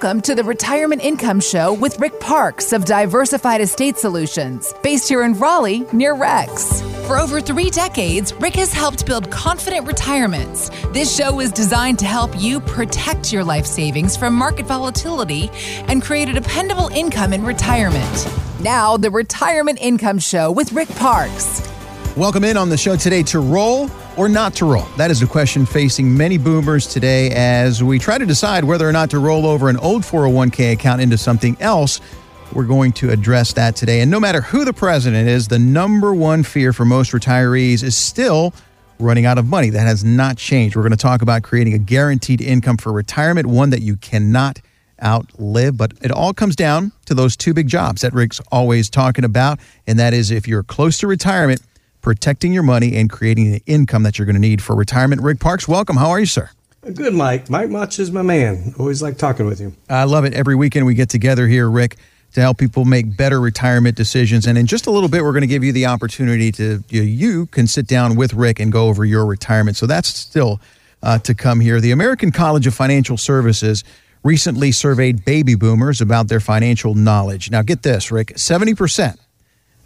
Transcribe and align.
Welcome 0.00 0.20
to 0.20 0.36
the 0.36 0.44
Retirement 0.44 1.02
Income 1.02 1.40
Show 1.40 1.72
with 1.72 1.98
Rick 1.98 2.20
Parkes 2.20 2.72
of 2.72 2.84
Diversified 2.84 3.60
Estate 3.60 3.96
Solutions, 3.96 4.72
based 4.80 5.08
here 5.08 5.24
in 5.24 5.34
Raleigh 5.34 5.84
near 5.92 6.14
Rex. 6.14 6.82
For 7.08 7.18
over 7.18 7.40
three 7.40 7.68
decades, 7.68 8.32
Rick 8.34 8.54
has 8.54 8.72
helped 8.72 9.06
build 9.06 9.28
confident 9.32 9.88
retirements. 9.88 10.70
This 10.92 11.16
show 11.16 11.40
is 11.40 11.50
designed 11.50 11.98
to 11.98 12.04
help 12.04 12.30
you 12.40 12.60
protect 12.60 13.32
your 13.32 13.42
life 13.42 13.66
savings 13.66 14.16
from 14.16 14.34
market 14.34 14.66
volatility 14.66 15.50
and 15.88 16.00
create 16.00 16.28
a 16.28 16.32
dependable 16.32 16.90
income 16.94 17.32
in 17.32 17.44
retirement. 17.44 18.28
Now, 18.60 18.96
the 18.96 19.10
Retirement 19.10 19.80
Income 19.80 20.20
Show 20.20 20.52
with 20.52 20.70
Rick 20.72 20.90
Parkes. 20.90 21.68
Welcome 22.16 22.44
in 22.44 22.56
on 22.56 22.68
the 22.68 22.78
show 22.78 22.94
today 22.94 23.24
to 23.24 23.40
roll 23.40 23.90
or 24.18 24.28
not 24.28 24.52
to 24.56 24.64
roll? 24.64 24.84
That 24.96 25.10
is 25.12 25.20
the 25.20 25.26
question 25.26 25.64
facing 25.64 26.14
many 26.14 26.38
boomers 26.38 26.86
today 26.88 27.30
as 27.30 27.84
we 27.84 28.00
try 28.00 28.18
to 28.18 28.26
decide 28.26 28.64
whether 28.64 28.86
or 28.86 28.92
not 28.92 29.10
to 29.10 29.20
roll 29.20 29.46
over 29.46 29.68
an 29.68 29.76
old 29.76 30.02
401k 30.02 30.72
account 30.72 31.00
into 31.00 31.16
something 31.16 31.56
else. 31.60 32.00
We're 32.52 32.64
going 32.64 32.92
to 32.94 33.10
address 33.10 33.52
that 33.52 33.76
today. 33.76 34.00
And 34.00 34.10
no 34.10 34.18
matter 34.18 34.40
who 34.40 34.64
the 34.64 34.72
president 34.72 35.28
is, 35.28 35.46
the 35.46 35.58
number 35.58 36.12
one 36.12 36.42
fear 36.42 36.72
for 36.72 36.84
most 36.84 37.12
retirees 37.12 37.84
is 37.84 37.96
still 37.96 38.52
running 38.98 39.24
out 39.24 39.38
of 39.38 39.46
money. 39.46 39.70
That 39.70 39.86
has 39.86 40.02
not 40.02 40.36
changed. 40.36 40.74
We're 40.74 40.82
going 40.82 40.90
to 40.90 40.96
talk 40.96 41.22
about 41.22 41.44
creating 41.44 41.74
a 41.74 41.78
guaranteed 41.78 42.40
income 42.40 42.76
for 42.76 42.92
retirement, 42.92 43.46
one 43.46 43.70
that 43.70 43.82
you 43.82 43.96
cannot 43.96 44.60
outlive. 45.00 45.76
But 45.76 45.92
it 46.02 46.10
all 46.10 46.34
comes 46.34 46.56
down 46.56 46.90
to 47.04 47.14
those 47.14 47.36
two 47.36 47.54
big 47.54 47.68
jobs 47.68 48.00
that 48.00 48.12
Rick's 48.12 48.40
always 48.50 48.90
talking 48.90 49.24
about. 49.24 49.60
And 49.86 49.96
that 50.00 50.12
is 50.12 50.32
if 50.32 50.48
you're 50.48 50.64
close 50.64 50.98
to 50.98 51.06
retirement, 51.06 51.62
protecting 52.08 52.54
your 52.54 52.62
money 52.62 52.96
and 52.96 53.10
creating 53.10 53.52
the 53.52 53.62
income 53.66 54.02
that 54.02 54.18
you're 54.18 54.24
going 54.24 54.34
to 54.34 54.40
need 54.40 54.62
for 54.62 54.74
retirement. 54.74 55.20
Rick 55.20 55.40
Parkes, 55.40 55.68
welcome. 55.68 55.98
How 55.98 56.08
are 56.08 56.18
you, 56.18 56.24
sir? 56.24 56.48
Good, 56.94 57.12
Mike. 57.12 57.50
Mike 57.50 57.68
Much 57.68 57.98
is 57.98 58.10
my 58.10 58.22
man. 58.22 58.72
Always 58.78 59.02
like 59.02 59.18
talking 59.18 59.44
with 59.44 59.60
you. 59.60 59.74
I 59.90 60.04
love 60.04 60.24
it. 60.24 60.32
Every 60.32 60.54
weekend 60.54 60.86
we 60.86 60.94
get 60.94 61.10
together 61.10 61.46
here, 61.46 61.68
Rick, 61.68 61.98
to 62.32 62.40
help 62.40 62.56
people 62.56 62.86
make 62.86 63.14
better 63.14 63.42
retirement 63.42 63.94
decisions. 63.94 64.46
And 64.46 64.56
in 64.56 64.64
just 64.64 64.86
a 64.86 64.90
little 64.90 65.10
bit, 65.10 65.22
we're 65.22 65.32
going 65.32 65.42
to 65.42 65.46
give 65.46 65.62
you 65.62 65.70
the 65.70 65.84
opportunity 65.84 66.50
to, 66.52 66.82
you, 66.88 67.02
you 67.02 67.44
can 67.44 67.66
sit 67.66 67.86
down 67.86 68.16
with 68.16 68.32
Rick 68.32 68.58
and 68.58 68.72
go 68.72 68.86
over 68.86 69.04
your 69.04 69.26
retirement. 69.26 69.76
So 69.76 69.84
that's 69.84 70.08
still 70.08 70.62
uh, 71.02 71.18
to 71.18 71.34
come 71.34 71.60
here. 71.60 71.78
The 71.78 71.90
American 71.90 72.32
College 72.32 72.66
of 72.66 72.74
Financial 72.74 73.18
Services 73.18 73.84
recently 74.24 74.72
surveyed 74.72 75.26
baby 75.26 75.56
boomers 75.56 76.00
about 76.00 76.28
their 76.28 76.40
financial 76.40 76.94
knowledge. 76.94 77.50
Now, 77.50 77.60
get 77.60 77.82
this, 77.82 78.10
Rick 78.10 78.28
70% 78.28 79.18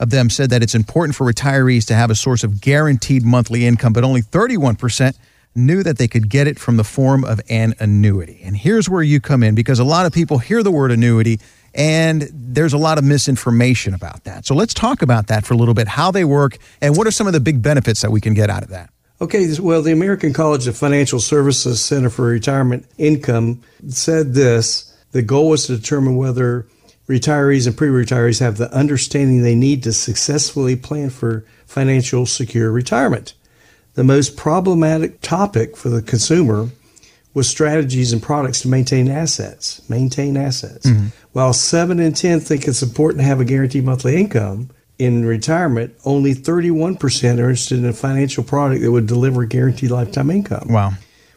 of 0.02 0.10
them 0.10 0.28
said 0.28 0.50
that 0.50 0.62
it's 0.62 0.74
important 0.74 1.14
for 1.14 1.24
retirees 1.24 1.86
to 1.86 1.94
have 1.94 2.10
a 2.10 2.14
source 2.16 2.42
of 2.42 2.60
guaranteed 2.60 3.24
monthly 3.24 3.64
income, 3.64 3.92
but 3.92 4.02
only 4.02 4.20
31% 4.20 5.16
knew 5.54 5.82
that 5.82 5.96
they 5.96 6.08
could 6.08 6.28
get 6.28 6.48
it 6.48 6.58
from 6.58 6.76
the 6.76 6.82
form 6.82 7.24
of 7.24 7.40
an 7.48 7.74
annuity. 7.78 8.40
And 8.42 8.56
here's 8.56 8.88
where 8.90 9.02
you 9.02 9.20
come 9.20 9.44
in 9.44 9.54
because 9.54 9.78
a 9.78 9.84
lot 9.84 10.04
of 10.04 10.12
people 10.12 10.38
hear 10.38 10.62
the 10.64 10.72
word 10.72 10.90
annuity 10.90 11.38
and 11.72 12.28
there's 12.32 12.72
a 12.72 12.78
lot 12.78 12.98
of 12.98 13.04
misinformation 13.04 13.94
about 13.94 14.24
that. 14.24 14.44
So 14.44 14.54
let's 14.54 14.74
talk 14.74 15.02
about 15.02 15.28
that 15.28 15.46
for 15.46 15.54
a 15.54 15.56
little 15.56 15.72
bit, 15.72 15.86
how 15.86 16.10
they 16.10 16.24
work, 16.24 16.58
and 16.80 16.96
what 16.96 17.06
are 17.06 17.12
some 17.12 17.28
of 17.28 17.32
the 17.32 17.40
big 17.40 17.62
benefits 17.62 18.02
that 18.02 18.10
we 18.10 18.20
can 18.20 18.34
get 18.34 18.50
out 18.50 18.62
of 18.62 18.70
that. 18.70 18.90
Okay, 19.20 19.48
well, 19.60 19.82
the 19.82 19.92
American 19.92 20.32
College 20.32 20.66
of 20.66 20.76
Financial 20.76 21.20
Services 21.20 21.80
Center 21.80 22.10
for 22.10 22.26
Retirement 22.26 22.86
Income 22.98 23.62
said 23.88 24.34
this 24.34 24.92
the 25.12 25.22
goal 25.22 25.50
was 25.50 25.66
to 25.66 25.76
determine 25.76 26.16
whether 26.16 26.66
retirees 27.08 27.66
and 27.66 27.76
pre-retirees 27.76 28.40
have 28.40 28.56
the 28.56 28.72
understanding 28.72 29.42
they 29.42 29.54
need 29.54 29.82
to 29.82 29.92
successfully 29.92 30.76
plan 30.76 31.10
for 31.10 31.44
financial 31.66 32.26
secure 32.26 32.70
retirement. 32.70 33.34
The 33.94 34.04
most 34.04 34.36
problematic 34.36 35.20
topic 35.20 35.76
for 35.76 35.88
the 35.88 36.02
consumer 36.02 36.70
was 37.34 37.48
strategies 37.48 38.12
and 38.12 38.22
products 38.22 38.60
to 38.60 38.68
maintain 38.68 39.10
assets. 39.10 39.86
Maintain 39.88 40.36
assets. 40.36 40.86
Mm-hmm. 40.86 41.08
While 41.32 41.52
seven 41.52 41.98
in 41.98 42.12
ten 42.12 42.40
think 42.40 42.68
it's 42.68 42.82
important 42.82 43.20
to 43.20 43.26
have 43.26 43.40
a 43.40 43.44
guaranteed 43.44 43.84
monthly 43.84 44.16
income 44.16 44.70
in 44.98 45.24
retirement, 45.24 45.94
only 46.04 46.34
31% 46.34 46.98
are 47.38 47.50
interested 47.50 47.78
in 47.78 47.86
a 47.86 47.92
financial 47.92 48.44
product 48.44 48.82
that 48.82 48.92
would 48.92 49.06
deliver 49.06 49.44
guaranteed 49.44 49.90
lifetime 49.90 50.30
income. 50.30 50.68
Wow. 50.68 50.92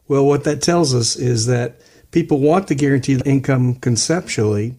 Well, 0.08 0.26
what 0.26 0.44
that 0.44 0.62
tells 0.62 0.94
us 0.94 1.16
is 1.16 1.48
that 1.48 1.82
people 2.12 2.40
want 2.40 2.68
the 2.68 2.76
guaranteed 2.76 3.26
income 3.26 3.76
conceptually, 3.76 4.76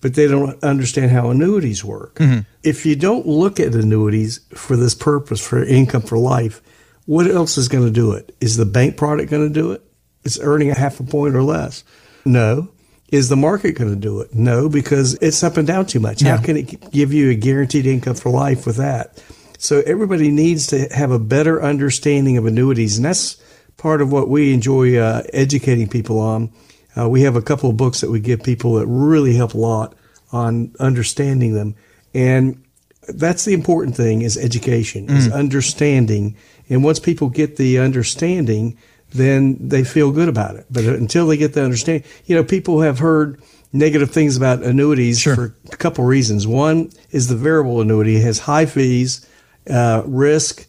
but 0.00 0.14
they 0.14 0.28
don't 0.28 0.62
understand 0.62 1.10
how 1.10 1.30
annuities 1.30 1.84
work. 1.84 2.16
Mm-hmm. 2.16 2.40
If 2.62 2.86
you 2.86 2.96
don't 2.96 3.26
look 3.26 3.58
at 3.58 3.74
annuities 3.74 4.40
for 4.54 4.76
this 4.76 4.94
purpose, 4.94 5.44
for 5.44 5.62
income 5.62 6.02
for 6.02 6.18
life, 6.18 6.62
what 7.06 7.26
else 7.28 7.58
is 7.58 7.68
going 7.68 7.84
to 7.84 7.90
do 7.90 8.12
it? 8.12 8.34
Is 8.40 8.56
the 8.56 8.66
bank 8.66 8.96
product 8.96 9.30
going 9.30 9.46
to 9.46 9.52
do 9.52 9.72
it? 9.72 9.82
It's 10.24 10.38
earning 10.40 10.70
a 10.70 10.74
half 10.74 11.00
a 11.00 11.04
point 11.04 11.34
or 11.34 11.42
less. 11.42 11.84
No. 12.24 12.68
Is 13.10 13.30
the 13.30 13.36
market 13.36 13.72
going 13.72 13.90
to 13.90 13.96
do 13.96 14.20
it? 14.20 14.34
No, 14.34 14.68
because 14.68 15.14
it's 15.14 15.42
up 15.42 15.56
and 15.56 15.66
down 15.66 15.86
too 15.86 16.00
much. 16.00 16.20
Yeah. 16.20 16.36
How 16.36 16.42
can 16.42 16.58
it 16.58 16.90
give 16.90 17.12
you 17.12 17.30
a 17.30 17.34
guaranteed 17.34 17.86
income 17.86 18.14
for 18.14 18.30
life 18.30 18.66
with 18.66 18.76
that? 18.76 19.22
So 19.58 19.82
everybody 19.86 20.30
needs 20.30 20.66
to 20.68 20.86
have 20.94 21.10
a 21.10 21.18
better 21.18 21.62
understanding 21.62 22.36
of 22.36 22.44
annuities, 22.44 22.96
and 22.96 23.06
that's 23.06 23.42
part 23.78 24.02
of 24.02 24.12
what 24.12 24.28
we 24.28 24.52
enjoy 24.52 24.98
uh, 24.98 25.22
educating 25.32 25.88
people 25.88 26.20
on 26.20 26.52
uh, 26.96 27.08
we 27.08 27.22
have 27.22 27.36
a 27.36 27.42
couple 27.42 27.70
of 27.70 27.76
books 27.76 28.00
that 28.00 28.10
we 28.10 28.20
give 28.20 28.42
people 28.42 28.74
that 28.74 28.86
really 28.86 29.34
help 29.34 29.54
a 29.54 29.58
lot 29.58 29.94
on 30.32 30.74
understanding 30.80 31.54
them. 31.54 31.74
And 32.14 32.62
that's 33.08 33.44
the 33.44 33.54
important 33.54 33.96
thing 33.96 34.22
is 34.22 34.36
education, 34.36 35.06
mm. 35.06 35.16
is 35.16 35.30
understanding. 35.30 36.36
And 36.68 36.84
once 36.84 36.98
people 36.98 37.28
get 37.28 37.56
the 37.56 37.78
understanding, 37.78 38.76
then 39.10 39.56
they 39.68 39.84
feel 39.84 40.12
good 40.12 40.28
about 40.28 40.56
it. 40.56 40.66
But 40.70 40.84
until 40.84 41.26
they 41.26 41.36
get 41.36 41.54
the 41.54 41.64
understanding, 41.64 42.08
you 42.26 42.36
know, 42.36 42.44
people 42.44 42.80
have 42.82 42.98
heard 42.98 43.40
negative 43.72 44.10
things 44.10 44.36
about 44.36 44.62
annuities 44.62 45.20
sure. 45.20 45.34
for 45.34 45.56
a 45.72 45.76
couple 45.76 46.04
of 46.04 46.08
reasons. 46.08 46.46
One 46.46 46.90
is 47.10 47.28
the 47.28 47.36
variable 47.36 47.80
annuity 47.80 48.20
has 48.20 48.40
high 48.40 48.66
fees, 48.66 49.26
uh, 49.70 50.02
risk. 50.06 50.66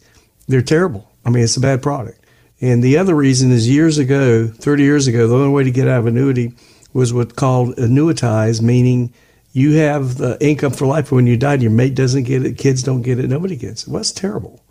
They're 0.48 0.62
terrible. 0.62 1.10
I 1.24 1.30
mean, 1.30 1.44
it's 1.44 1.56
a 1.56 1.60
bad 1.60 1.82
product. 1.82 2.19
And 2.60 2.82
the 2.82 2.98
other 2.98 3.14
reason 3.14 3.50
is 3.50 3.68
years 3.68 3.98
ago, 3.98 4.46
30 4.48 4.82
years 4.82 5.06
ago, 5.06 5.26
the 5.26 5.34
only 5.34 5.50
way 5.50 5.64
to 5.64 5.70
get 5.70 5.88
out 5.88 6.00
of 6.00 6.06
annuity 6.06 6.52
was 6.92 7.12
what's 7.12 7.32
called 7.32 7.76
annuitize, 7.76 8.60
meaning 8.60 9.12
you 9.52 9.76
have 9.76 10.18
the 10.18 10.36
income 10.44 10.72
for 10.72 10.86
life. 10.86 11.10
But 11.10 11.16
when 11.16 11.26
you 11.26 11.36
died, 11.36 11.62
your 11.62 11.70
mate 11.70 11.94
doesn't 11.94 12.24
get 12.24 12.44
it, 12.44 12.58
kids 12.58 12.82
don't 12.82 13.02
get 13.02 13.18
it, 13.18 13.28
nobody 13.28 13.56
gets 13.56 13.84
it. 13.84 13.88
Well, 13.88 13.98
that's 13.98 14.12
terrible. 14.12 14.62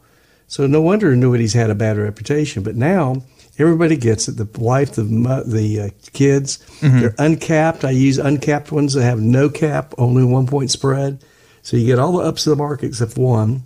So 0.47 0.67
no 0.67 0.81
wonder 0.81 1.11
annuities 1.11 1.53
had 1.53 1.69
a 1.69 1.75
bad 1.75 1.97
reputation. 1.97 2.63
But 2.63 2.75
now 2.75 3.23
everybody 3.57 3.97
gets 3.97 4.27
it. 4.27 4.37
The 4.37 4.47
wife, 4.59 4.93
the 4.93 5.03
the 5.45 5.81
uh, 5.81 5.89
kids, 6.13 6.57
mm-hmm. 6.79 6.99
they're 6.99 7.15
uncapped. 7.17 7.85
I 7.85 7.91
use 7.91 8.17
uncapped 8.17 8.71
ones 8.71 8.93
that 8.93 9.03
have 9.03 9.19
no 9.19 9.49
cap, 9.49 9.93
only 9.97 10.23
one 10.23 10.47
point 10.47 10.71
spread. 10.71 11.23
So 11.61 11.77
you 11.77 11.85
get 11.85 11.99
all 11.99 12.13
the 12.13 12.23
ups 12.23 12.47
of 12.47 12.51
the 12.51 12.63
market 12.63 12.87
except 12.87 13.17
one. 13.17 13.63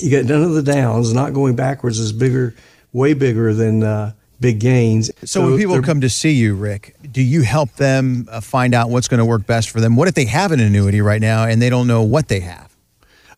You 0.00 0.08
get 0.08 0.24
none 0.24 0.42
of 0.42 0.54
the 0.54 0.62
downs. 0.62 1.12
Not 1.12 1.34
going 1.34 1.54
backwards 1.54 1.98
is 1.98 2.12
bigger 2.12 2.54
way 2.92 3.14
bigger 3.14 3.54
than 3.54 3.82
uh, 3.82 4.12
big 4.40 4.60
gains. 4.60 5.10
So, 5.20 5.26
so 5.26 5.46
when 5.46 5.58
people 5.58 5.80
come 5.82 6.00
to 6.02 6.10
see 6.10 6.32
you, 6.32 6.54
Rick, 6.54 6.96
do 7.10 7.22
you 7.22 7.42
help 7.42 7.72
them 7.76 8.28
uh, 8.30 8.40
find 8.40 8.74
out 8.74 8.90
what's 8.90 9.08
going 9.08 9.18
to 9.18 9.24
work 9.24 9.46
best 9.46 9.70
for 9.70 9.80
them? 9.80 9.96
What 9.96 10.08
if 10.08 10.14
they 10.14 10.26
have 10.26 10.52
an 10.52 10.60
annuity 10.60 11.00
right 11.00 11.20
now 11.20 11.44
and 11.44 11.62
they 11.62 11.70
don't 11.70 11.86
know 11.86 12.02
what 12.02 12.28
they 12.28 12.40
have? 12.40 12.76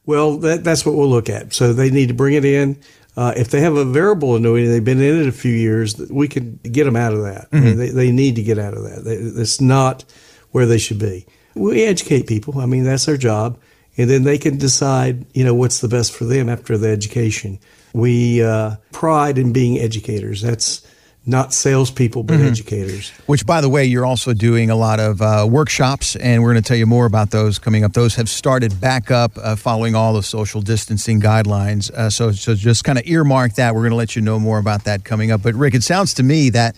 Well, 0.06 0.36
that, 0.38 0.64
that's 0.64 0.84
what 0.84 0.94
we'll 0.96 1.08
look 1.08 1.30
at. 1.30 1.52
So 1.52 1.72
they 1.72 1.90
need 1.90 2.08
to 2.08 2.14
bring 2.14 2.34
it 2.34 2.44
in. 2.44 2.78
Uh, 3.16 3.32
if 3.36 3.50
they 3.50 3.60
have 3.60 3.76
a 3.76 3.84
variable 3.84 4.34
annuity, 4.34 4.66
they've 4.66 4.84
been 4.84 5.00
in 5.00 5.22
it 5.22 5.28
a 5.28 5.32
few 5.32 5.54
years, 5.54 5.96
we 6.10 6.26
can 6.26 6.58
get 6.64 6.84
them 6.84 6.96
out 6.96 7.12
of 7.12 7.22
that. 7.22 7.48
Mm-hmm. 7.52 7.78
They, 7.78 7.88
they, 7.90 8.10
need 8.10 8.34
to 8.36 8.42
get 8.42 8.58
out 8.58 8.74
of 8.74 8.82
that. 8.82 9.04
They, 9.04 9.14
it's 9.14 9.60
not 9.60 10.04
where 10.50 10.66
they 10.66 10.78
should 10.78 10.98
be. 10.98 11.26
We 11.54 11.84
educate 11.84 12.26
people. 12.26 12.58
I 12.58 12.66
mean, 12.66 12.82
that's 12.82 13.06
our 13.06 13.16
job. 13.16 13.56
And 13.96 14.10
then 14.10 14.24
they 14.24 14.36
can 14.36 14.58
decide, 14.58 15.26
you 15.32 15.44
know, 15.44 15.54
what's 15.54 15.80
the 15.80 15.86
best 15.86 16.12
for 16.12 16.24
them 16.24 16.48
after 16.48 16.76
the 16.76 16.88
education. 16.88 17.60
We 17.94 18.42
uh, 18.42 18.76
pride 18.92 19.38
in 19.38 19.52
being 19.52 19.78
educators. 19.78 20.42
That's 20.42 20.86
not 21.26 21.54
salespeople, 21.54 22.22
but 22.24 22.34
mm-hmm. 22.34 22.48
educators. 22.48 23.10
Which, 23.26 23.46
by 23.46 23.62
the 23.62 23.68
way, 23.68 23.86
you're 23.86 24.04
also 24.04 24.34
doing 24.34 24.68
a 24.68 24.76
lot 24.76 25.00
of 25.00 25.22
uh, 25.22 25.46
workshops, 25.48 26.16
and 26.16 26.42
we're 26.42 26.52
going 26.52 26.62
to 26.62 26.68
tell 26.68 26.76
you 26.76 26.86
more 26.86 27.06
about 27.06 27.30
those 27.30 27.58
coming 27.58 27.82
up. 27.82 27.94
Those 27.94 28.16
have 28.16 28.28
started 28.28 28.78
back 28.78 29.10
up 29.10 29.32
uh, 29.38 29.56
following 29.56 29.94
all 29.94 30.12
the 30.12 30.22
social 30.22 30.60
distancing 30.60 31.20
guidelines. 31.20 31.90
Uh, 31.90 32.10
so, 32.10 32.32
so 32.32 32.54
just 32.54 32.84
kind 32.84 32.98
of 32.98 33.06
earmark 33.06 33.54
that. 33.54 33.74
We're 33.74 33.82
going 33.82 33.90
to 33.90 33.96
let 33.96 34.16
you 34.16 34.22
know 34.22 34.38
more 34.38 34.58
about 34.58 34.84
that 34.84 35.04
coming 35.04 35.30
up. 35.30 35.42
But, 35.42 35.54
Rick, 35.54 35.74
it 35.74 35.82
sounds 35.82 36.12
to 36.14 36.22
me 36.22 36.50
that 36.50 36.76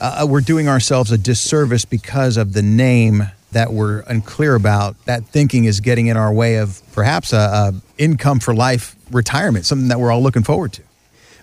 uh, 0.00 0.26
we're 0.28 0.42
doing 0.42 0.68
ourselves 0.68 1.10
a 1.10 1.18
disservice 1.18 1.84
because 1.84 2.36
of 2.36 2.52
the 2.52 2.62
name 2.62 3.24
that 3.52 3.72
we're 3.72 4.00
unclear 4.00 4.54
about. 4.54 5.02
That 5.06 5.24
thinking 5.26 5.64
is 5.64 5.80
getting 5.80 6.06
in 6.06 6.16
our 6.16 6.32
way 6.32 6.56
of 6.56 6.82
perhaps 6.92 7.32
a, 7.32 7.36
a 7.36 7.74
income 7.98 8.40
for 8.40 8.54
life 8.54 8.96
retirement, 9.10 9.66
something 9.66 9.88
that 9.88 10.00
we're 10.00 10.10
all 10.10 10.22
looking 10.22 10.42
forward 10.42 10.72
to. 10.74 10.82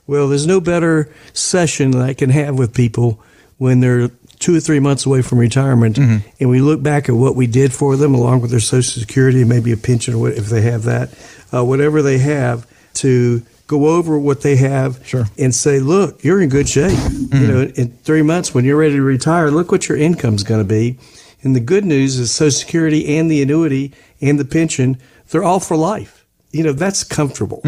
Well, 0.08 0.28
there's 0.28 0.48
no 0.48 0.60
better 0.60 1.14
session 1.34 1.92
that 1.92 2.02
I 2.02 2.14
can 2.14 2.32
have 2.32 2.58
with 2.58 2.74
people 2.74 3.22
when 3.58 3.80
they're 3.80 4.10
two 4.40 4.56
or 4.56 4.60
three 4.60 4.80
months 4.80 5.06
away 5.06 5.22
from 5.22 5.38
retirement, 5.38 5.98
mm-hmm. 5.98 6.28
and 6.40 6.50
we 6.50 6.62
look 6.62 6.82
back 6.82 7.10
at 7.10 7.16
what 7.16 7.36
we 7.36 7.46
did 7.46 7.74
for 7.74 7.96
them, 7.96 8.16
along 8.16 8.42
with 8.42 8.52
their 8.52 8.60
Social 8.60 9.00
Security, 9.02 9.44
maybe 9.44 9.72
a 9.72 9.78
pension, 9.78 10.16
or 10.16 10.30
if 10.30 10.46
they 10.46 10.62
have 10.62 10.84
that, 10.84 11.10
uh, 11.54 11.64
whatever 11.64 12.02
they 12.02 12.18
have, 12.20 12.66
to 12.96 13.42
go 13.68 13.88
over 13.88 14.18
what 14.18 14.42
they 14.42 14.56
have 14.56 15.06
sure. 15.06 15.26
and 15.38 15.54
say, 15.54 15.80
look, 15.80 16.24
you're 16.24 16.42
in 16.42 16.50
good 16.50 16.68
shape. 16.68 16.98
Mm-hmm. 16.98 17.38
You 17.38 17.48
know, 17.48 17.62
in 17.76 17.92
three 17.98 18.24
months 18.24 18.54
when 18.54 18.66
you're 18.66 18.78
ready 18.78 18.96
to 18.96 19.02
retire, 19.02 19.52
look 19.52 19.72
what 19.72 19.88
your 19.88 19.98
income's 19.98 20.44
going 20.44 20.62
to 20.62 20.68
be 20.68 20.98
And 21.42 21.56
the 21.56 21.62
good 21.62 21.86
news 21.86 22.20
is 22.20 22.32
Social 22.32 22.52
Security 22.52 23.18
and 23.18 23.32
the 23.32 23.42
annuity 23.42 23.94
and 24.22 24.40
the 24.40 24.46
pension, 24.46 24.98
they're 25.30 25.44
all 25.44 25.60
for 25.60 25.78
life. 25.78 26.26
You 26.52 26.64
know, 26.64 26.74
that's 26.74 27.04
comfortable. 27.04 27.62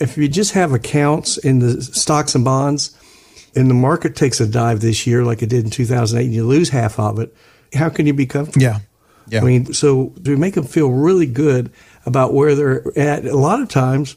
If 0.00 0.16
you 0.16 0.28
just 0.28 0.52
have 0.52 0.72
accounts 0.72 1.36
in 1.36 1.58
the 1.58 1.82
stocks 1.82 2.34
and 2.34 2.44
bonds 2.44 2.96
and 3.54 3.68
the 3.68 3.74
market 3.74 4.16
takes 4.16 4.40
a 4.40 4.46
dive 4.46 4.80
this 4.80 5.06
year 5.06 5.24
like 5.24 5.42
it 5.42 5.48
did 5.48 5.64
in 5.64 5.70
2008 5.70 6.24
and 6.24 6.34
you 6.34 6.44
lose 6.46 6.70
half 6.70 6.98
of 6.98 7.18
it, 7.18 7.34
how 7.74 7.88
can 7.88 8.06
you 8.06 8.14
be 8.14 8.26
comfortable? 8.26 8.62
Yeah. 8.62 8.78
Yeah. 9.28 9.40
I 9.40 9.44
mean, 9.44 9.72
so 9.72 10.12
to 10.24 10.36
make 10.36 10.54
them 10.54 10.64
feel 10.64 10.90
really 10.90 11.26
good 11.26 11.70
about 12.06 12.34
where 12.34 12.54
they're 12.54 12.98
at, 12.98 13.24
a 13.24 13.36
lot 13.36 13.60
of 13.60 13.68
times, 13.68 14.16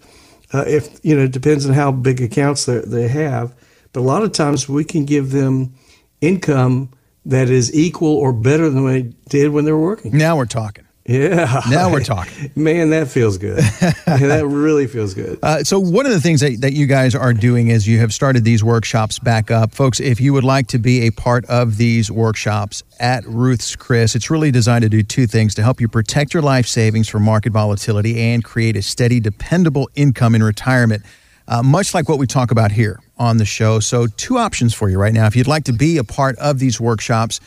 uh, 0.53 0.63
if 0.67 0.99
you 1.03 1.15
know, 1.15 1.23
it 1.23 1.31
depends 1.31 1.65
on 1.65 1.73
how 1.73 1.91
big 1.91 2.21
accounts 2.21 2.65
they 2.65 2.79
they 2.79 3.07
have, 3.07 3.53
but 3.93 3.99
a 3.99 4.03
lot 4.03 4.23
of 4.23 4.31
times 4.31 4.67
we 4.67 4.83
can 4.83 5.05
give 5.05 5.31
them 5.31 5.73
income 6.21 6.89
that 7.25 7.49
is 7.49 7.73
equal 7.73 8.15
or 8.15 8.31
better 8.33 8.69
than 8.69 8.83
what 8.83 8.91
they 8.91 9.13
did 9.29 9.49
when 9.49 9.65
they 9.65 9.71
were 9.71 9.81
working. 9.81 10.17
now 10.17 10.35
we're 10.37 10.45
talking. 10.45 10.85
Yeah, 11.07 11.61
Now 11.69 11.91
we're 11.91 12.03
talking. 12.03 12.51
Man, 12.55 12.89
that 12.89 13.09
feels 13.09 13.37
good. 13.37 13.59
that 14.07 14.43
really 14.47 14.87
feels 14.87 15.13
good. 15.13 15.37
Uh, 15.43 15.63
so 15.63 15.79
one 15.79 16.07
of 16.07 16.11
the 16.11 16.19
things 16.19 16.41
that, 16.41 16.61
that 16.61 16.73
you 16.73 16.87
guys 16.87 17.13
are 17.13 17.31
doing 17.31 17.67
is 17.67 17.87
you 17.87 17.99
have 17.99 18.11
started 18.11 18.43
these 18.43 18.63
workshops 18.63 19.19
back 19.19 19.51
up. 19.51 19.71
Folks, 19.71 19.99
if 19.99 20.19
you 20.19 20.33
would 20.33 20.43
like 20.43 20.65
to 20.69 20.79
be 20.79 21.05
a 21.05 21.11
part 21.11 21.45
of 21.45 21.77
these 21.77 22.09
workshops 22.09 22.81
at 22.99 23.23
Ruth's 23.27 23.75
Chris, 23.75 24.15
it's 24.15 24.31
really 24.31 24.49
designed 24.49 24.81
to 24.81 24.89
do 24.89 25.03
two 25.03 25.27
things 25.27 25.53
to 25.55 25.61
help 25.61 25.79
you 25.79 25.87
protect 25.87 26.33
your 26.33 26.41
life 26.41 26.65
savings 26.65 27.07
from 27.07 27.21
market 27.21 27.53
volatility 27.53 28.19
and 28.19 28.43
create 28.43 28.75
a 28.75 28.81
steady, 28.81 29.19
dependable 29.19 29.87
income 29.93 30.33
in 30.33 30.41
retirement, 30.41 31.03
uh, 31.47 31.61
much 31.63 31.93
like 31.93 32.09
what 32.09 32.19
we 32.19 32.27
talk 32.27 32.51
about 32.51 32.71
here 32.71 32.99
on 33.17 33.37
the 33.37 33.45
show. 33.45 33.79
So 33.79 34.07
two 34.07 34.37
options 34.37 34.73
for 34.73 34.89
you 34.89 34.99
right 34.99 35.13
now. 35.13 35.27
If 35.27 35.35
you'd 35.35 35.47
like 35.47 35.65
to 35.65 35.73
be 35.73 35.97
a 35.97 36.03
part 36.03 36.37
of 36.37 36.59
these 36.59 36.79
workshops, 36.79 37.39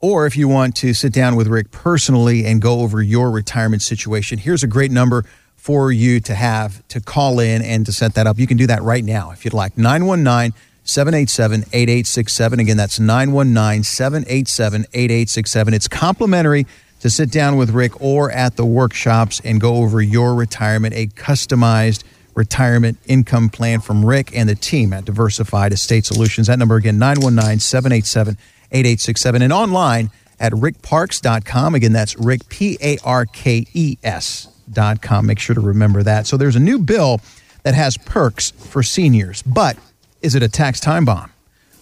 or 0.00 0.26
if 0.26 0.36
you 0.36 0.48
want 0.48 0.76
to 0.76 0.94
sit 0.94 1.12
down 1.12 1.34
with 1.34 1.48
Rick 1.48 1.70
personally 1.70 2.44
and 2.44 2.62
go 2.62 2.80
over 2.80 3.02
your 3.02 3.30
retirement 3.30 3.82
situation, 3.82 4.38
here's 4.38 4.62
a 4.62 4.68
great 4.68 4.90
number 4.90 5.24
for 5.56 5.90
you 5.90 6.20
to 6.20 6.34
have 6.34 6.86
to 6.88 7.00
call 7.00 7.40
in 7.40 7.62
and 7.62 7.84
to 7.86 7.92
set 7.92 8.14
that 8.14 8.26
up. 8.26 8.38
You 8.38 8.46
can 8.46 8.56
do 8.56 8.66
that 8.68 8.82
right 8.82 9.04
now 9.04 9.32
if 9.32 9.44
you'd 9.44 9.54
like. 9.54 9.76
919 9.76 10.54
787 10.84 11.64
8867. 11.72 12.60
Again, 12.60 12.76
that's 12.76 13.00
919 13.00 13.82
787 13.82 14.86
8867. 14.94 15.74
It's 15.74 15.88
complimentary 15.88 16.66
to 17.00 17.10
sit 17.10 17.30
down 17.30 17.56
with 17.56 17.70
Rick 17.70 18.00
or 18.00 18.30
at 18.30 18.56
the 18.56 18.64
workshops 18.64 19.40
and 19.44 19.60
go 19.60 19.76
over 19.76 20.00
your 20.00 20.34
retirement, 20.34 20.94
a 20.94 21.08
customized 21.08 22.04
retirement 22.38 22.96
income 23.06 23.50
plan 23.50 23.80
from 23.80 24.04
Rick 24.04 24.34
and 24.34 24.48
the 24.48 24.54
team 24.54 24.92
at 24.94 25.04
Diversified 25.04 25.72
Estate 25.72 26.06
Solutions. 26.06 26.46
That 26.46 26.58
number 26.58 26.76
again, 26.76 26.98
919 26.98 27.58
787 27.58 28.38
8867. 28.70 29.42
And 29.42 29.52
online 29.52 30.10
at 30.40 30.52
rickparkes.com. 30.52 31.74
Again, 31.74 31.92
that's 31.92 32.16
Rick, 32.16 32.48
P 32.48 32.78
A 32.80 32.96
R 33.04 33.26
K 33.26 33.66
E 33.74 33.98
S.com. 34.02 35.26
Make 35.26 35.38
sure 35.38 35.54
to 35.54 35.60
remember 35.60 36.02
that. 36.02 36.26
So 36.26 36.36
there's 36.36 36.56
a 36.56 36.60
new 36.60 36.78
bill 36.78 37.20
that 37.64 37.74
has 37.74 37.96
perks 37.98 38.50
for 38.52 38.82
seniors, 38.82 39.42
but 39.42 39.76
is 40.22 40.34
it 40.34 40.42
a 40.42 40.48
tax 40.48 40.80
time 40.80 41.04
bomb? 41.04 41.30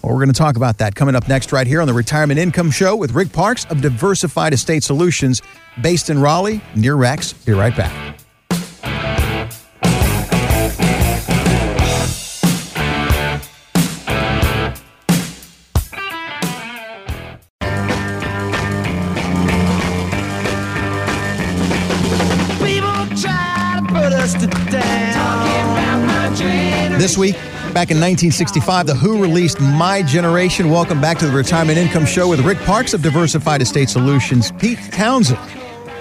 Well, 0.02 0.12
we're 0.14 0.20
going 0.20 0.32
to 0.32 0.38
talk 0.38 0.56
about 0.56 0.78
that 0.78 0.94
coming 0.94 1.16
up 1.16 1.28
next, 1.28 1.52
right 1.52 1.66
here 1.66 1.80
on 1.80 1.86
the 1.86 1.94
Retirement 1.94 2.38
Income 2.38 2.70
Show 2.70 2.96
with 2.96 3.12
Rick 3.12 3.32
Parkes 3.32 3.64
of 3.66 3.80
Diversified 3.80 4.52
Estate 4.52 4.84
Solutions, 4.84 5.42
based 5.82 6.10
in 6.10 6.20
Raleigh, 6.20 6.60
near 6.76 6.94
Rex. 6.94 7.32
Be 7.32 7.52
right 7.52 7.76
back. 7.76 8.25
Week, 27.16 27.34
back 27.72 27.90
in 27.90 27.98
1965, 27.98 28.86
The 28.86 28.94
Who 28.94 29.20
released 29.20 29.60
My 29.60 30.02
Generation. 30.02 30.70
Welcome 30.70 31.00
back 31.00 31.18
to 31.18 31.26
the 31.26 31.32
Retirement 31.32 31.78
Income 31.78 32.06
Show 32.06 32.28
with 32.28 32.40
Rick 32.40 32.58
Parkes 32.58 32.94
of 32.94 33.02
Diversified 33.02 33.62
Estate 33.62 33.88
Solutions. 33.88 34.52
Pete 34.52 34.78
Townshend 34.92 35.38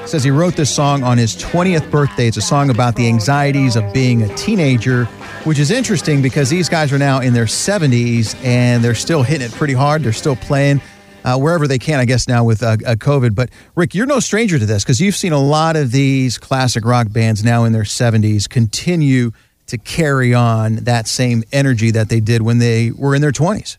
says 0.07 0.23
he 0.23 0.31
wrote 0.31 0.55
this 0.55 0.73
song 0.73 1.03
on 1.03 1.17
his 1.17 1.35
20th 1.35 1.89
birthday. 1.89 2.27
It's 2.27 2.37
a 2.37 2.41
song 2.41 2.69
about 2.69 2.95
the 2.95 3.07
anxieties 3.07 3.75
of 3.75 3.91
being 3.93 4.23
a 4.23 4.35
teenager, 4.35 5.05
which 5.45 5.59
is 5.59 5.71
interesting 5.71 6.21
because 6.21 6.49
these 6.49 6.69
guys 6.69 6.91
are 6.91 6.99
now 6.99 7.21
in 7.21 7.33
their 7.33 7.45
70s 7.45 8.35
and 8.43 8.83
they're 8.83 8.95
still 8.95 9.23
hitting 9.23 9.47
it 9.47 9.53
pretty 9.53 9.73
hard. 9.73 10.03
They're 10.03 10.13
still 10.13 10.35
playing. 10.35 10.81
Uh, 11.23 11.39
wherever 11.39 11.67
they 11.67 11.79
can, 11.79 11.99
I 11.99 12.05
guess, 12.05 12.27
now 12.27 12.43
with 12.43 12.61
uh, 12.61 12.77
uh, 12.85 12.93
COVID. 12.93 13.33
But 13.33 13.49
Rick, 13.73 13.95
you're 13.95 14.05
no 14.05 14.19
stranger 14.19 14.59
to 14.59 14.65
this 14.67 14.83
because 14.83 15.01
you've 15.01 15.15
seen 15.15 15.33
a 15.33 15.41
lot 15.41 15.75
of 15.75 15.91
these 15.91 16.37
classic 16.37 16.85
rock 16.85 17.11
bands 17.11 17.43
now 17.43 17.63
in 17.63 17.73
their 17.73 17.81
70s 17.81 18.47
continue 18.47 19.31
to 19.67 19.77
carry 19.77 20.33
on 20.33 20.75
that 20.77 21.07
same 21.07 21.43
energy 21.51 21.91
that 21.91 22.09
they 22.09 22.19
did 22.19 22.41
when 22.41 22.59
they 22.59 22.91
were 22.91 23.15
in 23.15 23.21
their 23.21 23.31
20s. 23.31 23.77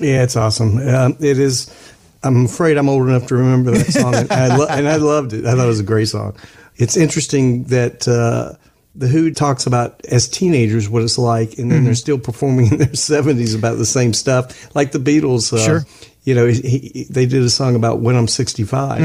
Yeah, 0.00 0.22
it's 0.22 0.36
awesome. 0.36 0.76
Um, 0.78 1.16
it 1.20 1.38
is. 1.38 1.70
I'm 2.22 2.44
afraid 2.46 2.76
I'm 2.76 2.88
old 2.88 3.08
enough 3.08 3.26
to 3.28 3.36
remember 3.36 3.70
that 3.72 3.86
song, 3.92 4.14
and, 4.14 4.32
I 4.32 4.56
lo- 4.56 4.66
and 4.68 4.88
I 4.88 4.96
loved 4.96 5.32
it. 5.32 5.44
I 5.46 5.52
thought 5.54 5.64
it 5.64 5.68
was 5.68 5.80
a 5.80 5.84
great 5.84 6.08
song. 6.08 6.36
It's 6.76 6.96
interesting 6.96 7.64
that 7.64 8.06
uh, 8.06 8.54
the 8.94 9.08
Who 9.08 9.30
talks 9.32 9.66
about 9.66 10.04
as 10.06 10.28
teenagers 10.28 10.88
what 10.88 11.02
it's 11.02 11.18
like, 11.18 11.58
and 11.58 11.70
then 11.70 11.84
they're 11.84 11.94
still 11.94 12.18
performing 12.18 12.66
in 12.72 12.78
their 12.78 12.88
70s 12.88 13.56
about 13.56 13.78
the 13.78 13.86
same 13.86 14.12
stuff, 14.12 14.74
like 14.74 14.92
the 14.92 14.98
Beatles. 14.98 15.52
Uh, 15.52 15.58
Sure. 15.64 15.84
You 16.24 16.34
know, 16.34 16.46
he, 16.46 16.60
he, 16.60 17.06
they 17.08 17.24
did 17.24 17.42
a 17.42 17.50
song 17.50 17.76
about 17.76 18.00
when 18.00 18.16
I'm 18.16 18.26
65, 18.28 19.00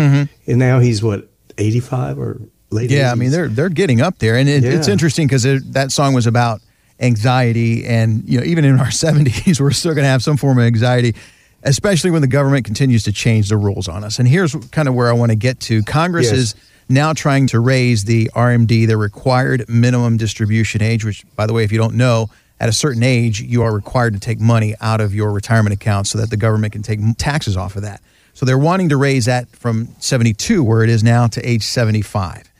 and 0.48 0.60
now 0.60 0.80
he's 0.80 1.04
what 1.04 1.30
85 1.60 2.18
or 2.18 2.42
late. 2.72 2.90
Yeah, 2.92 3.12
I 3.12 3.16
mean 3.16 3.32
they're 3.32 3.48
they're 3.48 3.70
getting 3.70 4.02
up 4.02 4.20
there, 4.20 4.36
and 4.36 4.48
it, 4.50 4.64
it's 4.64 4.88
interesting 4.88 5.28
because 5.28 5.44
that 5.72 5.92
song 5.92 6.14
was 6.14 6.28
about 6.28 6.62
anxiety, 7.00 7.86
and 7.86 8.24
you 8.28 8.40
know 8.40 8.46
even 8.46 8.66
in 8.66 8.80
our 8.80 8.92
seventies, 9.06 9.60
we're 9.62 9.72
still 9.72 9.94
going 9.94 10.04
to 10.04 10.10
have 10.10 10.24
some 10.24 10.38
form 10.38 10.58
of 10.58 10.64
anxiety, 10.66 11.16
especially 11.64 12.12
when 12.12 12.22
the 12.22 12.28
government 12.28 12.66
continues 12.66 13.04
to 13.04 13.12
change 13.12 13.50
the 13.50 13.58
rules 13.58 13.88
on 13.88 14.04
us. 14.04 14.20
And 14.20 14.28
here's 14.28 14.54
kind 14.72 14.88
of 14.88 14.94
where 14.94 15.10
I 15.10 15.14
want 15.14 15.32
to 15.32 15.36
get 15.36 15.60
to: 15.62 15.84
Congress 15.84 16.28
Yes. 16.32 16.40
is 16.40 16.56
now 16.90 17.14
trying 17.14 17.48
to 17.48 17.60
raise 17.60 18.04
the 18.06 18.30
RMD, 18.36 18.86
the 18.88 18.98
required 18.98 19.68
minimum 19.70 20.18
distribution 20.18 20.82
age, 20.82 21.06
which, 21.06 21.24
by 21.36 21.46
the 21.48 21.54
way, 21.54 21.64
if 21.64 21.72
you 21.72 21.78
don't 21.78 21.96
know. 21.96 22.30
At 22.60 22.70
a 22.70 22.74
certain 22.74 23.02
age, 23.02 23.42
you 23.42 23.64
are 23.64 23.74
required 23.74 24.14
to 24.14 24.20
take 24.20 24.40
money 24.40 24.76
out 24.82 25.02
of 25.02 25.16
your 25.16 25.32
retirement 25.32 25.74
account 25.74 26.06
so 26.06 26.20
that 26.20 26.30
the 26.30 26.38
government 26.38 26.74
can 26.74 26.84
take 26.84 27.00
taxes 27.18 27.58
off 27.58 27.76
of 27.76 27.82
that. 27.82 28.02
So 28.36 28.46
they're 28.46 28.56
wanting 28.56 28.90
to 28.90 28.98
raise 28.98 29.26
that 29.26 29.50
from 29.50 29.88
72, 29.98 30.64
where 30.64 30.84
it 30.84 30.90
is 30.92 31.04
now, 31.04 31.26
to 31.26 31.42
age 31.42 31.64
75. 31.64 32.51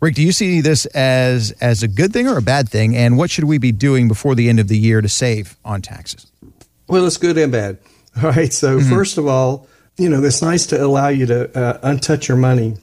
Rick, 0.00 0.14
do 0.14 0.22
you 0.22 0.32
see 0.32 0.60
this 0.60 0.86
as 0.86 1.52
as 1.60 1.82
a 1.82 1.88
good 1.88 2.12
thing 2.12 2.28
or 2.28 2.36
a 2.36 2.42
bad 2.42 2.68
thing? 2.68 2.96
And 2.96 3.16
what 3.16 3.30
should 3.30 3.44
we 3.44 3.58
be 3.58 3.72
doing 3.72 4.08
before 4.08 4.34
the 4.34 4.48
end 4.48 4.60
of 4.60 4.68
the 4.68 4.78
year 4.78 5.00
to 5.00 5.08
save 5.08 5.56
on 5.64 5.82
taxes? 5.82 6.30
Well, 6.88 7.06
it's 7.06 7.16
good 7.16 7.38
and 7.38 7.50
bad. 7.50 7.78
All 8.22 8.30
right. 8.30 8.52
So 8.52 8.80
first 8.80 9.18
of 9.18 9.26
all, 9.26 9.68
you 9.96 10.08
know, 10.08 10.22
it's 10.22 10.42
nice 10.42 10.66
to 10.66 10.82
allow 10.82 11.08
you 11.08 11.26
to 11.26 11.58
uh, 11.58 11.78
untouch 11.80 12.28
your 12.28 12.36
money 12.36 12.76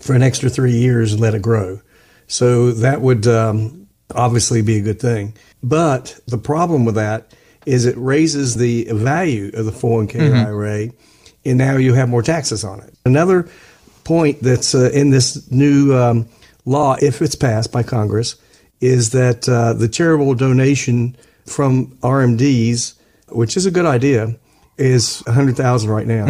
for 0.00 0.14
an 0.14 0.22
extra 0.22 0.48
three 0.48 0.72
years 0.72 1.12
and 1.12 1.20
let 1.20 1.34
it 1.34 1.42
grow. 1.42 1.80
So 2.26 2.72
that 2.72 3.00
would 3.00 3.26
um, 3.26 3.88
obviously 4.14 4.62
be 4.62 4.78
a 4.78 4.80
good 4.80 5.00
thing. 5.00 5.34
But 5.62 6.18
the 6.26 6.38
problem 6.38 6.84
with 6.84 6.94
that 6.94 7.34
is 7.66 7.86
it 7.86 7.96
raises 7.96 8.54
the 8.54 8.84
value 8.92 9.50
of 9.54 9.66
the 9.66 9.72
401k 9.72 10.46
IRA, 10.46 10.90
and 11.44 11.58
now 11.58 11.76
you 11.76 11.94
have 11.94 12.08
more 12.08 12.22
taxes 12.22 12.64
on 12.64 12.80
it. 12.80 12.94
Another 13.04 13.48
point 14.04 14.40
that's 14.40 14.74
uh, 14.74 14.90
in 14.92 15.10
this 15.10 15.50
new 15.50 15.94
um, 15.94 16.26
law, 16.64 16.96
if 17.00 17.22
it's 17.22 17.34
passed 17.34 17.72
by 17.72 17.82
Congress, 17.82 18.36
is 18.80 19.10
that 19.10 19.48
uh, 19.48 19.72
the 19.72 19.88
charitable 19.88 20.34
donation 20.34 21.16
from 21.46 21.88
RMDs, 21.98 22.94
which 23.28 23.56
is 23.56 23.66
a 23.66 23.70
good 23.70 23.86
idea, 23.86 24.36
is 24.78 25.22
100,000 25.26 25.90
right 25.90 26.06
now. 26.06 26.26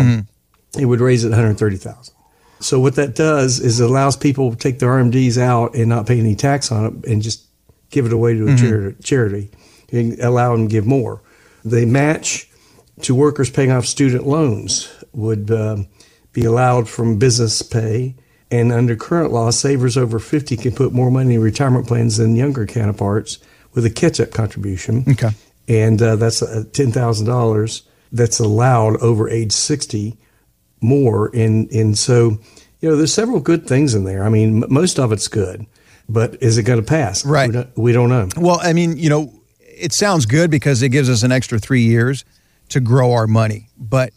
It 0.78 0.86
would 0.86 1.00
raise 1.00 1.24
it 1.24 1.28
130,000. 1.30 2.14
So 2.60 2.78
what 2.78 2.96
that 2.96 3.14
does 3.14 3.58
is 3.58 3.80
it 3.80 3.88
allows 3.88 4.16
people 4.16 4.50
to 4.50 4.56
take 4.56 4.78
their 4.78 4.90
RMDs 4.90 5.38
out 5.38 5.74
and 5.74 5.88
not 5.88 6.06
pay 6.06 6.18
any 6.18 6.34
tax 6.34 6.70
on 6.70 6.84
it 6.86 7.10
and 7.10 7.22
just 7.22 7.46
give 7.90 8.06
it 8.06 8.12
away 8.12 8.34
to 8.34 8.44
a 8.44 8.56
charity, 8.56 9.02
charity 9.02 9.50
and 9.92 10.18
allow 10.20 10.52
them 10.52 10.68
to 10.68 10.72
give 10.72 10.86
more. 10.86 11.22
They 11.64 11.84
match 11.84 12.48
to 13.02 13.14
workers 13.14 13.50
paying 13.50 13.70
off 13.70 13.86
student 13.86 14.26
loans 14.26 14.92
would 15.12 15.50
um, 15.50 15.88
be 16.32 16.44
allowed 16.44 16.88
from 16.88 17.18
business 17.18 17.62
pay. 17.62 18.14
And 18.50 18.72
under 18.72 18.96
current 18.96 19.32
law, 19.32 19.50
savers 19.50 19.96
over 19.96 20.18
50 20.18 20.56
can 20.56 20.72
put 20.72 20.92
more 20.92 21.10
money 21.10 21.34
in 21.34 21.40
retirement 21.40 21.86
plans 21.86 22.16
than 22.16 22.34
younger 22.34 22.66
counterparts 22.66 23.38
with 23.74 23.84
a 23.84 23.90
catch 23.90 24.18
up 24.18 24.32
contribution. 24.32 25.04
Okay. 25.08 25.30
And 25.68 26.02
uh, 26.02 26.16
that's 26.16 26.42
uh, 26.42 26.64
$10,000 26.72 27.82
that's 28.12 28.40
allowed 28.40 28.96
over 28.96 29.28
age 29.28 29.52
60 29.52 30.16
more. 30.80 31.30
And, 31.34 31.70
and 31.70 31.96
so, 31.96 32.40
you 32.80 32.88
know, 32.88 32.96
there's 32.96 33.14
several 33.14 33.38
good 33.38 33.68
things 33.68 33.94
in 33.94 34.02
there. 34.02 34.24
I 34.24 34.30
mean, 34.30 34.64
m- 34.64 34.72
most 34.72 34.98
of 34.98 35.12
it's 35.12 35.28
good, 35.28 35.66
but 36.08 36.42
is 36.42 36.58
it 36.58 36.64
going 36.64 36.80
to 36.80 36.86
pass? 36.86 37.24
Right. 37.24 37.48
We 37.48 37.52
don't, 37.52 37.78
we 37.78 37.92
don't 37.92 38.08
know. 38.08 38.28
Well, 38.36 38.58
I 38.60 38.72
mean, 38.72 38.96
you 38.96 39.10
know, 39.10 39.32
it 39.60 39.92
sounds 39.92 40.26
good 40.26 40.50
because 40.50 40.82
it 40.82 40.88
gives 40.88 41.08
us 41.08 41.22
an 41.22 41.30
extra 41.30 41.60
three 41.60 41.82
years 41.82 42.24
to 42.70 42.80
grow 42.80 43.12
our 43.12 43.28
money. 43.28 43.68
But 43.78 44.12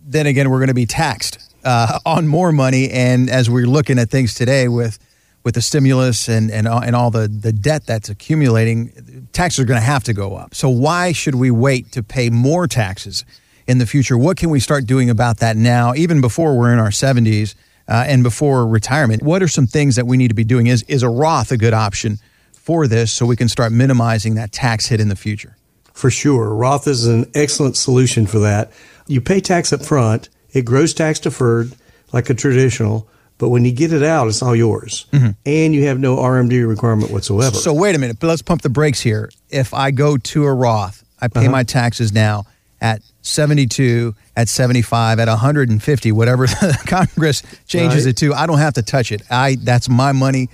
then 0.00 0.26
again, 0.26 0.48
we're 0.48 0.58
going 0.58 0.68
to 0.68 0.74
be 0.74 0.86
taxed 0.86 1.53
uh, 1.64 1.98
on 2.04 2.26
more 2.26 2.52
money. 2.52 2.90
And 2.90 3.30
as 3.30 3.48
we're 3.48 3.66
looking 3.66 3.98
at 3.98 4.10
things 4.10 4.34
today 4.34 4.68
with 4.68 4.98
with 5.42 5.54
the 5.54 5.62
stimulus 5.62 6.28
and 6.28 6.50
and, 6.50 6.66
and 6.66 6.96
all 6.96 7.10
the, 7.10 7.28
the 7.28 7.52
debt 7.52 7.86
that's 7.86 8.08
accumulating, 8.08 9.28
taxes 9.32 9.60
are 9.60 9.66
going 9.66 9.80
to 9.80 9.86
have 9.86 10.04
to 10.04 10.12
go 10.12 10.36
up. 10.36 10.54
So 10.54 10.68
why 10.68 11.12
should 11.12 11.34
we 11.34 11.50
wait 11.50 11.92
to 11.92 12.02
pay 12.02 12.30
more 12.30 12.66
taxes 12.66 13.24
in 13.66 13.78
the 13.78 13.86
future? 13.86 14.16
What 14.16 14.36
can 14.36 14.50
we 14.50 14.60
start 14.60 14.86
doing 14.86 15.10
about 15.10 15.38
that 15.38 15.56
now, 15.56 15.94
even 15.94 16.20
before 16.20 16.56
we're 16.58 16.72
in 16.72 16.78
our 16.78 16.90
70s 16.90 17.54
uh, 17.88 18.04
and 18.06 18.22
before 18.22 18.66
retirement? 18.66 19.22
What 19.22 19.42
are 19.42 19.48
some 19.48 19.66
things 19.66 19.96
that 19.96 20.06
we 20.06 20.16
need 20.16 20.28
to 20.28 20.34
be 20.34 20.44
doing? 20.44 20.66
Is, 20.66 20.82
is 20.84 21.02
a 21.02 21.08
Roth 21.08 21.52
a 21.52 21.56
good 21.56 21.74
option 21.74 22.18
for 22.52 22.86
this 22.86 23.12
so 23.12 23.26
we 23.26 23.36
can 23.36 23.48
start 23.48 23.72
minimizing 23.72 24.34
that 24.36 24.52
tax 24.52 24.86
hit 24.86 25.00
in 25.00 25.08
the 25.08 25.16
future? 25.16 25.56
For 25.92 26.10
sure. 26.10 26.54
Roth 26.54 26.88
is 26.88 27.06
an 27.06 27.30
excellent 27.34 27.76
solution 27.76 28.26
for 28.26 28.40
that. 28.40 28.72
You 29.06 29.20
pay 29.20 29.40
tax 29.40 29.72
up 29.72 29.84
front, 29.84 30.28
it 30.54 30.64
grows 30.64 30.94
tax 30.94 31.18
deferred 31.20 31.74
like 32.12 32.30
a 32.30 32.34
traditional, 32.34 33.08
but 33.38 33.48
when 33.50 33.64
you 33.64 33.72
get 33.72 33.92
it 33.92 34.02
out, 34.02 34.28
it's 34.28 34.40
all 34.40 34.54
yours. 34.54 35.06
Mm-hmm. 35.12 35.30
And 35.44 35.74
you 35.74 35.86
have 35.86 35.98
no 35.98 36.16
RMD 36.16 36.66
requirement 36.66 37.10
whatsoever. 37.10 37.56
So, 37.56 37.74
wait 37.74 37.94
a 37.94 37.98
minute, 37.98 38.18
but 38.20 38.28
let's 38.28 38.42
pump 38.42 38.62
the 38.62 38.70
brakes 38.70 39.00
here. 39.00 39.30
If 39.50 39.74
I 39.74 39.90
go 39.90 40.16
to 40.16 40.44
a 40.44 40.54
Roth, 40.54 41.04
I 41.20 41.28
pay 41.28 41.40
uh-huh. 41.40 41.50
my 41.50 41.62
taxes 41.64 42.12
now 42.12 42.44
at 42.80 43.02
72, 43.22 44.14
at 44.36 44.48
75, 44.48 45.18
at 45.18 45.28
150, 45.28 46.12
whatever 46.12 46.46
Congress 46.86 47.42
changes 47.66 48.04
right. 48.04 48.10
it 48.10 48.16
to, 48.18 48.34
I 48.34 48.46
don't 48.46 48.58
have 48.58 48.74
to 48.74 48.82
touch 48.82 49.10
it. 49.10 49.22
I 49.30 49.56
That's 49.56 49.88
my 49.88 50.12
money 50.12 50.50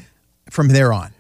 from 0.49 0.69
there 0.69 0.93
on. 0.93 1.13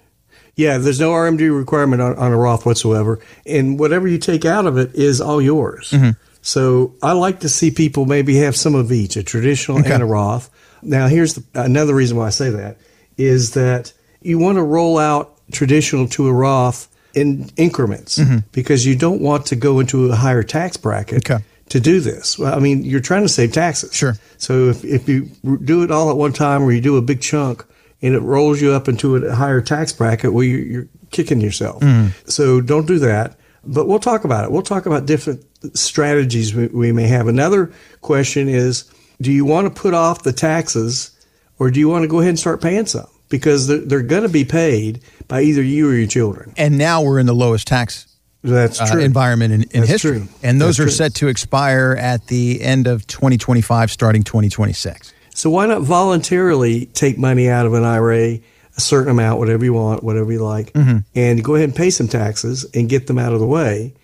Yeah, 0.56 0.78
there's 0.78 1.00
no 1.00 1.10
RMD 1.10 1.56
requirement 1.56 2.02
on, 2.02 2.16
on, 2.16 2.32
a 2.32 2.37
Roth 2.37 2.66
whatsoever. 2.66 3.18
And 3.46 3.78
whatever 3.78 4.06
you 4.06 4.18
take 4.18 4.44
out 4.44 4.66
of 4.66 4.76
it 4.76 4.94
is 4.94 5.20
all 5.20 5.40
yours. 5.40 5.90
Mm-hmm. 5.90 6.10
So 6.42 6.94
I 7.02 7.12
like 7.12 7.40
to 7.40 7.49
see 7.49 7.70
people 7.70 8.06
maybe 8.06 8.37
have 8.37 8.56
some 8.56 8.75
of 8.75 8.90
each, 8.92 9.16
a 9.16 9.23
traditional 9.23 9.80
okay. 9.80 9.92
and 9.92 10.02
a 10.02 10.06
Roth. 10.06 10.50
Now, 10.82 11.09
here's 11.09 11.35
the, 11.35 11.44
another 11.54 11.94
reason 11.94 12.16
why 12.16 12.26
I 12.26 12.30
say 12.30 12.50
that 12.50 12.78
is 13.16 13.52
that 13.52 13.92
you 14.23 14.38
want 14.38 14.56
to 14.56 14.62
roll 14.62 14.99
out 14.99 15.38
traditional 15.52 16.09
to 16.09 16.28
a 16.28 16.32
Roth 16.32 16.88
in 17.14 17.50
increments 17.56 18.18
mm-hmm. 18.18 18.38
because 18.52 18.87
you 18.87 18.97
don't 18.97 19.20
want 19.20 19.47
to 19.47 19.56
go 19.56 19.80
into 19.80 20.11
a 20.11 20.16
higher 20.16 20.42
tax 20.42 20.76
bracket 20.76 21.30
okay. 21.30 21.44
to 21.68 21.80
do 21.80 22.00
this. 22.00 22.38
Well, 22.38 22.54
I 22.54 22.61
mean, 22.61 22.85
you're 22.85 23.00
trying 23.00 23.23
to 23.23 23.28
save 23.28 23.52
taxes. 23.52 23.92
Sure. 23.92 24.14
So 24.38 24.68
if, 24.68 24.85
if 24.85 25.09
you 25.09 25.28
do 25.64 25.82
it 25.82 25.90
all 25.90 26.11
at 26.11 26.16
one 26.16 26.32
time 26.32 26.62
or 26.62 26.73
you 26.73 26.80
do 26.80 26.97
a 26.97 27.02
big 27.02 27.20
chunk 27.20 27.64
and 28.00 28.14
it 28.14 28.20
rolls 28.20 28.61
you 28.61 28.73
up 28.73 28.88
into 28.88 29.16
a 29.16 29.35
higher 29.35 29.61
tax 29.61 29.92
bracket, 29.92 30.32
well, 30.32 30.44
you're, 30.44 30.61
you're 30.61 30.88
kicking 31.11 31.40
yourself. 31.40 31.82
Mm-hmm. 31.82 32.28
So 32.30 32.61
don't 32.61 32.87
do 32.87 32.99
that. 33.00 33.37
But 33.64 33.86
we'll 33.86 34.00
talk 34.00 34.24
about 34.24 34.44
it. 34.44 34.52
We'll 34.52 34.62
talk 34.62 34.86
about 34.86 35.06
different 35.06 35.44
strategies 35.76 36.54
we, 36.54 36.68
we 36.68 36.92
may 36.92 37.06
have. 37.06 37.28
Another 37.28 37.72
question 38.00 38.48
is 38.48 38.90
do 39.20 39.30
you 39.30 39.44
want 39.44 39.74
to 39.74 39.80
put 39.80 39.92
off 39.92 40.22
the 40.22 40.32
taxes 40.32 41.10
or 41.58 41.70
do 41.70 41.78
you 41.78 41.88
want 41.88 42.02
to 42.02 42.08
go 42.08 42.20
ahead 42.20 42.30
and 42.30 42.38
start 42.38 42.62
paying 42.62 42.86
some? 42.86 43.06
Because 43.28 43.66
they're, 43.66 43.78
they're 43.78 44.02
going 44.02 44.22
to 44.22 44.28
be 44.28 44.44
paid 44.44 45.02
by 45.28 45.42
either 45.42 45.62
you 45.62 45.88
or 45.88 45.94
your 45.94 46.08
children. 46.08 46.54
And 46.56 46.78
now 46.78 47.02
we're 47.02 47.18
in 47.18 47.26
the 47.26 47.34
lowest 47.34 47.68
tax 47.68 48.06
that's 48.42 48.80
uh, 48.80 48.98
environment 48.98 49.52
in, 49.52 49.62
in 49.70 49.86
history. 49.86 50.18
True. 50.18 50.28
And 50.42 50.60
those 50.60 50.78
That's 50.78 50.80
are 50.80 50.84
true. 50.84 50.92
set 50.92 51.14
to 51.16 51.28
expire 51.28 51.96
at 51.98 52.26
the 52.28 52.62
end 52.62 52.86
of 52.86 53.06
2025, 53.06 53.90
starting 53.90 54.22
2026. 54.22 55.12
So 55.34 55.50
why 55.50 55.66
not 55.66 55.82
voluntarily 55.82 56.86
take 56.86 57.18
money 57.18 57.48
out 57.48 57.66
of 57.66 57.74
an 57.74 57.84
IRA, 57.84 58.38
a 58.82 58.87
certain 58.87 59.10
amount, 59.10 59.38
whatever 59.38 59.64
you 59.64 59.75
want, 59.75 60.02
whatever 60.02 60.32
you 60.32 60.40
like, 60.40 60.72
mm-hmm. 60.72 60.99
and 61.14 61.44
go 61.44 61.54
ahead 61.54 61.68
and 61.68 61.76
pay 61.76 61.90
some 61.90 62.08
taxes 62.08 62.64
and 62.75 62.88
get 62.88 63.06
them 63.06 63.18
out 63.18 63.32
of 63.32 63.40
the 63.40 63.46
way. 63.46 63.94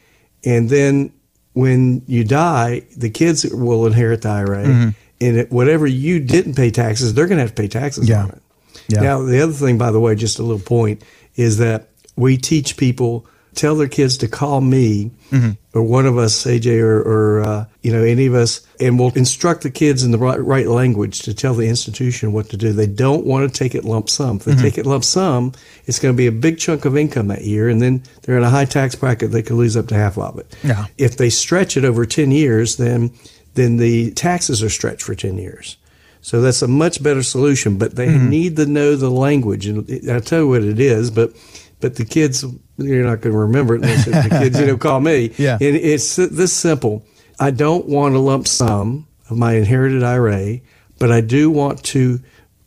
And 0.45 0.69
then 0.69 1.13
when 1.55 2.03
you 2.07 2.25
die, 2.25 2.83
the 2.97 3.11
kids 3.11 3.47
will 3.53 3.87
inherit 3.87 4.23
the 4.23 4.29
IRA. 4.29 4.65
Mm-hmm 4.65 4.89
and 5.21 5.37
it, 5.39 5.51
whatever 5.51 5.87
you 5.87 6.21
didn't 6.21 6.55
pay 6.55 6.71
taxes, 6.71 7.15
they're 7.15 7.27
going 7.27 7.39
to 7.39 7.43
have 7.43 7.55
to 7.55 7.63
pay 7.63 7.69
taxes 7.69 8.09
yeah. 8.09 8.25
on 8.25 8.31
it. 8.31 8.43
Yeah. 8.89 9.01
Now, 9.01 9.23
the 9.23 9.43
other 9.43 9.53
thing, 9.53 9.79
by 9.79 9.91
the 9.91 10.01
way, 10.01 10.15
just 10.15 10.39
a 10.39 10.43
little 10.43 10.63
point, 10.63 11.03
is 11.35 11.59
that 11.59 11.89
we 12.17 12.37
teach 12.37 12.77
people 12.77 13.27
tell 13.57 13.75
their 13.75 13.89
kids 13.89 14.19
to 14.19 14.29
call 14.29 14.61
me 14.61 15.11
mm-hmm. 15.31 15.51
or 15.75 15.83
one 15.83 16.07
of 16.07 16.17
us, 16.17 16.45
AJ 16.45 16.81
or, 16.81 17.01
or 17.01 17.41
uh, 17.41 17.65
you 17.83 17.93
know 17.93 18.05
any 18.05 18.27
of 18.27 18.35
us, 18.35 18.65
and 18.79 18.99
we'll 18.99 19.13
instruct 19.15 19.63
the 19.63 19.71
kids 19.71 20.05
in 20.05 20.13
the 20.13 20.19
right, 20.19 20.41
right, 20.41 20.69
language 20.69 21.21
to 21.23 21.35
tell 21.35 21.55
the 21.55 21.69
institution 21.69 22.33
what 22.33 22.51
to 22.51 22.57
do. 22.57 22.73
They 22.73 22.87
don't 22.87 23.27
want 23.27 23.53
to 23.53 23.59
take 23.59 23.75
it 23.75 23.85
lump 23.85 24.09
sum. 24.09 24.37
If 24.37 24.45
they 24.45 24.53
mm-hmm. 24.53 24.63
take 24.63 24.79
it 24.79 24.87
lump 24.87 25.03
sum, 25.03 25.53
it's 25.87 25.99
going 25.99 26.15
to 26.15 26.17
be 26.17 26.29
a 26.29 26.33
big 26.33 26.59
chunk 26.59 26.85
of 26.85 26.97
income 26.97 27.29
that 27.29 27.43
year, 27.43 27.69
and 27.69 27.83
then 27.83 28.05
they're 28.23 28.37
in 28.37 28.45
a 28.45 28.51
high 28.51 28.67
tax 28.67 28.95
bracket. 28.95 29.33
They 29.33 29.43
could 29.43 29.57
lose 29.57 29.77
up 29.77 29.89
to 29.89 29.95
half 29.97 30.17
of 30.19 30.39
it. 30.39 30.55
Yeah. 30.63 30.87
If 30.99 31.17
they 31.17 31.31
stretch 31.31 31.77
it 31.77 31.85
over 31.85 32.07
ten 32.07 32.31
years, 32.31 32.77
then 32.77 33.11
then 33.57 33.79
the 33.79 34.13
taxes 34.13 34.63
are 34.63 34.71
stretched 34.71 35.03
for 35.03 35.15
10 35.15 35.39
years. 35.39 35.77
So 36.21 36.41
that's 36.41 36.63
a 36.63 36.69
much 36.69 37.03
better 37.03 37.23
solution, 37.23 37.79
but 37.79 37.97
they 37.97 38.09
mm-hmm. 38.09 38.29
need 38.29 38.57
to 38.57 38.67
know 38.67 38.97
the 38.97 39.11
language. 39.11 39.67
And 39.67 40.11
I'll 40.11 40.21
tell 40.21 40.41
you 40.41 40.49
what 40.49 40.63
it 40.63 40.79
is, 40.79 41.11
but 41.11 41.33
but 41.81 41.97
the 41.97 42.05
kids, 42.05 42.45
you're 42.79 43.05
not 43.05 43.21
going 43.21 43.33
to 43.33 43.39
remember 43.39 43.75
it 43.75 43.83
unless 43.83 44.05
the 44.05 44.39
kids, 44.41 44.59
you 44.59 44.67
know, 44.67 44.77
call 44.77 45.01
me. 45.01 45.33
Yeah. 45.39 45.59
And 45.61 45.77
it's 45.77 46.17
this 46.17 46.53
simple. 46.53 47.05
I 47.39 47.51
don't 47.51 47.87
want 47.87 48.15
a 48.15 48.19
lump 48.19 48.47
sum 48.47 49.07
of 49.29 49.37
my 49.37 49.55
inherited 49.55 50.03
IRA, 50.03 50.61
but 50.99 51.13
I 51.13 51.21
do 51.21 51.51
want 51.51 51.83
to 51.85 52.21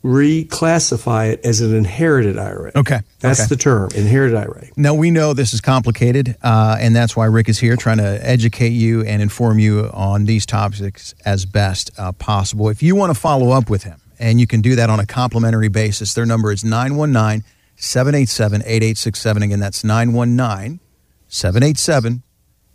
reclassify 0.04 1.32
it 1.32 1.46
as 1.46 1.62
an 1.62 1.76
inherited 1.76 2.38
IRA. 2.38 2.72
Okay. 2.76 3.00
That's 3.20 3.42
okay. 3.42 3.48
the 3.48 3.56
term, 3.58 3.90
inherited 3.96 4.38
IRA. 4.38 4.68
Now, 4.78 4.94
we 4.94 5.12
know 5.12 5.34
this 5.34 5.54
is 5.54 5.62
complicated, 5.62 6.38
uh, 6.42 6.78
and 6.80 6.96
that's 6.96 7.16
why 7.16 7.26
Rick 7.26 7.50
is 7.50 7.60
here 7.60 7.76
trying 7.76 7.98
to 7.98 8.20
educate 8.26 8.70
you 8.70 9.02
and 9.04 9.22
inform 9.22 9.60
you 9.60 9.90
on 9.94 10.26
these 10.26 10.46
topics 10.46 11.16
as 11.26 11.46
best 11.46 11.92
uh, 11.98 12.12
possible. 12.14 12.70
If 12.70 12.84
you 12.84 12.96
want 12.96 13.14
to 13.14 13.20
follow 13.20 13.52
up 13.52 13.70
with 13.70 13.84
him, 13.84 14.00
and 14.20 14.40
you 14.40 14.48
can 14.48 14.62
do 14.62 14.76
that 14.76 14.90
on 14.90 15.00
a 15.00 15.06
complimentary 15.06 15.70
basis, 15.70 16.14
their 16.14 16.26
number 16.26 16.52
is 16.52 16.64
919 16.64 17.44
787 17.80 18.62
8867. 18.62 19.44
Again, 19.44 19.60
that's 19.60 19.84
919 19.84 20.80
787 21.28 22.24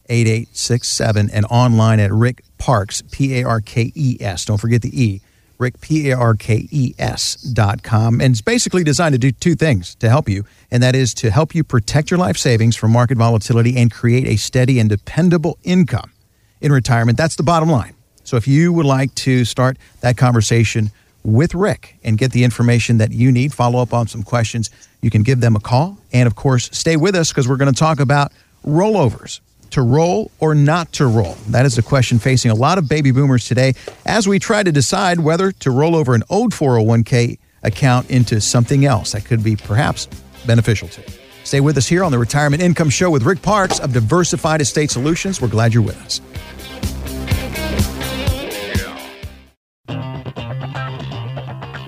8867, 0.09 1.31
and 1.31 1.47
online 1.47 1.99
at 1.99 2.13
Rick 2.13 2.45
Parkes, 2.59 3.03
P 3.11 3.41
A 3.41 3.45
R 3.45 3.61
K 3.61 3.93
E 3.95 4.17
S. 4.21 4.45
Don't 4.45 4.59
forget 4.59 4.83
the 4.83 5.03
E 5.03 5.21
Rick, 5.59 5.81
P 5.81 6.11
A 6.11 6.17
R 6.17 6.35
K 6.35 6.69
E 6.71 6.95
S 6.99 7.37
dot 7.37 7.83
com. 7.83 8.21
And 8.21 8.33
it's 8.33 8.43
basically 8.43 8.85
designed 8.85 9.15
to 9.15 9.19
do 9.19 9.33
two 9.33 9.55
things 9.55 9.95
to 9.97 10.09
help 10.09 10.29
you, 10.29 10.45
and 10.71 10.83
that 10.83 10.95
is 10.95 11.15
to 11.15 11.31
help 11.31 11.55
you 11.55 11.65
protect 11.65 12.11
your 12.11 12.19
life 12.19 12.37
savings 12.37 12.77
from 12.77 12.93
market 12.93 13.17
volatility 13.17 13.77
and 13.77 13.91
create 13.91 14.27
a 14.27 14.37
steady 14.37 14.79
and 14.79 14.91
dependable 14.91 15.59
income 15.63 16.13
in 16.61 16.73
retirement. 16.73 17.17
That's 17.17 17.37
the 17.37 17.43
bottom 17.43 17.71
line. 17.71 17.95
So 18.25 18.37
if 18.37 18.49
you 18.49 18.73
would 18.73 18.87
like 18.87 19.15
to 19.17 19.45
start 19.45 19.77
that 20.01 20.17
conversation 20.17 20.91
with 21.25 21.55
Rick 21.55 21.97
and 22.05 22.19
get 22.19 22.33
the 22.33 22.45
information 22.45 22.99
that 22.99 23.13
you 23.13 23.33
need, 23.33 23.53
follow 23.53 23.81
up 23.81 23.93
on 23.93 24.07
some 24.07 24.23
questions, 24.23 24.71
you 25.01 25.11
can 25.11 25.23
give 25.23 25.41
them 25.41 25.57
a 25.57 25.61
call. 25.61 25.99
And 26.13 26.27
of 26.27 26.37
course, 26.37 26.71
stay 26.73 26.97
with 26.97 27.15
us 27.15 27.31
because 27.31 27.49
we're 27.49 27.57
going 27.57 27.73
to 27.73 27.79
talk 27.79 27.99
about 27.99 28.33
rollovers 28.65 29.41
to 29.71 29.83
roll 29.83 30.31
or 30.39 30.55
not 30.55 30.93
to 30.93 31.07
roll? 31.07 31.37
That 31.49 31.67
is 31.67 31.75
the 31.75 31.83
question 31.83 32.19
facing 32.19 32.51
a 32.51 32.55
lot 32.55 32.79
of 32.79 32.89
baby 32.89 33.11
boomers 33.11 33.47
today 33.47 33.75
as 34.07 34.29
we 34.29 34.39
try 34.39 34.63
to 34.63 34.71
decide 34.71 35.19
whether 35.19 35.51
to 35.51 35.71
roll 35.71 35.97
over 35.97 36.15
an 36.15 36.23
old 36.31 36.53
401k 36.53 37.39
account 37.65 38.09
into 38.11 38.41
something 38.41 38.85
else 38.85 39.13
that 39.13 39.25
could 39.25 39.43
be 39.43 39.57
perhaps 39.57 40.07
beneficial 40.47 40.89
to. 40.89 41.03
Stay 41.43 41.61
with 41.61 41.77
us 41.77 41.89
here 41.89 42.05
on 42.05 42.13
the 42.13 42.19
Retirement 42.19 42.63
Income 42.63 42.91
Show 42.91 43.11
with 43.11 43.25
Rick 43.25 43.43
Parkes 43.43 43.81
of 43.81 43.93
Diversified 43.93 44.61
Estate 44.61 44.91
Solutions. 44.91 45.41
We're 45.41 45.49
glad 45.49 45.75
you're 45.75 45.83
with 45.83 46.01
us. 46.05 46.21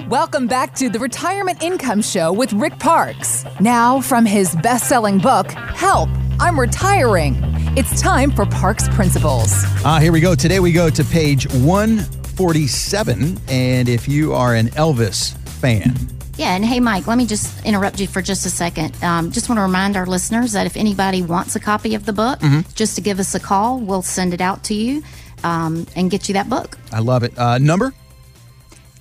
Welcome 0.09 0.47
back 0.47 0.75
to 0.77 0.89
the 0.89 0.99
Retirement 0.99 1.63
Income 1.63 2.03
Show 2.03 2.33
with 2.33 2.53
Rick 2.53 2.79
Parkes. 2.79 3.45
Now, 3.61 4.01
from 4.01 4.25
his 4.25 4.55
best 4.57 4.89
selling 4.89 5.19
book, 5.19 5.51
Help, 5.51 6.09
I'm 6.39 6.59
Retiring 6.59 7.35
it's 7.77 8.01
time 8.01 8.31
for 8.31 8.47
Parkes 8.47 8.89
Principles. 8.89 9.53
Ah, 9.85 9.99
here 10.01 10.11
we 10.11 10.21
go. 10.21 10.35
Today 10.35 10.61
we 10.61 10.73
go 10.73 10.89
to 10.89 11.05
page 11.05 11.47
147. 11.53 13.39
And 13.49 13.87
if 13.87 14.09
you 14.09 14.33
are 14.33 14.55
an 14.55 14.69
Elvis 14.69 15.37
fan, 15.61 15.95
yeah, 16.37 16.55
and 16.55 16.65
hey, 16.65 16.81
Mike, 16.81 17.07
let 17.07 17.19
me 17.19 17.27
just 17.27 17.65
interrupt 17.67 18.01
you 18.01 18.07
for 18.07 18.23
just 18.23 18.47
a 18.47 18.51
second. 18.51 18.97
Um, 19.03 19.31
just 19.31 19.51
want 19.51 19.59
to 19.59 19.63
remind 19.63 19.95
our 19.97 20.07
listeners 20.07 20.53
that 20.53 20.65
if 20.65 20.77
anybody 20.77 21.21
wants 21.21 21.55
a 21.55 21.61
copy 21.61 21.95
of 21.95 22.07
the 22.07 22.15
book, 22.15 22.39
mm-hmm. 22.41 22.61
just 22.75 22.95
to 22.97 23.03
give 23.03 23.21
us 23.21 23.35
a 23.35 23.41
call, 23.41 23.79
we'll 23.79 24.01
send 24.01 24.33
it 24.33 24.41
out 24.41 24.65
to 24.65 24.75
you 24.75 25.03
um, 25.45 25.87
and 25.97 26.11
get 26.11 26.29
you 26.29 26.33
that 26.35 26.49
book. 26.49 26.79
I 26.93 27.01
love 27.01 27.25
it. 27.25 27.37
Uh, 27.39 27.59
number? 27.59 27.93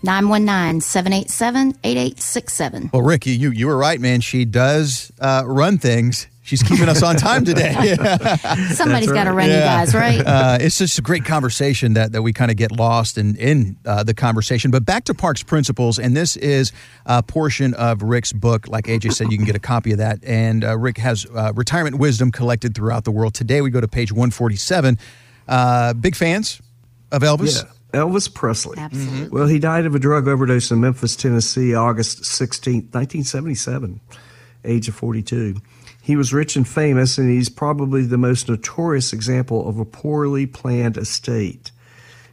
919 0.05 0.81
787 0.81 1.77
8867. 1.83 2.89
Well, 2.93 3.01
Ricky, 3.01 3.31
you, 3.31 3.51
you 3.51 3.67
were 3.67 3.77
right, 3.77 3.99
man. 3.99 4.21
She 4.21 4.45
does 4.45 5.11
uh, 5.19 5.43
run 5.45 5.77
things 5.77 6.27
She's 6.45 6.61
keeping 6.61 6.87
us 6.89 7.01
on 7.01 7.15
time 7.15 7.43
today. 7.43 7.73
Somebody's 8.73 9.09
right. 9.09 9.15
got 9.15 9.23
to 9.23 9.31
run 9.31 9.49
yeah. 9.49 9.55
you 9.55 9.61
guys, 9.61 9.95
right? 9.95 10.23
Uh, 10.35 10.57
it's 10.59 10.77
just 10.77 10.99
a 10.99 11.01
great 11.01 11.23
conversation 11.23 11.93
that, 11.93 12.11
that 12.11 12.21
we 12.21 12.33
kind 12.33 12.51
of 12.51 12.57
get 12.57 12.71
lost 12.71 13.17
in, 13.17 13.35
in 13.37 13.77
uh, 13.85 14.03
the 14.03 14.13
conversation. 14.13 14.69
But 14.69 14.85
back 14.85 15.05
to 15.05 15.13
Parkes 15.13 15.43
Principles, 15.43 15.97
and 15.97 16.15
this 16.15 16.35
is 16.35 16.71
a 17.05 17.23
portion 17.23 17.73
of 17.75 18.01
Rick's 18.01 18.33
book. 18.33 18.67
Like 18.67 18.85
AJ 18.85 19.13
said, 19.13 19.31
you 19.31 19.37
can 19.37 19.45
get 19.45 19.55
a 19.55 19.59
copy 19.59 19.91
of 19.91 19.99
that. 19.99 20.23
And 20.23 20.63
uh, 20.63 20.77
Rick 20.77 20.97
has 20.97 21.25
uh, 21.33 21.53
retirement 21.55 21.97
wisdom 21.97 22.31
collected 22.31 22.75
throughout 22.75 23.05
the 23.05 23.11
world. 23.11 23.33
Today 23.33 23.61
we 23.61 23.69
go 23.69 23.81
to 23.81 23.87
page 23.87 24.11
147. 24.11 24.99
Uh, 25.47 25.93
big 25.93 26.15
fans 26.15 26.61
of 27.11 27.21
Elvis? 27.21 27.63
Yeah. 27.63 27.71
Elvis 27.95 28.31
Presley. 28.33 28.77
Absolutely. 28.77 29.29
Well, 29.29 29.47
he 29.47 29.59
died 29.59 29.85
of 29.85 29.95
a 29.95 29.99
drug 29.99 30.27
overdose 30.27 30.71
in 30.71 30.81
Memphis, 30.81 31.15
Tennessee, 31.15 31.73
August 31.73 32.25
16, 32.25 32.73
1977, 32.91 34.01
age 34.63 34.87
of 34.87 34.95
42. 34.95 35.55
He 36.01 36.15
was 36.15 36.33
rich 36.33 36.55
and 36.55 36.67
famous, 36.67 37.17
and 37.17 37.29
he's 37.29 37.49
probably 37.49 38.03
the 38.03 38.17
most 38.17 38.47
notorious 38.47 39.11
example 39.11 39.67
of 39.67 39.79
a 39.79 39.85
poorly 39.85 40.45
planned 40.45 40.97
estate. 40.97 41.71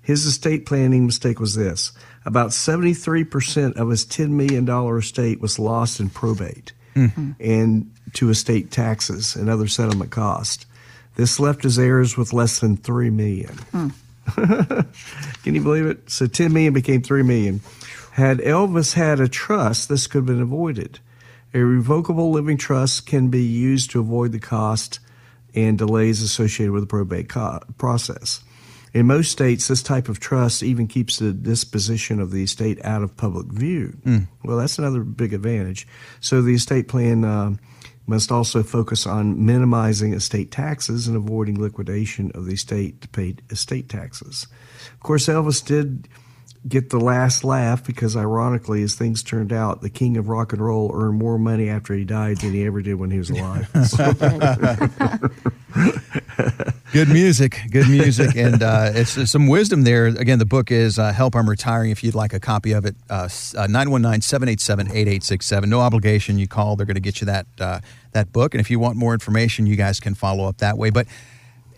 His 0.02 0.26
estate 0.26 0.66
planning 0.66 1.06
mistake 1.06 1.38
was 1.40 1.54
this 1.54 1.92
about 2.24 2.50
73% 2.50 3.76
of 3.76 3.88
his 3.88 4.04
$10 4.04 4.30
million 4.30 4.68
estate 4.98 5.40
was 5.40 5.58
lost 5.58 6.00
in 6.00 6.10
probate 6.10 6.72
mm-hmm. 6.94 7.32
and 7.40 7.90
to 8.14 8.30
estate 8.30 8.70
taxes 8.70 9.36
and 9.36 9.48
other 9.48 9.68
settlement 9.68 10.10
costs. 10.10 10.66
This 11.14 11.40
left 11.40 11.62
his 11.62 11.78
heirs 11.78 12.16
with 12.16 12.32
less 12.32 12.60
than 12.60 12.76
$3 12.76 13.12
million. 13.12 13.54
Hmm. 13.70 13.88
Can 14.34 15.54
you 15.54 15.62
believe 15.62 15.86
it? 15.86 16.10
So 16.10 16.26
10 16.26 16.52
million 16.52 16.72
became 16.72 17.02
3 17.02 17.22
million. 17.22 17.60
Had 18.12 18.38
Elvis 18.38 18.94
had 18.94 19.20
a 19.20 19.28
trust, 19.28 19.88
this 19.88 20.06
could 20.06 20.18
have 20.18 20.26
been 20.26 20.42
avoided. 20.42 21.00
A 21.54 21.60
revocable 21.60 22.30
living 22.30 22.56
trust 22.56 23.06
can 23.06 23.28
be 23.28 23.42
used 23.42 23.90
to 23.90 24.00
avoid 24.00 24.32
the 24.32 24.38
cost 24.38 25.00
and 25.54 25.76
delays 25.76 26.22
associated 26.22 26.72
with 26.72 26.82
the 26.82 26.86
probate 26.86 27.28
co- 27.28 27.60
process. 27.78 28.42
In 28.94 29.06
most 29.06 29.30
states, 29.32 29.68
this 29.68 29.82
type 29.82 30.08
of 30.10 30.20
trust 30.20 30.62
even 30.62 30.86
keeps 30.86 31.18
the 31.18 31.32
disposition 31.32 32.20
of 32.20 32.30
the 32.30 32.42
estate 32.42 32.82
out 32.84 33.02
of 33.02 33.16
public 33.16 33.46
view. 33.46 33.96
Well, 34.44 34.58
that's 34.58 34.78
another 34.78 35.00
big 35.00 35.32
advantage. 35.32 35.86
So 36.20 36.42
the 36.42 36.54
estate 36.54 36.88
plan 36.88 37.24
uh, 37.24 37.56
must 38.06 38.32
also 38.32 38.62
focus 38.62 39.06
on 39.06 39.44
minimizing 39.44 40.12
estate 40.12 40.50
taxes 40.50 41.06
and 41.06 41.16
avoiding 41.16 41.60
liquidation 41.60 42.32
of 42.34 42.46
the 42.46 42.54
estate 42.54 43.00
to 43.00 43.08
pay 43.08 43.36
estate 43.50 43.88
taxes. 43.88 44.46
Of 44.94 45.00
course, 45.00 45.26
Elvis 45.26 45.64
did 45.64 46.08
get 46.66 46.90
the 46.90 47.00
last 47.00 47.44
laugh 47.44 47.84
because, 47.84 48.16
ironically, 48.16 48.82
as 48.82 48.94
things 48.94 49.22
turned 49.22 49.52
out, 49.52 49.82
the 49.82 49.90
king 49.90 50.16
of 50.16 50.28
rock 50.28 50.52
and 50.52 50.62
roll 50.62 50.90
earned 50.94 51.18
more 51.18 51.38
money 51.38 51.68
after 51.68 51.94
he 51.94 52.04
died 52.04 52.38
than 52.38 52.52
he 52.52 52.64
ever 52.64 52.82
did 52.82 52.94
when 52.94 53.10
he 53.10 53.18
was 53.18 53.30
alive. 53.30 53.68
Good 56.92 57.08
music, 57.08 57.58
good 57.70 57.88
music, 57.88 58.36
and 58.36 58.62
uh, 58.62 58.90
it's, 58.92 59.30
some 59.30 59.46
wisdom 59.46 59.84
there. 59.84 60.08
Again, 60.08 60.38
the 60.38 60.44
book 60.44 60.70
is 60.70 60.98
uh, 60.98 61.10
Help 61.10 61.34
I'm 61.34 61.48
Retiring. 61.48 61.90
If 61.90 62.04
you'd 62.04 62.14
like 62.14 62.34
a 62.34 62.40
copy 62.40 62.72
of 62.72 62.84
it, 62.84 62.94
uh, 63.08 63.28
919 63.54 64.20
787 64.20 64.88
8867. 64.88 65.70
No 65.70 65.80
obligation. 65.80 66.38
You 66.38 66.46
call, 66.46 66.76
they're 66.76 66.84
going 66.84 66.96
to 66.96 67.00
get 67.00 67.22
you 67.22 67.24
that, 67.26 67.46
uh, 67.58 67.80
that 68.12 68.30
book. 68.30 68.52
And 68.52 68.60
if 68.60 68.70
you 68.70 68.78
want 68.78 68.98
more 68.98 69.14
information, 69.14 69.66
you 69.66 69.74
guys 69.74 70.00
can 70.00 70.14
follow 70.14 70.46
up 70.46 70.58
that 70.58 70.76
way. 70.76 70.90
But 70.90 71.06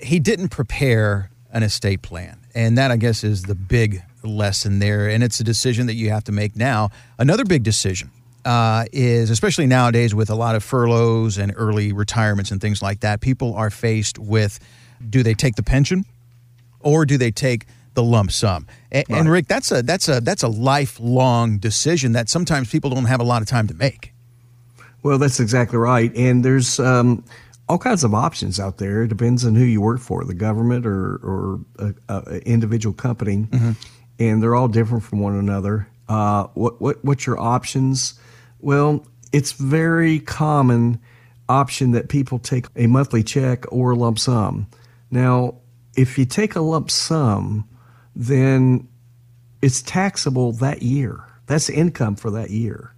he 0.00 0.18
didn't 0.18 0.48
prepare 0.48 1.30
an 1.52 1.62
estate 1.62 2.02
plan. 2.02 2.43
And 2.54 2.78
that, 2.78 2.90
I 2.90 2.96
guess, 2.96 3.24
is 3.24 3.42
the 3.42 3.54
big 3.54 4.02
lesson 4.22 4.78
there. 4.78 5.08
And 5.08 5.22
it's 5.24 5.40
a 5.40 5.44
decision 5.44 5.86
that 5.86 5.94
you 5.94 6.10
have 6.10 6.24
to 6.24 6.32
make 6.32 6.56
now. 6.56 6.90
Another 7.18 7.44
big 7.44 7.62
decision 7.62 8.10
uh, 8.44 8.84
is, 8.92 9.30
especially 9.30 9.66
nowadays 9.66 10.14
with 10.14 10.30
a 10.30 10.34
lot 10.34 10.54
of 10.54 10.62
furloughs 10.62 11.38
and 11.38 11.52
early 11.56 11.92
retirements 11.92 12.50
and 12.50 12.60
things 12.60 12.82
like 12.82 13.00
that, 13.00 13.20
people 13.20 13.54
are 13.54 13.70
faced 13.70 14.18
with 14.18 14.58
do 15.08 15.22
they 15.22 15.34
take 15.34 15.56
the 15.56 15.62
pension 15.62 16.04
or 16.80 17.04
do 17.04 17.18
they 17.18 17.30
take 17.30 17.66
the 17.94 18.02
lump 18.02 18.30
sum? 18.30 18.66
And, 18.92 19.04
and 19.08 19.30
Rick, 19.30 19.48
that's 19.48 19.72
a 19.72 19.82
that's 19.82 20.08
a 20.08 20.20
that's 20.20 20.42
a 20.42 20.48
lifelong 20.48 21.58
decision 21.58 22.12
that 22.12 22.28
sometimes 22.28 22.70
people 22.70 22.90
don't 22.90 23.06
have 23.06 23.20
a 23.20 23.24
lot 23.24 23.42
of 23.42 23.48
time 23.48 23.66
to 23.68 23.74
make. 23.74 24.12
Well, 25.02 25.18
that's 25.18 25.38
exactly 25.38 25.76
right. 25.76 26.14
And 26.16 26.44
there's 26.44 26.80
um, 26.80 27.24
all 27.68 27.78
kinds 27.78 28.04
of 28.04 28.14
options 28.14 28.60
out 28.60 28.78
there. 28.78 29.02
It 29.02 29.08
depends 29.08 29.44
on 29.44 29.54
who 29.54 29.64
you 29.64 29.80
work 29.80 30.00
for, 30.00 30.24
the 30.24 30.34
government 30.34 30.86
or, 30.86 31.16
or 31.16 31.60
a, 31.78 31.94
a 32.08 32.38
individual 32.48 32.94
company, 32.94 33.46
and 34.18 34.42
they're 34.42 34.54
all 34.54 34.68
different 34.68 35.04
from 35.04 35.20
one 35.20 35.36
another. 35.36 35.88
Uh, 36.08 36.44
what 36.54 36.80
what 36.80 37.04
what's 37.04 37.26
your 37.26 37.38
options? 37.40 38.18
Well, 38.60 39.06
it's 39.32 39.52
very 39.52 40.20
common 40.20 41.00
option 41.48 41.92
that 41.92 42.08
people 42.08 42.38
take 42.38 42.66
a 42.76 42.86
monthly 42.86 43.22
check 43.22 43.64
or 43.72 43.92
a 43.92 43.96
lump 43.96 44.18
sum. 44.18 44.66
Now, 45.10 45.56
if 45.96 46.18
you 46.18 46.24
take 46.24 46.56
a 46.56 46.60
lump 46.60 46.90
sum, 46.90 47.68
then 48.14 48.88
it's 49.62 49.82
taxable 49.82 50.52
that 50.52 50.82
year. 50.82 51.24
That's 51.46 51.68
income 51.70 52.16
for 52.16 52.30
that 52.32 52.50
year. 52.50 52.94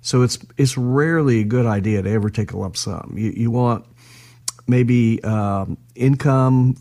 So 0.00 0.22
it's 0.22 0.38
it's 0.56 0.76
rarely 0.76 1.40
a 1.40 1.44
good 1.44 1.66
idea 1.66 2.02
to 2.02 2.10
ever 2.10 2.30
take 2.30 2.52
a 2.52 2.58
lump 2.58 2.76
sum. 2.76 3.14
You, 3.16 3.32
you 3.36 3.50
want 3.50 3.84
maybe 4.70 5.22
um, 5.24 5.76
income, 5.94 6.76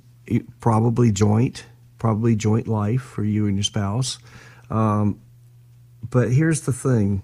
probably 0.59 1.11
joint, 1.11 1.65
probably 1.97 2.35
joint 2.35 2.67
life 2.67 3.01
for 3.01 3.23
you 3.23 3.47
and 3.47 3.57
your 3.57 3.63
spouse. 3.63 4.19
Um, 4.69 5.19
but 6.09 6.31
here's 6.31 6.61
the 6.61 6.73
thing: 6.73 7.23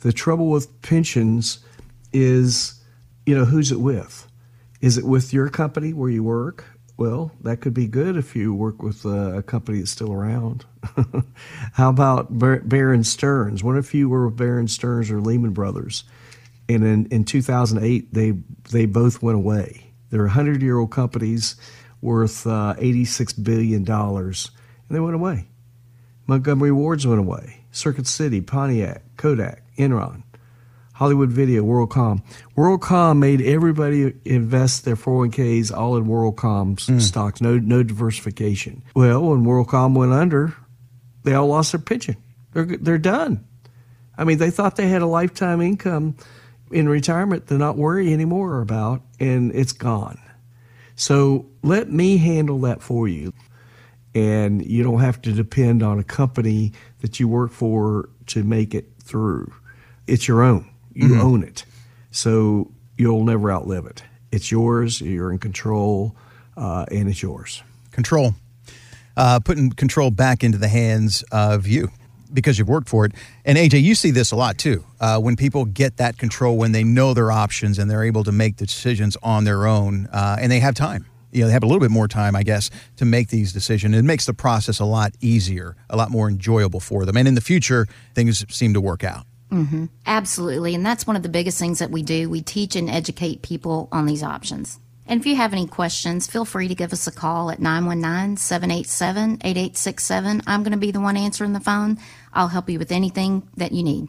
the 0.00 0.12
trouble 0.12 0.50
with 0.50 0.80
pensions 0.82 1.58
is, 2.12 2.80
you 3.26 3.36
know, 3.36 3.44
who's 3.44 3.72
it 3.72 3.80
with? 3.80 4.28
Is 4.80 4.98
it 4.98 5.04
with 5.04 5.32
your 5.32 5.48
company 5.48 5.92
where 5.92 6.10
you 6.10 6.22
work? 6.22 6.64
Well, 6.96 7.32
that 7.40 7.60
could 7.60 7.74
be 7.74 7.86
good 7.86 8.16
if 8.16 8.36
you 8.36 8.54
work 8.54 8.82
with 8.82 9.04
a 9.04 9.42
company 9.46 9.78
that's 9.78 9.90
still 9.90 10.12
around. 10.12 10.66
How 11.72 11.88
about 11.88 12.38
Bar- 12.38 12.60
Bear 12.60 13.02
Stearns? 13.02 13.64
What 13.64 13.76
if 13.76 13.94
you 13.94 14.08
were 14.08 14.26
with 14.26 14.36
Bear 14.36 14.64
Stearns 14.66 15.10
or 15.10 15.20
Lehman 15.20 15.52
Brothers, 15.52 16.04
and 16.68 16.84
in, 16.84 17.06
in 17.06 17.24
2008 17.24 18.12
they 18.12 18.34
they 18.70 18.86
both 18.86 19.22
went 19.22 19.36
away. 19.36 19.91
They're 20.12 20.20
100 20.24 20.60
year 20.60 20.78
old 20.78 20.90
companies 20.90 21.56
worth 22.02 22.46
uh, 22.46 22.74
86 22.78 23.32
billion 23.32 23.82
dollars, 23.82 24.50
and 24.88 24.94
they 24.94 25.00
went 25.00 25.14
away. 25.14 25.48
Montgomery 26.26 26.70
Wards 26.70 27.06
went 27.06 27.18
away. 27.18 27.64
Circuit 27.70 28.06
City, 28.06 28.42
Pontiac, 28.42 29.02
Kodak, 29.16 29.62
Enron, 29.78 30.22
Hollywood 30.92 31.30
Video, 31.30 31.62
WorldCom. 31.62 32.22
WorldCom 32.54 33.18
made 33.18 33.40
everybody 33.40 34.12
invest 34.26 34.84
their 34.84 34.96
401ks 34.96 35.74
all 35.74 35.96
in 35.96 36.04
WorldCom's 36.04 37.06
stocks, 37.06 37.40
no 37.40 37.58
no 37.58 37.82
diversification. 37.82 38.82
Well, 38.94 39.22
when 39.22 39.44
WorldCom 39.44 39.96
went 39.96 40.12
under, 40.12 40.54
they 41.24 41.32
all 41.32 41.46
lost 41.46 41.72
their 41.72 41.80
pension. 41.80 42.16
They're 42.52 42.66
they're 42.66 42.98
done. 42.98 43.46
I 44.18 44.24
mean, 44.24 44.36
they 44.36 44.50
thought 44.50 44.76
they 44.76 44.88
had 44.88 45.00
a 45.00 45.06
lifetime 45.06 45.62
income 45.62 46.16
in 46.72 46.88
retirement 46.88 47.46
to 47.48 47.58
not 47.58 47.76
worry 47.76 48.12
anymore 48.12 48.60
about, 48.60 49.02
and 49.20 49.54
it's 49.54 49.72
gone. 49.72 50.18
So 50.96 51.46
let 51.62 51.90
me 51.90 52.16
handle 52.16 52.60
that 52.60 52.82
for 52.82 53.08
you. 53.08 53.32
And 54.14 54.64
you 54.64 54.82
don't 54.82 55.00
have 55.00 55.22
to 55.22 55.32
depend 55.32 55.82
on 55.82 55.98
a 55.98 56.04
company 56.04 56.72
that 57.00 57.18
you 57.18 57.28
work 57.28 57.50
for 57.50 58.10
to 58.26 58.42
make 58.42 58.74
it 58.74 58.90
through. 59.02 59.52
It's 60.06 60.28
your 60.28 60.42
own. 60.42 60.68
You 60.94 61.18
own 61.18 61.42
it. 61.42 61.64
So 62.10 62.70
you'll 62.98 63.24
never 63.24 63.50
outlive 63.50 63.86
it. 63.86 64.02
It's 64.30 64.50
yours. 64.50 65.00
You're 65.00 65.32
in 65.32 65.38
control, 65.38 66.14
uh, 66.56 66.84
and 66.90 67.08
it's 67.08 67.22
yours. 67.22 67.62
Control, 67.90 68.34
uh, 69.16 69.40
putting 69.40 69.70
control 69.70 70.10
back 70.10 70.44
into 70.44 70.58
the 70.58 70.68
hands 70.68 71.24
of 71.32 71.66
you 71.66 71.90
because 72.32 72.58
you've 72.58 72.68
worked 72.68 72.88
for 72.88 73.04
it. 73.04 73.12
And 73.44 73.58
AJ, 73.58 73.82
you 73.82 73.94
see 73.94 74.10
this 74.10 74.32
a 74.32 74.36
lot 74.36 74.58
too. 74.58 74.84
Uh, 75.00 75.18
when 75.18 75.36
people 75.36 75.64
get 75.64 75.96
that 75.96 76.18
control, 76.18 76.56
when 76.56 76.72
they 76.72 76.84
know 76.84 77.14
their 77.14 77.30
options 77.30 77.78
and 77.78 77.90
they're 77.90 78.04
able 78.04 78.24
to 78.24 78.32
make 78.32 78.56
the 78.56 78.66
decisions 78.66 79.16
on 79.22 79.44
their 79.44 79.66
own, 79.66 80.06
uh, 80.12 80.36
and 80.40 80.50
they 80.50 80.60
have 80.60 80.74
time. 80.74 81.06
You 81.32 81.40
know, 81.40 81.46
they 81.46 81.54
have 81.54 81.62
a 81.62 81.66
little 81.66 81.80
bit 81.80 81.90
more 81.90 82.08
time, 82.08 82.36
I 82.36 82.42
guess, 82.42 82.70
to 82.96 83.06
make 83.06 83.28
these 83.28 83.52
decisions. 83.52 83.96
It 83.96 84.02
makes 84.02 84.26
the 84.26 84.34
process 84.34 84.80
a 84.80 84.84
lot 84.84 85.12
easier, 85.20 85.76
a 85.88 85.96
lot 85.96 86.10
more 86.10 86.28
enjoyable 86.28 86.80
for 86.80 87.06
them. 87.06 87.16
And 87.16 87.26
in 87.26 87.34
the 87.34 87.40
future, 87.40 87.86
things 88.14 88.44
seem 88.54 88.74
to 88.74 88.80
work 88.80 89.02
out. 89.02 89.24
Absolutely. 90.06 90.74
And 90.74 90.84
that's 90.84 91.06
one 91.06 91.16
of 91.16 91.22
the 91.22 91.28
biggest 91.28 91.58
things 91.58 91.78
that 91.78 91.90
we 91.90 92.02
do. 92.02 92.28
We 92.28 92.42
teach 92.42 92.76
and 92.76 92.88
educate 92.88 93.42
people 93.42 93.88
on 93.92 94.06
these 94.06 94.22
options. 94.22 94.78
And 95.06 95.20
if 95.20 95.26
you 95.26 95.36
have 95.36 95.52
any 95.52 95.66
questions, 95.66 96.26
feel 96.26 96.44
free 96.44 96.68
to 96.68 96.74
give 96.74 96.92
us 96.92 97.06
a 97.06 97.12
call 97.12 97.50
at 97.50 97.60
919 97.60 98.36
787 98.36 99.40
8867. 99.42 100.42
I'm 100.46 100.62
going 100.62 100.72
to 100.72 100.78
be 100.78 100.90
the 100.90 101.00
one 101.00 101.16
answering 101.16 101.52
the 101.52 101.60
phone. 101.60 101.98
I'll 102.34 102.48
help 102.48 102.68
you 102.68 102.78
with 102.78 102.92
anything 102.92 103.48
that 103.56 103.72
you 103.72 103.82
need. 103.82 104.08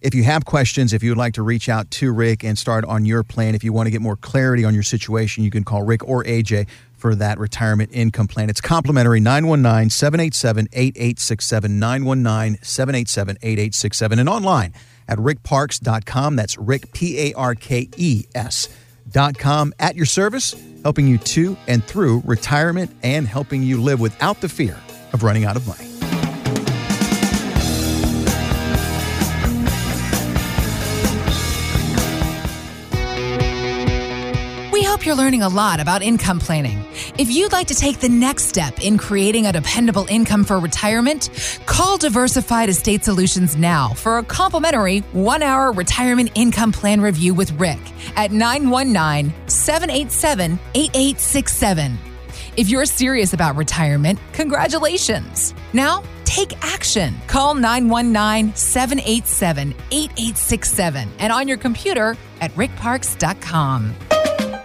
If 0.00 0.14
you 0.14 0.22
have 0.24 0.44
questions, 0.44 0.92
if 0.92 1.02
you 1.02 1.10
would 1.10 1.18
like 1.18 1.34
to 1.34 1.42
reach 1.42 1.68
out 1.68 1.90
to 1.92 2.12
Rick 2.12 2.44
and 2.44 2.58
start 2.58 2.84
on 2.84 3.04
your 3.04 3.22
plan, 3.22 3.54
if 3.54 3.64
you 3.64 3.72
want 3.72 3.86
to 3.86 3.90
get 3.90 4.00
more 4.00 4.16
clarity 4.16 4.64
on 4.64 4.74
your 4.74 4.82
situation, 4.82 5.44
you 5.44 5.50
can 5.50 5.64
call 5.64 5.82
Rick 5.82 6.06
or 6.06 6.24
AJ 6.24 6.68
for 6.96 7.14
that 7.14 7.38
retirement 7.38 7.90
income 7.92 8.26
plan. 8.26 8.48
It's 8.48 8.60
complimentary 8.60 9.20
919 9.20 9.90
787 9.90 10.68
8867. 10.72 11.78
919 11.78 12.58
787 12.62 13.36
8867. 13.42 14.18
And 14.18 14.28
online 14.28 14.72
at 15.08 15.18
rickparkes.com. 15.18 16.36
That's 16.36 16.56
Rick, 16.56 16.92
P 16.92 17.30
A 17.30 17.34
R 17.34 17.54
K 17.54 17.88
E 17.96 18.24
S. 18.34 18.68
Dot 19.10 19.38
com 19.38 19.74
at 19.78 19.96
your 19.96 20.06
service, 20.06 20.54
helping 20.82 21.06
you 21.06 21.18
to 21.18 21.58
and 21.66 21.84
through 21.84 22.22
retirement 22.24 22.90
and 23.02 23.28
helping 23.28 23.62
you 23.62 23.82
live 23.82 24.00
without 24.00 24.40
the 24.40 24.48
fear 24.48 24.78
of 25.12 25.22
running 25.22 25.44
out 25.44 25.56
of 25.56 25.68
money. 25.68 25.93
You're 35.04 35.14
learning 35.14 35.42
a 35.42 35.48
lot 35.48 35.80
about 35.80 36.02
income 36.02 36.38
planning. 36.38 36.82
If 37.18 37.30
you'd 37.30 37.52
like 37.52 37.66
to 37.66 37.74
take 37.74 38.00
the 38.00 38.08
next 38.08 38.44
step 38.44 38.82
in 38.82 38.96
creating 38.96 39.44
a 39.44 39.52
dependable 39.52 40.06
income 40.08 40.44
for 40.44 40.58
retirement, 40.58 41.28
call 41.66 41.98
Diversified 41.98 42.70
Estate 42.70 43.04
Solutions 43.04 43.54
now 43.54 43.90
for 43.90 44.16
a 44.16 44.22
complimentary 44.22 45.00
one 45.12 45.42
hour 45.42 45.72
retirement 45.72 46.30
income 46.34 46.72
plan 46.72 47.02
review 47.02 47.34
with 47.34 47.52
Rick 47.60 47.80
at 48.16 48.32
919 48.32 49.34
787 49.46 50.58
8867. 50.74 51.98
If 52.56 52.70
you're 52.70 52.86
serious 52.86 53.34
about 53.34 53.56
retirement, 53.56 54.18
congratulations. 54.32 55.54
Now, 55.74 56.02
take 56.24 56.56
action. 56.64 57.14
Call 57.26 57.52
919 57.52 58.54
787 58.54 59.74
8867 59.90 61.10
and 61.18 61.30
on 61.30 61.46
your 61.46 61.58
computer 61.58 62.16
at 62.40 62.52
rickparkes.com. 62.52 63.94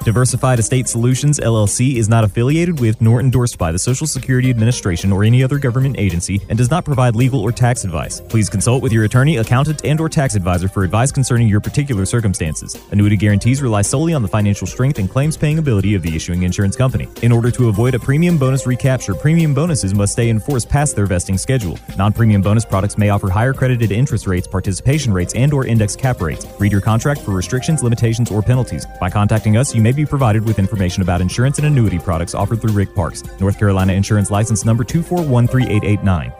Diversified 0.05 0.59
Estate 0.59 0.87
Solutions 0.87 1.39
LLC 1.39 1.97
is 1.97 2.07
not 2.07 2.23
affiliated 2.23 2.79
with 2.79 3.01
nor 3.01 3.19
endorsed 3.19 3.57
by 3.57 3.71
the 3.71 3.77
Social 3.77 4.07
Security 4.07 4.49
Administration 4.49 5.11
or 5.11 5.23
any 5.23 5.43
other 5.43 5.59
government 5.59 5.97
agency 5.99 6.41
and 6.49 6.57
does 6.57 6.71
not 6.71 6.85
provide 6.85 7.15
legal 7.15 7.41
or 7.41 7.51
tax 7.51 7.83
advice. 7.83 8.21
Please 8.21 8.49
consult 8.49 8.81
with 8.81 8.93
your 8.93 9.03
attorney, 9.03 9.37
accountant, 9.37 9.83
and 9.83 9.99
or 9.99 10.07
tax 10.07 10.35
advisor 10.35 10.67
for 10.67 10.83
advice 10.83 11.11
concerning 11.11 11.47
your 11.47 11.59
particular 11.59 12.05
circumstances. 12.05 12.77
Annuity 12.91 13.17
guarantees 13.17 13.61
rely 13.61 13.81
solely 13.81 14.13
on 14.13 14.21
the 14.21 14.27
financial 14.27 14.65
strength 14.65 14.99
and 14.99 15.09
claims 15.09 15.35
paying 15.35 15.59
ability 15.59 15.95
of 15.95 16.01
the 16.01 16.15
issuing 16.15 16.43
insurance 16.43 16.75
company. 16.75 17.07
In 17.21 17.31
order 17.31 17.51
to 17.51 17.67
avoid 17.67 17.93
a 17.93 17.99
premium 17.99 18.37
bonus 18.37 18.65
recapture, 18.65 19.13
premium 19.13 19.53
bonuses 19.53 19.93
must 19.93 20.13
stay 20.13 20.29
in 20.29 20.39
force 20.39 20.65
past 20.65 20.95
their 20.95 21.05
vesting 21.05 21.37
schedule. 21.37 21.77
Non-premium 21.97 22.41
bonus 22.41 22.65
products 22.65 22.97
may 22.97 23.09
offer 23.09 23.29
higher 23.29 23.53
credited 23.53 23.91
interest 23.91 24.27
rates, 24.27 24.47
participation 24.47 25.13
rates, 25.13 25.35
and 25.35 25.53
or 25.53 25.65
index 25.65 25.95
cap 25.95 26.21
rates. 26.21 26.47
Read 26.57 26.71
your 26.71 26.81
contract 26.81 27.21
for 27.21 27.31
restrictions, 27.31 27.83
limitations, 27.83 28.31
or 28.31 28.41
penalties. 28.41 28.87
By 28.99 29.09
contacting 29.09 29.57
us, 29.57 29.75
you 29.75 29.81
may 29.81 29.91
be 29.91 29.98
provided 30.05 30.45
with 30.45 30.59
information 30.59 31.01
about 31.01 31.21
insurance 31.21 31.57
and 31.57 31.67
annuity 31.67 31.99
products 31.99 32.33
offered 32.33 32.61
through 32.61 32.73
Rick 32.73 32.95
Parkes, 32.95 33.23
North 33.39 33.57
Carolina 33.57 33.93
Insurance 33.93 34.31
License 34.31 34.65
Number 34.65 34.83
2413889. 34.83 36.33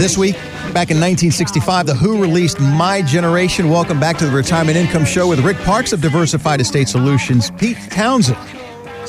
This 0.00 0.16
week, 0.16 0.34
back 0.72 0.90
in 0.90 0.96
1965, 0.96 1.86
The 1.86 1.94
Who 1.94 2.20
released 2.20 2.58
My 2.58 3.02
Generation. 3.02 3.68
Welcome 3.68 4.00
back 4.00 4.16
to 4.16 4.24
the 4.24 4.34
Retirement 4.34 4.78
Income 4.78 5.04
Show 5.04 5.28
with 5.28 5.40
Rick 5.40 5.58
Parkes 5.58 5.92
of 5.92 6.00
Diversified 6.00 6.60
Estate 6.60 6.88
Solutions. 6.88 7.50
Pete 7.50 7.76
Townshend 7.90 8.59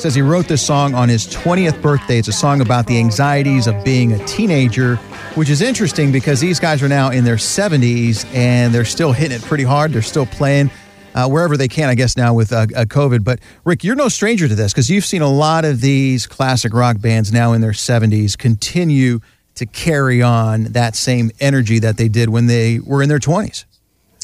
says 0.02 0.16
he 0.16 0.20
wrote 0.20 0.48
this 0.48 0.66
song 0.66 0.94
on 0.94 1.08
his 1.08 1.28
20th 1.28 1.80
birthday. 1.80 2.18
It's 2.18 2.26
a 2.26 2.32
song 2.32 2.60
about 2.60 2.88
the 2.88 2.98
anxieties 2.98 3.68
of 3.68 3.84
being 3.84 4.12
a 4.12 4.26
teenager, 4.26 4.96
which 5.36 5.48
is 5.48 5.62
interesting 5.62 6.10
because 6.10 6.40
these 6.40 6.58
guys 6.58 6.82
are 6.82 6.88
now 6.88 7.10
in 7.10 7.22
their 7.22 7.36
70s 7.36 8.26
and 8.34 8.74
they're 8.74 8.84
still 8.84 9.12
hitting 9.12 9.36
it 9.36 9.42
pretty 9.42 9.62
hard. 9.62 9.92
They're 9.92 10.02
still 10.02 10.26
playing. 10.26 10.72
Uh, 11.14 11.28
wherever 11.28 11.58
they 11.58 11.68
can, 11.68 11.90
I 11.90 11.94
guess, 11.94 12.16
now 12.16 12.32
with 12.34 12.52
uh, 12.52 12.66
uh, 12.74 12.84
COVID. 12.84 13.22
But 13.22 13.40
Rick, 13.64 13.84
you're 13.84 13.94
no 13.94 14.08
stranger 14.08 14.48
to 14.48 14.54
this 14.54 14.72
because 14.72 14.90
you've 14.90 15.04
seen 15.04 15.22
a 15.22 15.30
lot 15.30 15.64
of 15.64 15.80
these 15.82 16.26
classic 16.26 16.72
rock 16.72 17.00
bands 17.00 17.32
now 17.32 17.52
in 17.52 17.60
their 17.60 17.72
70s 17.72 18.36
continue 18.36 19.20
to 19.56 19.66
carry 19.66 20.22
on 20.22 20.64
that 20.64 20.96
same 20.96 21.30
energy 21.38 21.78
that 21.78 21.98
they 21.98 22.08
did 22.08 22.30
when 22.30 22.46
they 22.46 22.80
were 22.80 23.02
in 23.02 23.10
their 23.10 23.18
20s. 23.18 23.66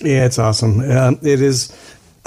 Yeah, 0.01 0.25
it's 0.25 0.39
awesome. 0.39 0.81
Um, 0.81 1.19
it 1.23 1.43
is. 1.43 1.73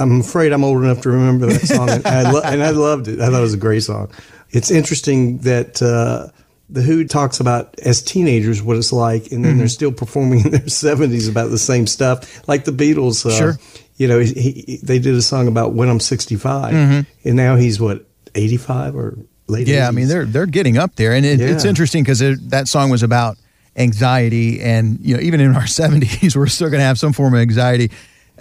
I'm 0.02 0.22
afraid 0.22 0.52
I'm 0.52 0.64
old 0.64 0.84
enough 0.84 1.02
to 1.02 1.10
remember 1.10 1.48
that 1.48 1.62
song, 1.62 1.90
and, 1.90 2.08
I 2.08 2.30
lo- 2.30 2.42
and 2.44 2.64
I 2.64 2.72
loved 2.72 3.08
it. 3.08 3.20
I 3.20 3.28
thought 3.28 3.40
it 3.40 3.42
was 3.42 3.54
a 3.54 3.58
great 3.58 3.84
song. 3.84 4.12
It's 4.50 4.72
interesting 4.72 5.38
that 5.40 5.82
uh, 5.82 6.28
the 6.70 6.82
Who 6.82 7.06
talks 7.06 7.40
about 7.40 7.80
as 7.80 8.02
teenagers 8.02 8.62
what 8.62 8.78
it's 8.78 8.92
like, 8.92 9.32
and 9.32 9.44
then 9.44 9.52
mm-hmm. 9.52 9.60
they're 9.60 9.68
still 9.68 9.92
performing 9.92 10.40
in 10.46 10.52
their 10.52 10.62
70s 10.62 11.30
about 11.30 11.52
the 11.52 11.60
same 11.60 11.88
stuff, 11.88 12.48
like 12.48 12.66
the 12.66 12.72
Beatles. 12.72 13.26
Uh, 13.26 13.38
sure. 13.38 13.60
You 13.98 14.08
know, 14.08 14.20
he, 14.20 14.34
he, 14.34 14.80
they 14.82 14.98
did 14.98 15.14
a 15.14 15.22
song 15.22 15.48
about 15.48 15.74
when 15.74 15.88
I'm 15.88 16.00
65, 16.00 16.74
mm-hmm. 16.74 17.28
and 17.28 17.36
now 17.36 17.56
he's 17.56 17.80
what 17.80 18.06
85 18.34 18.96
or 18.96 19.18
late. 19.48 19.68
Yeah, 19.68 19.86
80s. 19.86 19.88
I 19.88 19.92
mean 19.92 20.08
they're 20.08 20.26
they're 20.26 20.46
getting 20.48 20.78
up 20.78 20.96
there, 20.96 21.14
and 21.14 21.26
it, 21.26 21.40
yeah. 21.40 21.48
it's 21.48 21.66
interesting 21.66 22.04
because 22.04 22.20
that 22.20 22.68
song 22.68 22.90
was 22.90 23.04
about 23.04 23.38
anxiety, 23.76 24.62
and 24.62 25.00
you 25.02 25.16
know 25.16 25.22
even 25.22 25.40
in 25.40 25.56
our 25.56 25.62
70s, 25.64 26.36
we're 26.36 26.48
still 26.48 26.70
going 26.70 26.80
to 26.80 26.86
have 26.86 26.98
some 26.98 27.14
form 27.14 27.34
of 27.34 27.42
anxiety 27.42 27.92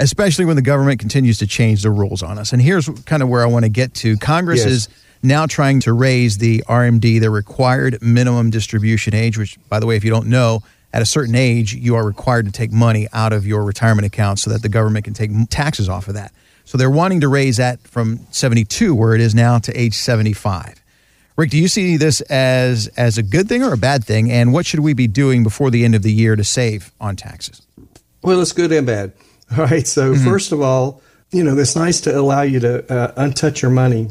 especially 0.01 0.45
when 0.45 0.57
the 0.57 0.63
government 0.63 0.99
continues 0.99 1.39
to 1.39 1.47
change 1.47 1.83
the 1.83 1.91
rules 1.91 2.23
on 2.23 2.39
us. 2.39 2.53
And 2.53 2.61
here's 2.61 2.89
kind 3.05 3.23
of 3.23 3.29
where 3.29 3.43
I 3.43 3.47
want 3.47 3.65
to 3.65 3.69
get 3.69 3.95
to. 3.95 4.17
Congress 4.17 4.61
yes. 4.61 4.73
is 4.73 4.89
now 5.23 5.47
trying 5.47 5.81
to 5.81 5.93
raise 5.93 6.39
the 6.39 6.65
RMD, 6.67 7.21
the 7.21 7.31
required 7.31 8.03
minimum 8.03 8.51
distribution 8.51 9.15
age, 9.15 9.37
which, 9.37 9.59
by 9.69 9.79
the 9.79 9.87
way, 9.87 9.97
if 9.97 10.05
you 10.05 10.11
don't 10.11 10.27
know, 10.27 10.63
at 10.93 11.03
a 11.03 11.07
certain 11.07 11.35
age, 11.35 11.75
you 11.75 11.95
are 11.95 12.05
required 12.05 12.47
to 12.47 12.53
take 12.53 12.73
money 12.73 13.07
out 13.13 13.33
of 13.33 13.47
your 13.47 13.63
retirement 13.63 14.07
account 14.07 14.39
so 14.39 14.51
that 14.51 14.63
the 14.63 14.69
government 14.69 15.05
can 15.05 15.15
take 15.15 15.31
taxes 15.49 15.89
off 15.89 16.09
of 16.09 16.15
that. 16.15 16.33
So 16.65 16.79
they're 16.79 16.91
wanting 16.91 17.21
to 17.21 17.29
raise 17.29 17.59
that 17.59 17.81
from 17.81 18.21
72, 18.31 18.95
where 18.95 19.15
it 19.15 19.21
is 19.21 19.35
now, 19.35 19.59
to 19.59 19.73
age 19.79 19.95
75. 19.95 20.83
Rick, 21.37 21.51
do 21.51 21.59
you 21.59 21.69
see 21.69 21.97
this 21.97 22.21
as 22.23 22.89
as 22.97 23.19
a 23.19 23.23
good 23.23 23.49
thing 23.49 23.63
or 23.63 23.73
a 23.73 23.79
bad 23.79 24.05
thing? 24.05 24.31
And 24.31 24.53
what 24.53 24.67
should 24.67 24.81
we 24.81 24.93
be 24.93 25.07
doing 25.07 25.43
before 25.43 25.71
the 25.71 25.85
end 25.85 25.95
of 25.95 26.03
the 26.03 26.13
year 26.13 26.37
to 26.37 26.45
save 26.45 26.93
on 27.01 27.17
taxes? 27.17 27.63
Well, 28.23 28.43
it's 28.43 28.53
good 28.53 28.73
and 28.73 28.87
bad. 28.87 29.13
All 29.57 29.65
right. 29.65 29.87
So, 29.87 30.13
mm-hmm. 30.13 30.25
first 30.25 30.53
of 30.53 30.61
all, 30.61 31.03
you 31.31 31.45
know, 31.45 31.57
it's 31.57 31.77
nice 31.77 32.01
to 32.03 32.19
allow 32.19 32.43
you 32.43 32.61
to 32.61 32.93
uh, 32.93 33.13
untouch 33.15 33.63
your 33.63 33.71
money 33.71 34.11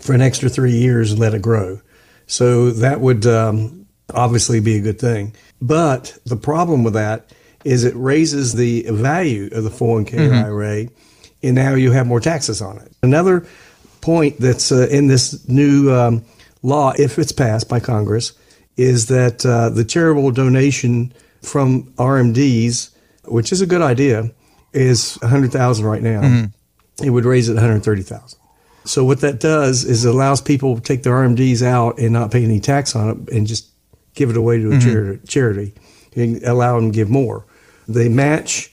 for 0.00 0.14
an 0.14 0.20
extra 0.20 0.48
three 0.48 0.72
years 0.72 1.10
and 1.12 1.20
let 1.20 1.34
it 1.34 1.42
grow. 1.42 1.80
So, 2.26 2.70
that 2.70 3.00
would 3.00 3.26
um, 3.26 3.86
obviously 4.14 4.60
be 4.60 4.76
a 4.76 4.80
good 4.80 4.98
thing. 4.98 5.34
But 5.60 6.16
the 6.24 6.36
problem 6.36 6.84
with 6.84 6.94
that 6.94 7.32
is 7.64 7.84
it 7.84 7.94
raises 7.94 8.54
the 8.54 8.82
value 8.90 9.48
of 9.52 9.64
the 9.64 9.70
401k 9.70 10.10
mm-hmm. 10.10 10.44
IRA, 10.46 10.88
and 11.42 11.54
now 11.54 11.74
you 11.74 11.92
have 11.92 12.06
more 12.06 12.20
taxes 12.20 12.62
on 12.62 12.78
it. 12.78 12.90
Another 13.02 13.46
point 14.00 14.38
that's 14.38 14.72
uh, 14.72 14.88
in 14.90 15.08
this 15.08 15.46
new 15.48 15.92
um, 15.92 16.24
law, 16.62 16.92
if 16.98 17.18
it's 17.18 17.32
passed 17.32 17.68
by 17.68 17.80
Congress, 17.80 18.32
is 18.76 19.06
that 19.08 19.44
uh, 19.44 19.68
the 19.68 19.84
charitable 19.84 20.30
donation 20.30 21.12
from 21.42 21.84
RMDs, 21.94 22.90
which 23.26 23.52
is 23.52 23.60
a 23.60 23.66
good 23.66 23.82
idea, 23.82 24.30
is 24.72 25.16
100,000 25.22 25.84
right 25.84 26.02
now. 26.02 26.20
Mm-hmm. 26.22 27.04
It 27.04 27.10
would 27.10 27.24
raise 27.24 27.48
it 27.48 27.54
130,000. 27.54 28.38
So 28.84 29.04
what 29.04 29.20
that 29.20 29.40
does 29.40 29.84
is 29.84 30.04
it 30.04 30.08
allows 30.08 30.40
people 30.40 30.76
to 30.76 30.80
take 30.80 31.02
their 31.02 31.12
RMDs 31.12 31.62
out 31.62 31.98
and 31.98 32.12
not 32.12 32.30
pay 32.30 32.44
any 32.44 32.60
tax 32.60 32.96
on 32.96 33.10
it 33.10 33.34
and 33.34 33.46
just 33.46 33.68
give 34.14 34.30
it 34.30 34.36
away 34.36 34.58
to 34.58 34.68
a 34.68 34.74
mm-hmm. 34.74 34.88
charity, 34.88 35.26
charity 35.26 35.74
and 36.16 36.42
allow 36.42 36.76
them 36.76 36.90
to 36.90 36.94
give 36.94 37.08
more. 37.08 37.44
They 37.88 38.08
match 38.08 38.72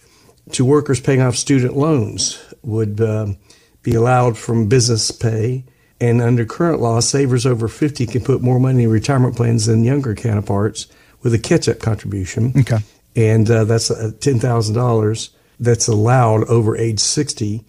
to 0.53 0.65
workers 0.65 0.99
paying 0.99 1.21
off 1.21 1.35
student 1.35 1.75
loans 1.75 2.41
would 2.63 3.01
um, 3.01 3.37
be 3.83 3.95
allowed 3.95 4.37
from 4.37 4.67
business 4.67 5.11
pay. 5.11 5.65
And 5.99 6.21
under 6.21 6.45
current 6.45 6.79
law, 6.79 6.99
savers 6.99 7.45
over 7.45 7.67
50 7.67 8.05
can 8.05 8.23
put 8.23 8.41
more 8.41 8.59
money 8.59 8.83
in 8.83 8.89
retirement 8.89 9.35
plans 9.35 9.65
than 9.65 9.83
younger 9.83 10.13
counterparts 10.13 10.87
with 11.21 11.33
a 11.33 11.39
catch 11.39 11.67
up 11.67 11.79
contribution. 11.79 12.53
Okay. 12.55 12.77
And 13.15 13.49
uh, 13.49 13.63
that's 13.63 13.89
uh, 13.89 14.11
$10,000 14.19 15.29
that's 15.59 15.87
allowed 15.87 16.43
over 16.45 16.77
age 16.77 16.99
60 16.99 17.63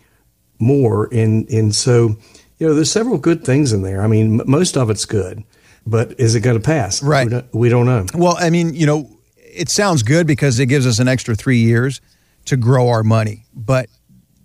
more. 0.58 1.08
And, 1.12 1.48
and 1.48 1.74
so, 1.74 2.16
you 2.58 2.66
know, 2.66 2.74
there's 2.74 2.90
several 2.90 3.18
good 3.18 3.44
things 3.44 3.72
in 3.72 3.82
there. 3.82 4.02
I 4.02 4.06
mean, 4.06 4.40
most 4.46 4.76
of 4.76 4.90
it's 4.90 5.04
good, 5.04 5.44
but 5.86 6.18
is 6.18 6.34
it 6.34 6.40
going 6.40 6.58
to 6.58 6.64
pass? 6.64 7.02
Right. 7.02 7.26
We 7.26 7.30
don't, 7.30 7.54
we 7.54 7.68
don't 7.68 7.86
know. 7.86 8.06
Well, 8.14 8.36
I 8.38 8.50
mean, 8.50 8.74
you 8.74 8.86
know, 8.86 9.10
it 9.36 9.68
sounds 9.68 10.02
good 10.02 10.26
because 10.26 10.58
it 10.58 10.66
gives 10.66 10.86
us 10.86 10.98
an 10.98 11.08
extra 11.08 11.34
three 11.34 11.58
years 11.58 12.00
to 12.46 12.56
grow 12.56 12.88
our 12.88 13.02
money. 13.02 13.44
But 13.54 13.88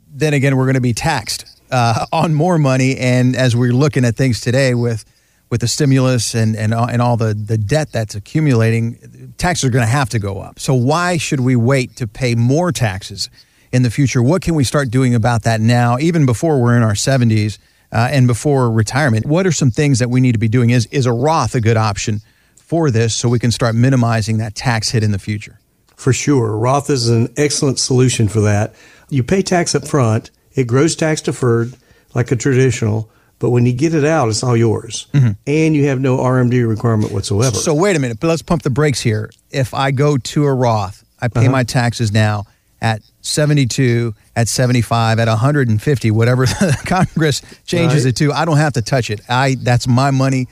then 0.07 0.33
again, 0.33 0.55
we're 0.55 0.65
going 0.65 0.75
to 0.75 0.81
be 0.81 0.93
taxed 0.93 1.45
uh, 1.71 2.05
on 2.11 2.33
more 2.33 2.57
money. 2.57 2.97
And 2.97 3.35
as 3.35 3.55
we're 3.55 3.73
looking 3.73 4.05
at 4.05 4.15
things 4.15 4.41
today 4.41 4.73
with 4.73 5.05
with 5.53 5.61
the 5.61 5.67
stimulus 5.67 6.33
and 6.33 6.55
and, 6.55 6.73
and 6.73 6.99
all 6.99 7.15
the, 7.15 7.35
the 7.35 7.59
debt 7.59 7.91
that's 7.91 8.15
accumulating, 8.15 9.35
taxes 9.37 9.65
are 9.65 9.69
going 9.69 9.85
to 9.85 9.91
have 9.91 10.09
to 10.09 10.17
go 10.17 10.39
up. 10.39 10.59
So 10.59 10.73
why 10.73 11.17
should 11.17 11.41
we 11.41 11.55
wait 11.55 11.95
to 11.97 12.07
pay 12.07 12.33
more 12.33 12.71
taxes 12.71 13.29
in 13.71 13.83
the 13.83 13.91
future? 13.91 14.23
What 14.23 14.41
can 14.41 14.55
we 14.55 14.63
start 14.63 14.89
doing 14.89 15.13
about 15.13 15.43
that 15.43 15.61
now, 15.61 15.99
even 15.99 16.25
before 16.25 16.59
we're 16.59 16.75
in 16.75 16.81
our 16.81 16.95
70s 16.95 17.59
uh, 17.91 18.09
and 18.11 18.25
before 18.25 18.71
retirement? 18.71 19.27
What 19.27 19.45
are 19.45 19.51
some 19.51 19.69
things 19.69 19.99
that 19.99 20.09
we 20.09 20.21
need 20.21 20.31
to 20.31 20.39
be 20.39 20.47
doing? 20.47 20.71
Is 20.71 20.87
is 20.87 21.05
a 21.05 21.13
Roth 21.13 21.53
a 21.53 21.61
good 21.61 21.77
option 21.77 22.21
for 22.55 22.89
this 22.89 23.13
so 23.13 23.29
we 23.29 23.37
can 23.37 23.51
start 23.51 23.75
minimizing 23.75 24.39
that 24.39 24.55
tax 24.55 24.89
hit 24.89 25.03
in 25.03 25.11
the 25.11 25.19
future? 25.19 25.59
For 25.95 26.13
sure, 26.13 26.57
Roth 26.57 26.89
is 26.89 27.09
an 27.09 27.31
excellent 27.37 27.77
solution 27.77 28.27
for 28.27 28.41
that. 28.41 28.73
You 29.07 29.21
pay 29.21 29.43
tax 29.43 29.75
up 29.75 29.87
front; 29.87 30.31
it 30.55 30.65
grows 30.65 30.95
tax 30.95 31.21
deferred 31.21 31.75
like 32.15 32.31
a 32.31 32.35
traditional 32.35 33.11
but 33.43 33.49
when 33.49 33.65
you 33.65 33.73
get 33.73 33.93
it 33.93 34.05
out, 34.05 34.29
it's 34.29 34.41
all 34.41 34.55
yours. 34.55 35.07
Mm-hmm. 35.11 35.31
And 35.45 35.75
you 35.75 35.87
have 35.87 35.99
no 35.99 36.17
RMD 36.19 36.65
requirement 36.65 37.11
whatsoever. 37.11 37.57
So 37.57 37.73
wait 37.73 37.97
a 37.97 37.99
minute, 37.99 38.21
but 38.21 38.29
let's 38.29 38.41
pump 38.41 38.61
the 38.61 38.69
brakes 38.69 39.01
here. 39.01 39.29
If 39.51 39.73
I 39.73 39.91
go 39.91 40.17
to 40.17 40.45
a 40.45 40.53
Roth, 40.53 41.03
I 41.19 41.27
pay 41.27 41.41
uh-huh. 41.41 41.51
my 41.51 41.63
taxes 41.65 42.13
now 42.13 42.45
at 42.81 43.01
72, 43.19 44.15
at 44.37 44.47
75, 44.47 45.19
at 45.19 45.27
150, 45.27 46.11
whatever 46.11 46.45
Congress 46.85 47.41
changes 47.65 48.05
right. 48.05 48.11
it 48.11 48.15
to. 48.19 48.31
I 48.31 48.45
don't 48.45 48.55
have 48.55 48.71
to 48.73 48.81
touch 48.81 49.09
it. 49.09 49.19
I 49.27 49.57
that's 49.59 49.89
my 49.89 50.09
money 50.09 50.47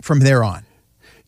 from 0.00 0.18
there 0.18 0.42
on. 0.42 0.64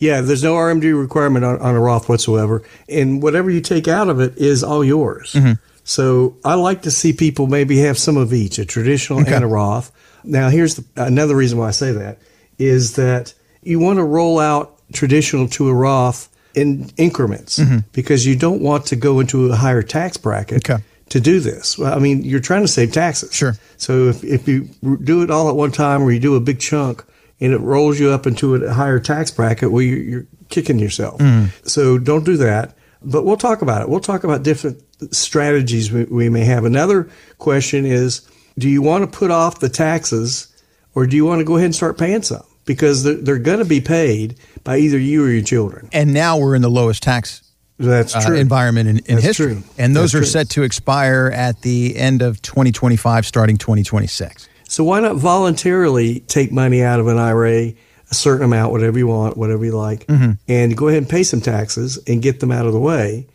Yeah, 0.00 0.20
there's 0.20 0.42
no 0.42 0.54
RMD 0.54 1.00
requirement 1.00 1.44
on, 1.44 1.60
on 1.60 1.76
a 1.76 1.80
Roth 1.80 2.08
whatsoever, 2.08 2.64
and 2.88 3.22
whatever 3.22 3.52
you 3.52 3.60
take 3.60 3.86
out 3.86 4.08
of 4.08 4.18
it 4.18 4.36
is 4.36 4.64
all 4.64 4.82
yours. 4.82 5.36
So 5.84 6.36
I 6.44 6.54
like 6.54 6.82
to 6.82 6.90
see 6.90 7.12
people 7.12 7.46
maybe 7.46 7.78
have 7.80 7.98
some 7.98 8.16
of 8.16 8.32
each, 8.32 8.58
a 8.58 8.64
traditional 8.64 9.20
Okay. 9.20 9.34
and 9.34 9.44
a 9.44 9.46
Roth. 9.46 9.92
Now, 10.24 10.48
here's 10.48 10.76
the, 10.76 10.84
another 10.96 11.36
reason 11.36 11.58
why 11.58 11.68
I 11.68 11.72
say 11.72 11.92
that 11.92 12.18
is 12.58 12.96
that 12.96 13.34
you 13.62 13.78
want 13.78 13.98
to 13.98 14.04
roll 14.04 14.38
out 14.38 14.80
traditional 14.92 15.48
to 15.48 15.68
a 15.68 15.74
Roth 15.74 16.28
in 16.54 16.90
increments 16.96 17.58
mm-hmm. 17.58 17.78
because 17.92 18.24
you 18.24 18.36
don't 18.36 18.62
want 18.62 18.86
to 18.86 18.96
go 18.96 19.20
into 19.20 19.52
a 19.52 19.56
higher 19.56 19.82
tax 19.82 20.16
bracket 20.16 20.68
Okay. 20.68 20.82
to 21.10 21.20
do 21.20 21.40
this. 21.40 21.76
Well, 21.76 21.92
I 21.92 21.98
mean, 21.98 22.22
you're 22.24 22.40
trying 22.40 22.62
to 22.62 22.68
save 22.68 22.92
taxes. 22.92 23.34
Sure. 23.34 23.54
So 23.76 24.08
if, 24.08 24.24
if 24.24 24.48
you 24.48 24.68
do 25.02 25.22
it 25.22 25.30
all 25.30 25.48
at 25.50 25.56
one 25.56 25.72
time 25.72 26.02
or 26.02 26.12
you 26.12 26.20
do 26.20 26.36
a 26.36 26.40
big 26.40 26.60
chunk 26.60 27.04
and 27.40 27.52
it 27.52 27.58
rolls 27.60 27.98
you 27.98 28.10
up 28.10 28.26
into 28.26 28.54
a 28.54 28.72
higher 28.72 29.00
tax 29.00 29.30
bracket, 29.30 29.70
well, 29.70 29.82
you're, 29.82 29.98
you're 29.98 30.26
kicking 30.48 30.78
yourself. 30.78 31.18
Mm. 31.20 31.50
So 31.68 31.98
don't 31.98 32.24
do 32.24 32.36
that. 32.38 32.76
But 33.02 33.26
we'll 33.26 33.36
talk 33.36 33.60
about 33.60 33.82
it. 33.82 33.88
We'll 33.90 34.00
talk 34.00 34.24
about 34.24 34.42
different 34.44 34.82
strategies 35.12 35.92
we, 35.92 36.04
we 36.04 36.28
may 36.28 36.44
have. 36.44 36.64
Another 36.64 37.08
question 37.38 37.84
is 37.84 38.28
do 38.58 38.68
you 38.68 38.82
want 38.82 39.10
to 39.10 39.18
put 39.18 39.30
off 39.30 39.60
the 39.60 39.68
taxes 39.68 40.48
or 40.94 41.06
do 41.06 41.16
you 41.16 41.24
want 41.24 41.40
to 41.40 41.44
go 41.44 41.56
ahead 41.56 41.66
and 41.66 41.74
start 41.74 41.98
paying 41.98 42.22
some? 42.22 42.44
Because 42.64 43.02
they're, 43.02 43.14
they're 43.14 43.38
going 43.38 43.58
to 43.58 43.64
be 43.64 43.80
paid 43.80 44.36
by 44.62 44.78
either 44.78 44.98
you 44.98 45.24
or 45.24 45.28
your 45.28 45.42
children. 45.42 45.88
And 45.92 46.14
now 46.14 46.38
we're 46.38 46.54
in 46.54 46.62
the 46.62 46.70
lowest 46.70 47.02
tax 47.02 47.42
That's 47.78 48.14
uh, 48.14 48.20
true. 48.24 48.36
environment 48.36 48.88
in, 48.88 48.98
in 48.98 49.14
That's 49.16 49.26
history. 49.26 49.54
true. 49.54 49.62
And 49.76 49.94
those 49.94 50.12
That's 50.12 50.14
are 50.14 50.18
true. 50.24 50.26
set 50.26 50.50
to 50.50 50.62
expire 50.62 51.30
at 51.34 51.62
the 51.62 51.96
end 51.96 52.22
of 52.22 52.40
2025, 52.42 53.26
starting 53.26 53.56
2026. 53.58 54.48
So 54.68 54.84
why 54.84 55.00
not 55.00 55.16
voluntarily 55.16 56.20
take 56.20 56.52
money 56.52 56.82
out 56.82 57.00
of 57.00 57.06
an 57.08 57.18
IRA, 57.18 57.72
a 58.10 58.14
certain 58.14 58.44
amount, 58.44 58.72
whatever 58.72 58.96
you 58.98 59.06
want, 59.08 59.36
whatever 59.36 59.64
you 59.64 59.76
like, 59.76 60.04
and 60.08 60.76
go 60.76 60.88
ahead 60.88 61.02
and 61.02 61.08
pay 61.08 61.22
some 61.22 61.40
taxes 61.40 61.98
and 62.06 62.22
get 62.22 62.40
them 62.40 62.50
out 62.50 62.66
of 62.66 62.72
the 62.72 62.80
way, 62.80 63.26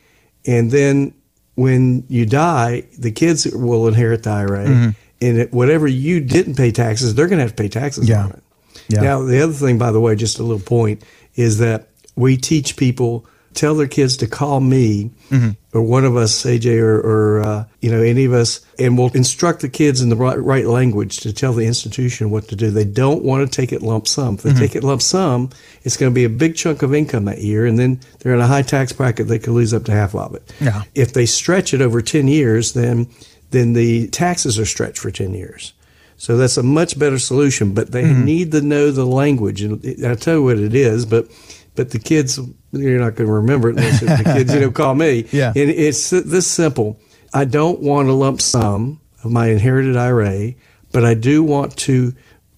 and 0.45 0.71
then 0.71 1.13
when 1.59 2.05
you 2.07 2.25
die, 2.25 2.83
the 2.97 3.11
kids 3.11 3.45
will 3.45 3.87
inherit 3.89 4.23
the 4.23 4.29
IRA, 4.29 4.65
mm-hmm. 4.65 4.89
and 5.21 5.37
it, 5.37 5.51
whatever 5.51 5.87
you 5.87 6.21
didn't 6.21 6.55
pay 6.55 6.71
taxes, 6.71 7.15
they're 7.15 7.27
going 7.27 7.39
to 7.39 7.43
have 7.43 7.55
to 7.55 7.61
pay 7.61 7.67
taxes 7.67 8.07
Yeah. 8.07 8.23
on 8.23 8.29
it. 8.31 8.43
Yeah. 8.87 9.01
Now 9.01 9.21
the 9.23 9.41
other 9.41 9.51
thing, 9.53 9.77
by 9.77 9.91
the 9.91 9.99
way, 9.99 10.15
just 10.15 10.39
a 10.39 10.43
little 10.43 10.63
point 10.63 11.03
is 11.35 11.57
that 11.57 11.89
we 12.15 12.37
teach 12.37 12.77
people 12.77 13.25
tell 13.53 13.75
their 13.75 13.87
kids 13.87 14.17
to 14.17 14.27
call 14.27 14.59
me 14.59 15.11
mm-hmm. 15.29 15.49
or 15.73 15.81
one 15.81 16.05
of 16.05 16.15
us, 16.15 16.43
AJ 16.43 16.79
or, 16.79 16.99
or 16.99 17.41
uh, 17.41 17.65
you 17.81 17.91
know 17.91 18.01
any 18.01 18.25
of 18.25 18.33
us, 18.33 18.61
and 18.77 18.97
we'll 18.97 19.11
instruct 19.11 19.61
the 19.61 19.69
kids 19.69 20.01
in 20.01 20.09
the 20.09 20.15
right, 20.15 20.41
right 20.41 20.65
language 20.65 21.17
to 21.17 21.33
tell 21.33 21.53
the 21.53 21.65
institution 21.65 22.29
what 22.29 22.47
to 22.49 22.55
do. 22.55 22.71
They 22.71 22.85
don't 22.85 23.23
want 23.23 23.49
to 23.49 23.55
take 23.55 23.71
it 23.71 23.81
lump 23.81 24.07
sum. 24.07 24.35
If 24.35 24.43
they 24.43 24.49
mm-hmm. 24.51 24.59
take 24.59 24.75
it 24.75 24.83
lump 24.83 25.01
sum, 25.01 25.49
it's 25.83 25.97
going 25.97 26.11
to 26.11 26.15
be 26.15 26.25
a 26.25 26.29
big 26.29 26.55
chunk 26.55 26.81
of 26.81 26.93
income 26.93 27.25
that 27.25 27.39
year, 27.41 27.65
and 27.65 27.77
then 27.77 27.99
they're 28.19 28.33
in 28.33 28.41
a 28.41 28.47
high 28.47 28.61
tax 28.61 28.93
bracket. 28.93 29.27
They 29.27 29.39
could 29.39 29.53
lose 29.53 29.73
up 29.73 29.85
to 29.85 29.91
half 29.91 30.15
of 30.15 30.35
it. 30.35 30.53
Yeah. 30.59 30.83
If 30.95 31.13
they 31.13 31.25
stretch 31.25 31.73
it 31.73 31.81
over 31.81 32.01
ten 32.01 32.27
years, 32.27 32.73
then 32.73 33.07
then 33.51 33.73
the 33.73 34.07
taxes 34.09 34.59
are 34.59 34.65
stretched 34.65 34.99
for 34.99 35.11
ten 35.11 35.33
years. 35.33 35.73
So 36.17 36.35
that's 36.35 36.57
a 36.57 36.63
much 36.63 36.99
better 36.99 37.17
solution, 37.17 37.73
but 37.73 37.93
they 37.93 38.03
mm-hmm. 38.03 38.25
need 38.25 38.51
to 38.51 38.61
know 38.61 38.91
the 38.91 39.05
language. 39.05 39.61
And 39.61 40.05
I'll 40.05 40.17
tell 40.17 40.35
you 40.35 40.43
what 40.43 40.59
it 40.59 40.75
is, 40.75 41.05
but 41.05 41.29
but 41.75 41.91
the 41.91 41.99
kids, 41.99 42.37
you're 42.71 42.99
not 42.99 43.15
going 43.15 43.27
to 43.27 43.33
remember 43.33 43.69
it 43.69 43.77
unless 43.77 43.99
the 43.99 44.21
kids, 44.23 44.53
you 44.53 44.59
know, 44.59 44.71
call 44.71 44.95
me. 44.95 45.25
Yeah. 45.31 45.49
And 45.55 45.69
it's 45.69 46.09
this 46.11 46.47
simple. 46.47 46.99
I 47.33 47.45
don't 47.45 47.79
want 47.81 48.07
a 48.09 48.13
lump 48.13 48.41
sum 48.41 48.99
of 49.23 49.31
my 49.31 49.47
inherited 49.47 49.95
IRA, 49.97 50.53
but 50.91 51.05
I 51.05 51.13
do 51.13 51.43
want 51.43 51.75
to 51.77 52.13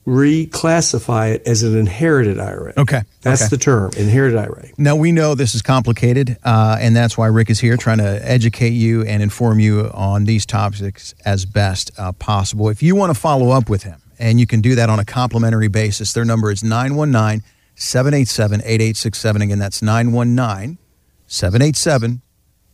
reclassify 0.08 1.34
it 1.34 1.43
as 1.45 1.63
an 1.63 1.78
inherited 1.78 2.39
IRA. 2.39 2.74
Okay. 2.78 3.02
That's 3.21 3.43
Okay. 3.43 3.50
the 3.50 3.58
term, 3.58 3.91
inherited 3.97 4.38
IRA. 4.38 4.69
Now, 4.78 4.95
we 4.95 5.12
know 5.12 5.36
this 5.36 5.54
is 5.56 5.62
complicated, 5.62 6.38
uh, 6.43 6.78
and 6.80 6.95
that's 6.95 7.17
why 7.17 7.28
Rick 7.28 7.50
is 7.50 7.60
here 7.60 7.78
trying 7.78 8.00
to 8.00 8.19
educate 8.30 8.69
you 8.74 9.04
and 9.04 9.21
inform 9.21 9.60
you 9.60 9.89
on 9.93 10.26
these 10.26 10.45
topics 10.45 11.13
as 11.26 11.45
best 11.45 11.91
uh, 11.97 12.12
possible. 12.13 12.69
If 12.69 12.82
you 12.82 12.95
want 12.95 13.13
to 13.13 13.19
follow 13.19 13.52
up 13.52 13.69
with 13.69 13.84
him, 13.84 14.02
and 14.19 14.39
you 14.39 14.45
can 14.47 14.62
do 14.62 14.76
that 14.76 14.89
on 14.89 15.00
a 15.00 15.06
complimentary 15.06 15.67
basis, 15.67 16.13
their 16.13 16.26
number 16.26 16.52
is 16.52 16.63
919 16.63 17.43
787 17.75 18.62
8867. 18.62 19.41
Again, 19.41 19.60
that's 19.60 19.81
919 19.81 20.77
787 21.27 22.21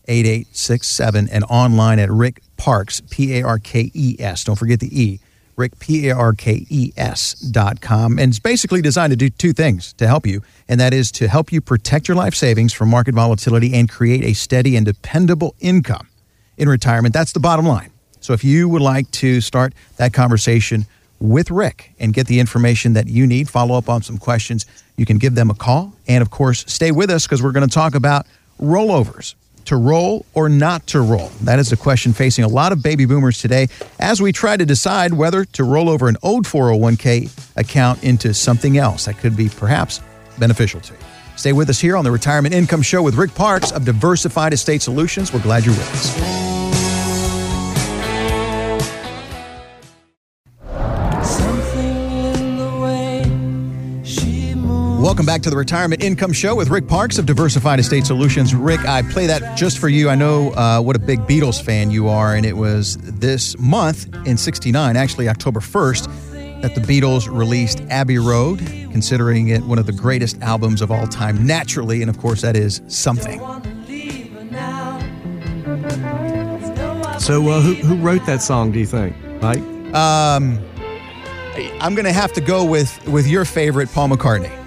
8867 0.08 1.30
and 1.30 1.44
online 1.46 2.00
at 2.00 2.10
Rick 2.10 2.42
Parkes, 2.56 3.02
P 3.10 3.40
A 3.40 3.44
R 3.44 3.60
K 3.60 3.92
E 3.94 4.16
S. 4.20 4.44
Don't 4.44 4.56
forget 4.56 4.80
the 4.80 5.02
E. 5.02 5.20
Rick, 5.58 5.80
P 5.80 6.08
A 6.08 6.16
R 6.16 6.34
K 6.34 6.66
E 6.70 6.94
S 6.96 7.34
dot 7.34 7.82
com. 7.82 8.20
And 8.20 8.30
it's 8.30 8.40
basically 8.40 8.82
designed 8.82 9.12
to 9.12 9.18
do 9.18 9.30
two 9.30 9.54
things 9.54 9.94
to 9.94 10.08
help 10.08 10.26
you, 10.26 10.44
and 10.68 10.80
that 10.80 10.94
is 10.94 11.12
to 11.14 11.28
help 11.28 11.52
you 11.52 11.62
protect 11.62 12.08
your 12.08 12.16
life 12.16 12.36
savings 12.36 12.74
from 12.74 12.90
market 12.90 13.16
volatility 13.16 13.74
and 13.74 13.90
create 13.90 14.24
a 14.24 14.34
steady 14.34 14.76
and 14.76 14.86
dependable 14.86 15.56
income 15.60 16.08
in 16.58 16.70
retirement. 16.70 17.14
That's 17.14 17.32
the 17.32 17.40
bottom 17.40 17.66
line. 17.66 17.92
So 18.20 18.34
if 18.34 18.44
you 18.44 18.70
would 18.70 18.82
like 18.82 19.10
to 19.12 19.42
start 19.42 19.74
that 19.98 20.14
conversation 20.14 20.86
with 21.20 21.52
Rick 21.52 21.94
and 22.00 22.14
get 22.14 22.28
the 22.28 22.40
information 22.40 22.94
that 22.94 23.08
you 23.08 23.26
need, 23.26 23.50
follow 23.50 23.78
up 23.78 23.90
on 23.90 24.02
some 24.02 24.18
questions, 24.18 24.66
you 24.96 25.06
can 25.06 25.18
give 25.18 25.36
them 25.36 25.50
a 25.50 25.56
call. 25.56 25.94
And 26.08 26.22
of 26.22 26.30
course, 26.30 26.64
stay 26.68 26.92
with 26.92 27.10
us 27.10 27.24
because 27.24 27.42
we're 27.42 27.52
going 27.52 27.68
to 27.68 27.74
talk 27.74 27.96
about 27.96 28.26
rollovers. 28.62 29.36
To 29.66 29.76
roll 29.76 30.26
or 30.34 30.48
not 30.48 30.88
to 30.88 31.02
roll? 31.02 31.28
That 31.42 31.60
is 31.60 31.72
the 31.72 31.76
question 31.76 32.14
facing 32.14 32.46
a 32.46 32.48
lot 32.48 32.72
of 32.72 32.82
baby 32.82 33.06
boomers 33.06 33.42
today 33.42 33.68
as 34.00 34.22
we 34.22 34.32
try 34.32 34.56
to 34.56 34.66
decide 34.66 35.14
whether 35.14 35.44
to 35.44 35.66
roll 35.66 35.90
over 35.90 36.08
an 36.08 36.16
old 36.24 36.46
401k 36.46 37.58
account 37.58 38.02
into 38.02 38.34
something 38.34 38.78
else 38.78 39.04
that 39.06 39.18
could 39.18 39.36
be 39.36 39.50
perhaps 39.50 40.00
beneficial 40.40 40.80
to 40.80 40.94
you. 40.94 41.00
Stay 41.36 41.52
with 41.52 41.70
us 41.70 41.82
here 41.82 41.98
on 41.98 42.06
the 42.06 42.12
Retirement 42.12 42.56
Income 42.56 42.82
Show 42.82 43.04
with 43.04 43.16
Rick 43.16 43.36
Parkes 43.36 43.74
of 43.74 43.84
Diversified 43.84 44.54
Estate 44.54 44.82
Solutions. 44.82 45.34
We're 45.34 45.42
glad 45.42 45.66
you're 45.66 45.76
with 45.76 45.92
us. 45.92 46.57
Welcome 55.08 55.26
back 55.26 55.42
to 55.44 55.50
the 55.50 55.56
Retirement 55.56 56.04
Income 56.04 56.34
Show 56.34 56.54
with 56.54 56.68
Rick 56.68 56.90
Parkes 56.90 57.18
of 57.18 57.26
Diversified 57.26 57.80
Estate 57.80 58.06
Solutions. 58.06 58.54
Rick, 58.54 58.82
I 58.82 59.04
play 59.04 59.26
that 59.28 59.58
just 59.58 59.78
for 59.78 59.88
you. 59.88 60.10
I 60.10 60.16
know 60.16 60.52
uh, 60.52 60.82
what 60.82 60.98
a 60.98 61.00
big 61.00 61.22
Beatles 61.22 61.64
fan 61.64 61.92
you 61.92 62.10
are, 62.10 62.36
and 62.36 62.46
it 62.46 62.58
was 62.58 62.98
this 62.98 63.58
month 63.58 64.14
in 64.28 64.36
69, 64.36 64.98
actually 64.98 65.30
October 65.30 65.62
1st, 65.62 66.62
that 66.62 66.76
the 66.76 66.82
Beatles 66.82 67.34
released 67.34 67.80
Abbey 67.90 68.18
Road, 68.18 68.60
considering 68.92 69.48
it 69.48 69.64
one 69.64 69.80
of 69.80 69.86
the 69.86 69.94
greatest 69.94 70.42
albums 70.42 70.82
of 70.82 70.92
all 70.92 71.08
time, 71.08 71.48
naturally, 71.48 72.02
and 72.02 72.10
of 72.10 72.18
course, 72.18 72.42
that 72.42 72.58
is 72.58 72.82
something. 72.90 73.40
So 77.18 77.48
uh, 77.48 77.62
who, 77.62 77.76
who 77.76 77.96
wrote 77.96 78.26
that 78.26 78.42
song, 78.42 78.74
do 78.74 78.80
you 78.80 78.86
think? 78.86 79.16
Mike? 79.42 79.64
I'm 79.96 80.60
going 81.96 82.04
to 82.04 82.12
have 82.12 82.34
to 82.34 82.42
go 82.42 82.66
with, 82.66 83.08
with 83.08 83.26
your 83.26 83.46
favorite, 83.46 83.90
Paul 83.94 84.10
McCartney. 84.10 84.67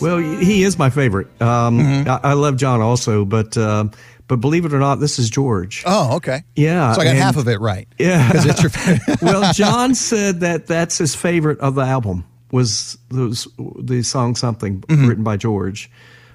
Well, 0.00 0.18
he 0.18 0.62
is 0.62 0.78
my 0.78 0.90
favorite. 0.90 1.28
Um, 1.40 1.80
I, 1.80 2.20
I 2.22 2.32
love 2.34 2.56
John 2.56 2.80
also, 2.80 3.24
but 3.24 3.56
uh, 3.56 3.84
but 4.28 4.36
believe 4.40 4.64
it 4.64 4.72
or 4.72 4.78
not, 4.78 4.96
this 4.96 5.18
is 5.18 5.30
George. 5.30 5.82
Oh, 5.86 6.16
okay. 6.16 6.42
Yeah, 6.56 6.92
So 6.92 7.00
I 7.00 7.04
got 7.04 7.10
and- 7.10 7.18
half 7.18 7.36
of 7.36 7.48
it 7.48 7.60
right. 7.60 7.88
Yeah. 7.98 8.26
Because 8.30 8.46
it's 8.46 8.62
your 8.62 8.70
favorite. 8.70 9.18
well, 9.22 9.52
John 9.54 9.94
said 9.94 10.40
that 10.40 10.66
that's 10.66 10.98
his 10.98 11.14
favorite 11.14 11.58
of 11.60 11.74
the 11.76 11.82
album 11.82 12.24
was 12.52 12.96
those 13.08 13.48
the 13.78 14.02
song 14.02 14.34
something 14.36 14.80
Mm-hmm. 14.82 15.06
written 15.08 15.24
by 15.24 15.36
George. 15.36 15.90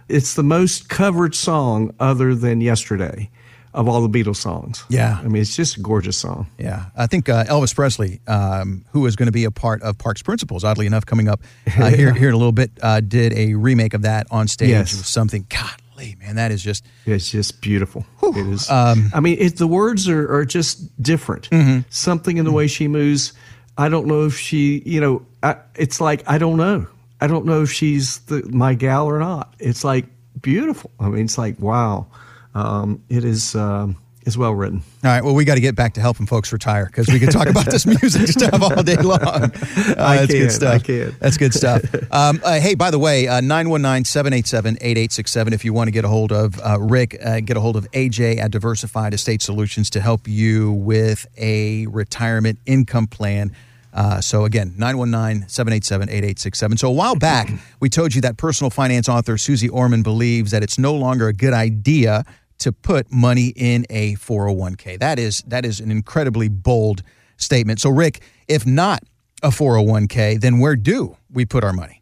It's 0.10 0.34
the 0.36 0.44
most 0.44 0.90
covered 0.90 1.34
song 1.36 1.94
other 2.00 2.36
than 2.36 2.60
Yesterday 2.62 3.30
of 3.74 3.88
all 3.88 4.06
the 4.06 4.24
Beatles 4.24 4.38
songs. 4.38 4.84
Yeah. 4.90 5.20
I 5.20 5.28
mean 5.28 5.42
it's 5.42 5.56
just 5.56 5.78
a 5.78 5.82
gorgeous 5.82 6.18
song. 6.18 6.48
Yeah, 6.58 6.86
I 6.96 7.08
think 7.08 7.30
uh, 7.30 7.46
Elvis 7.46 7.74
Presley, 7.74 8.22
um, 8.28 8.86
who 8.92 9.06
is 9.06 9.16
going 9.16 9.28
to 9.28 9.32
be 9.32 9.46
a 9.46 9.52
part 9.52 9.82
of 9.82 9.98
Parkes 9.98 10.22
Principles, 10.22 10.64
oddly 10.64 10.86
enough, 10.86 11.06
coming 11.06 11.28
up 11.28 11.42
uh, 11.80 11.90
here 11.92 12.14
here 12.14 12.30
in 12.30 12.34
a 12.34 12.38
little 12.38 12.52
bit, 12.52 12.72
uh, 12.82 13.00
did 13.02 13.34
a 13.34 13.54
remake 13.56 13.94
of 13.94 14.02
that 14.04 14.28
on 14.32 14.48
stage. 14.48 14.70
Yes. 14.70 14.94
It 14.94 14.98
was 14.98 15.08
something, 15.08 15.46
godly 15.50 16.16
man, 16.20 16.36
that 16.36 16.52
is 16.52 16.64
just 16.64 16.86
It's 17.06 17.32
just 17.32 17.62
beautiful. 17.62 18.06
It 18.24 18.48
is. 18.48 18.70
Um, 18.70 19.12
I 19.14 19.20
mean, 19.20 19.38
it, 19.40 19.58
the 19.58 19.68
words 19.68 20.08
are, 20.10 20.34
are 20.34 20.46
just 20.46 21.02
different. 21.02 21.50
Mm-hmm. 21.50 21.82
Something 21.90 22.38
in 22.38 22.46
the 22.46 22.52
way 22.52 22.68
she 22.68 22.88
moves. 22.88 23.34
I 23.78 23.90
don't 23.90 24.08
know 24.08 24.26
if 24.26 24.38
she, 24.38 24.82
you 24.86 25.00
know, 25.02 25.26
I, 25.44 25.58
it's 25.76 26.02
like 26.02 26.24
I 26.28 26.38
don't 26.38 26.58
know. 26.58 26.88
I 27.20 27.28
don't 27.28 27.46
know 27.46 27.62
if 27.62 27.72
she's 27.72 28.20
the, 28.20 28.44
my 28.50 28.74
gal 28.74 29.06
or 29.08 29.20
not. 29.20 29.54
It's 29.60 29.84
like 29.84 30.06
beautiful. 30.42 30.92
I 31.00 31.10
mean, 31.10 31.26
it's 31.26 31.38
like 31.38 31.60
wow. 31.60 32.08
Um, 32.54 33.04
it 33.10 33.24
is 33.24 33.56
um, 33.56 33.98
is 34.26 34.38
well 34.38 34.54
written. 34.54 34.84
all 35.04 35.10
right. 35.10 35.24
Well, 35.24 35.34
we 35.34 35.46
got 35.46 35.56
to 35.56 35.62
get 35.62 35.76
back 35.76 35.96
to 35.96 36.02
helping 36.02 36.28
folks 36.28 36.54
retire 36.54 36.86
because 36.86 37.08
we 37.08 37.20
could 37.20 37.32
talk 37.32 37.48
about 37.48 37.66
this 37.66 37.86
music 38.02 38.28
stuff 38.28 38.62
all 38.62 38.84
day 38.84 38.98
long. 38.98 39.52
Uh, 39.82 39.96
I 39.98 40.18
that's 40.18 40.32
good 40.32 40.52
stuff. 40.52 40.74
I 40.76 40.80
can. 40.80 41.16
That's 41.20 41.38
good 41.38 41.54
stuff. 41.54 41.82
Um, 42.12 42.42
uh, 42.44 42.60
hey, 42.60 42.76
by 42.76 42.92
the 42.92 43.00
way, 43.00 43.26
nine 43.42 43.70
one 43.70 43.82
nine 43.82 44.04
seven 44.04 44.34
eight 44.34 44.48
seven 44.48 44.78
eight 44.82 44.98
eight 44.98 45.12
six 45.12 45.32
seven. 45.32 45.54
If 45.54 45.64
you 45.64 45.74
want 45.74 45.88
to 45.88 45.92
get 45.92 46.04
a 46.04 46.08
hold 46.08 46.32
of 46.32 46.60
uh, 46.60 46.78
Rick, 46.80 47.18
uh, 47.24 47.40
get 47.40 47.58
a 47.58 47.62
hold 47.62 47.78
of 47.78 47.90
AJ 47.92 48.40
at 48.40 48.52
Diversified 48.52 49.14
Estate 49.14 49.42
Solutions 49.42 49.90
to 49.92 50.02
help 50.02 50.28
you 50.28 50.72
with 50.72 51.26
a 51.38 51.88
retirement 51.88 52.60
income 52.66 53.08
plan. 53.08 53.56
Uh, 53.94 54.22
so 54.22 54.46
again, 54.46 54.72
919-787-8867. 54.78 56.80
So 56.80 56.90
a 56.90 56.92
while 56.92 57.16
back, 57.16 57.50
we 57.80 57.90
told 57.90 58.16
you 58.16 58.22
that 58.22 58.38
personal 58.38 58.70
finance 58.70 59.10
author 59.10 59.38
Susie 59.38 59.70
Orman 59.70 60.04
believes 60.04 60.52
that 60.52 60.64
it's 60.64 60.78
no 60.78 60.94
longer 60.94 61.28
a 61.28 61.34
good 61.34 61.54
idea 61.54 62.24
to 62.62 62.72
put 62.72 63.12
money 63.12 63.54
in 63.56 63.86
a 63.90 64.16
401k. 64.16 65.00
That 65.00 65.20
is 65.20 65.44
that 65.48 65.66
is 65.66 65.80
an 65.80 65.92
incredibly 65.92 66.48
bold 66.48 67.04
statement. 67.38 67.80
So 67.80 67.90
Rick, 67.90 68.22
if 68.48 68.66
not 68.66 69.04
a 69.44 69.50
401k, 69.50 70.40
then 70.40 70.60
where 70.60 70.76
do 70.76 71.18
we 71.32 71.46
put 71.46 71.64
our 71.64 71.74
money? 71.74 72.02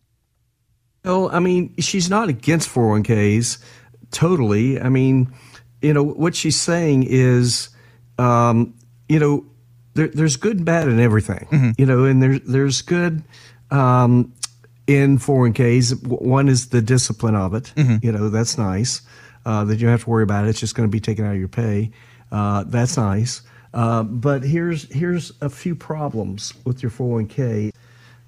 Well, 1.05 1.29
I 1.31 1.39
mean, 1.39 1.73
she's 1.79 2.09
not 2.09 2.27
against 2.27 2.69
401ks 2.69 3.63
totally. 4.11 4.79
I 4.79 4.89
mean, 4.89 5.33
you 5.81 5.93
know, 5.93 6.03
what 6.03 6.35
she's 6.35 6.59
saying 6.59 7.05
is, 7.07 7.69
um, 8.17 8.73
you 9.07 9.19
know, 9.19 9.45
there, 9.93 10.09
there's 10.09 10.35
good 10.35 10.57
and 10.57 10.65
bad 10.65 10.89
in 10.89 10.99
everything, 10.99 11.47
mm-hmm. 11.51 11.71
you 11.77 11.85
know, 11.85 12.03
and 12.03 12.21
there's, 12.21 12.41
there's 12.41 12.81
good 12.81 13.23
um, 13.71 14.33
in 14.87 15.17
401ks. 15.17 16.05
One 16.05 16.49
is 16.49 16.67
the 16.69 16.81
discipline 16.81 17.35
of 17.35 17.53
it. 17.53 17.71
Mm-hmm. 17.75 18.05
You 18.05 18.11
know, 18.11 18.29
that's 18.29 18.57
nice 18.57 19.01
uh, 19.49 19.63
that 19.63 19.79
you 19.79 19.87
don't 19.87 19.91
have 19.91 20.03
to 20.03 20.09
worry 20.11 20.21
about 20.21 20.45
it. 20.45 20.49
It's 20.49 20.59
just 20.59 20.75
going 20.75 20.87
to 20.87 20.91
be 20.91 20.99
taken 20.99 21.25
out 21.25 21.33
of 21.33 21.39
your 21.39 21.47
pay. 21.47 21.89
Uh, 22.31 22.65
that's 22.67 22.97
nice. 22.97 23.41
Uh, 23.73 24.03
but 24.03 24.43
here's 24.43 24.91
here's 24.93 25.31
a 25.41 25.49
few 25.49 25.73
problems 25.75 26.53
with 26.65 26.83
your 26.83 26.91
401k. 26.91 27.73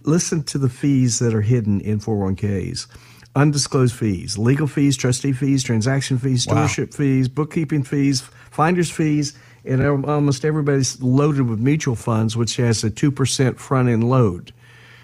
Listen 0.01 0.41
to 0.45 0.57
the 0.57 0.67
fees 0.67 1.19
that 1.19 1.35
are 1.35 1.41
hidden 1.41 1.79
in 1.81 1.99
401ks. 1.99 2.87
Undisclosed 3.35 3.95
fees, 3.95 4.35
legal 4.37 4.65
fees, 4.65 4.97
trustee 4.97 5.31
fees, 5.31 5.63
transaction 5.63 6.17
fees, 6.17 6.43
stewardship 6.43 6.89
wow. 6.91 6.97
fees, 6.97 7.27
bookkeeping 7.29 7.83
fees, 7.83 8.21
finder's 8.49 8.89
fees, 8.89 9.37
and 9.63 10.05
almost 10.05 10.43
everybody's 10.43 10.99
loaded 11.03 11.47
with 11.47 11.59
mutual 11.59 11.95
funds, 11.95 12.35
which 12.35 12.55
has 12.57 12.83
a 12.83 12.89
2% 12.89 13.57
front 13.57 13.89
end 13.89 14.09
load. 14.09 14.51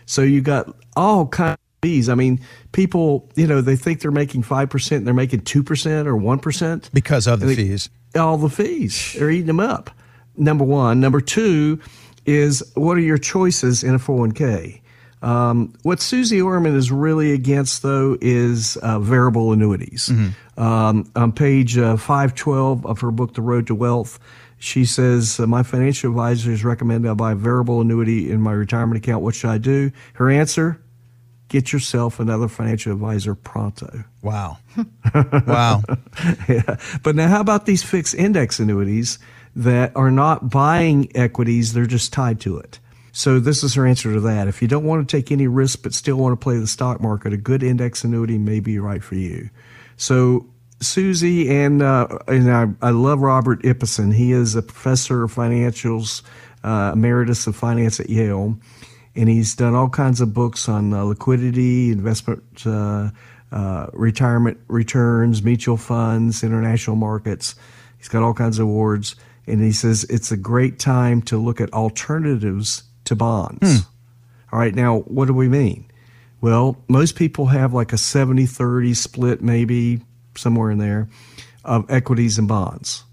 So 0.07 0.23
you 0.23 0.41
got 0.41 0.75
all 0.95 1.27
kinds 1.27 1.59
fees. 1.87 2.09
I 2.09 2.15
mean, 2.15 2.41
people, 2.73 3.29
you 3.35 3.47
know, 3.47 3.61
they 3.61 3.77
think 3.77 4.01
they're 4.01 4.11
making 4.11 4.43
5% 4.43 4.97
and 4.97 5.07
they're 5.07 5.13
making 5.13 5.41
2% 5.41 6.05
or 6.05 6.15
1%. 6.15 6.91
Because 6.91 7.27
of 7.27 7.39
the 7.39 7.45
they, 7.45 7.55
fees. 7.55 7.89
All 8.13 8.37
the 8.37 8.49
fees. 8.49 9.15
They're 9.17 9.31
eating 9.31 9.47
them 9.47 9.61
up. 9.61 9.89
Number 10.35 10.65
one. 10.65 10.99
Number 10.99 11.21
two 11.21 11.79
is 12.25 12.61
what 12.75 12.97
are 12.97 13.01
your 13.01 13.17
choices 13.17 13.85
in 13.85 13.95
a 13.95 13.99
401k? 13.99 14.81
Um, 15.21 15.73
what 15.83 16.01
Suze 16.01 16.33
Orman 16.33 16.75
is 16.75 16.91
really 16.91 17.31
against, 17.31 17.83
though, 17.83 18.17
is 18.19 18.75
uh, 18.77 18.99
variable 18.99 19.53
annuities. 19.53 20.09
Mm-hmm. 20.09 20.61
Um, 20.61 21.09
on 21.15 21.31
page 21.31 21.77
uh, 21.77 21.95
512 21.95 22.85
of 22.85 22.99
her 22.99 23.11
book, 23.11 23.33
The 23.33 23.41
Road 23.41 23.65
to 23.67 23.75
Wealth, 23.75 24.19
she 24.59 24.83
says, 24.83 25.39
uh, 25.39 25.47
My 25.47 25.63
financial 25.63 26.11
advisors 26.11 26.65
recommend 26.65 27.07
I 27.07 27.13
buy 27.13 27.31
a 27.31 27.35
variable 27.35 27.79
annuity 27.79 28.29
in 28.29 28.41
my 28.41 28.51
retirement 28.51 29.01
account. 29.01 29.23
What 29.23 29.35
should 29.35 29.49
I 29.49 29.57
do? 29.57 29.91
Her 30.15 30.29
answer 30.29 30.81
get 31.49 31.71
yourself 31.71 32.19
another 32.19 32.47
financial 32.47 32.91
advisor 32.91 33.35
pronto. 33.35 34.03
Wow. 34.21 34.57
wow. 35.47 35.81
yeah. 36.49 36.77
But 37.03 37.15
now, 37.15 37.27
how 37.27 37.41
about 37.41 37.65
these 37.65 37.83
fixed 37.83 38.15
index 38.15 38.59
annuities 38.59 39.19
that 39.55 39.95
are 39.95 40.11
not 40.11 40.49
buying 40.49 41.09
equities, 41.15 41.73
they're 41.73 41.85
just 41.85 42.13
tied 42.13 42.39
to 42.41 42.57
it? 42.57 42.79
So, 43.11 43.39
this 43.39 43.63
is 43.63 43.73
her 43.73 43.87
answer 43.87 44.13
to 44.13 44.19
that. 44.21 44.47
If 44.47 44.61
you 44.61 44.67
don't 44.67 44.83
want 44.83 45.07
to 45.07 45.17
take 45.17 45.31
any 45.31 45.47
risk 45.47 45.81
but 45.81 45.93
still 45.93 46.17
want 46.17 46.39
to 46.39 46.43
play 46.43 46.57
the 46.57 46.67
stock 46.67 47.01
market, 47.01 47.33
a 47.33 47.37
good 47.37 47.63
index 47.63 48.03
annuity 48.03 48.37
may 48.37 48.59
be 48.59 48.77
right 48.79 49.03
for 49.03 49.15
you. 49.15 49.49
So, 49.95 50.47
Suze 50.79 51.23
and 51.23 51.81
uh, 51.81 52.19
and 52.27 52.51
I, 52.51 52.67
I 52.85 52.91
love 52.91 53.21
Robert 53.21 53.63
Ibbotson. 53.63 54.13
He 54.13 54.31
is 54.31 54.53
a 54.53 54.61
professor 54.61 55.23
of 55.23 55.33
financials, 55.33 56.21
uh, 56.63 56.91
emeritus 56.93 57.47
of 57.47 57.55
finance 57.55 57.99
at 57.99 58.09
Yale 58.11 58.59
and 59.17 59.27
he's 59.27 59.55
done 59.55 59.73
all 59.73 59.89
kinds 59.89 60.21
of 60.21 60.33
books 60.33 60.69
on 60.69 60.93
uh, 60.93 61.03
liquidity, 61.03 61.91
investment, 61.91 62.43
uh, 62.65 63.09
uh, 63.51 63.87
retirement 63.93 64.59
returns, 64.67 65.41
mutual 65.41 65.75
funds, 65.75 66.43
international 66.43 66.95
markets. 66.95 67.55
He's 67.97 68.07
got 68.07 68.21
all 68.21 68.35
kinds 68.35 68.59
of 68.59 68.67
awards, 68.67 69.15
and 69.47 69.61
he 69.61 69.71
says 69.71 70.03
it's 70.05 70.31
a 70.31 70.37
great 70.37 70.77
time 70.77 71.23
to 71.23 71.37
look 71.37 71.59
at 71.59 71.73
alternatives 71.73 72.83
to 73.05 73.15
bonds. 73.15 73.59
Hmm. 73.61 73.89
All 74.53 74.59
right, 74.59 74.75
now 74.75 74.99
what 74.99 75.25
do 75.25 75.33
we 75.33 75.47
mean? 75.47 75.89
Well, 76.39 76.77
most 76.87 77.15
people 77.15 77.47
have 77.47 77.73
like 77.73 77.93
a 77.93 77.97
70 77.97 78.45
30 78.45 78.93
split, 78.93 79.41
maybe 79.41 80.01
somewhere 80.35 80.69
in 80.69 80.77
there, 80.77 81.09
of 81.65 81.89
equities 81.89 82.37
and 82.37 82.47
bonds. 82.47 83.03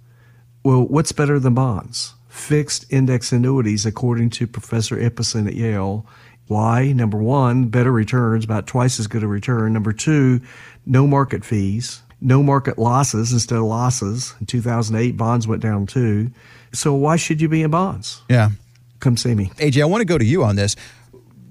Well, 0.63 0.87
what's 0.87 1.13
better 1.13 1.39
than 1.41 1.55
bonds? 1.55 2.15
Fixed 2.35 2.85
index 2.93 3.33
annuities, 3.33 3.87
according 3.87 4.29
to 4.29 4.47
Professor 4.47 4.97
Ibbotson 4.97 5.47
at 5.47 5.55
Yale. 5.55 6.05
Why? 6.49 6.93
Number 6.93 7.17
one, 7.17 7.67
better 7.69 7.93
returns, 7.93 8.45
about 8.45 8.67
twice 8.67 8.99
as 8.99 9.07
good 9.07 9.23
a 9.23 9.27
return. 9.27 9.73
Number 9.73 9.93
two, 9.93 10.41
no 10.85 11.07
market 11.07 11.45
fees, 11.45 12.03
no 12.21 12.43
market 12.43 12.77
losses 12.77 13.33
instead 13.33 13.57
of 13.57 13.65
losses. 13.65 14.35
In 14.41 14.47
2008, 14.47 15.17
bonds 15.17 15.47
went 15.47 15.63
down 15.63 15.87
too. 15.87 16.33
So 16.73 16.93
why 16.93 17.17
should 17.17 17.41
you 17.41 17.49
be 17.49 17.63
in 17.63 17.71
bonds? 17.71 18.21
Yeah. 18.29 18.51
Come 18.99 19.17
see 19.17 19.35
me. 19.35 19.47
AJ, 19.57 19.81
I 19.81 19.85
want 19.87 20.01
to 20.01 20.07
go 20.07 20.19
to 20.19 20.25
you 20.25 20.43
on 20.43 20.57
this. 20.57 20.75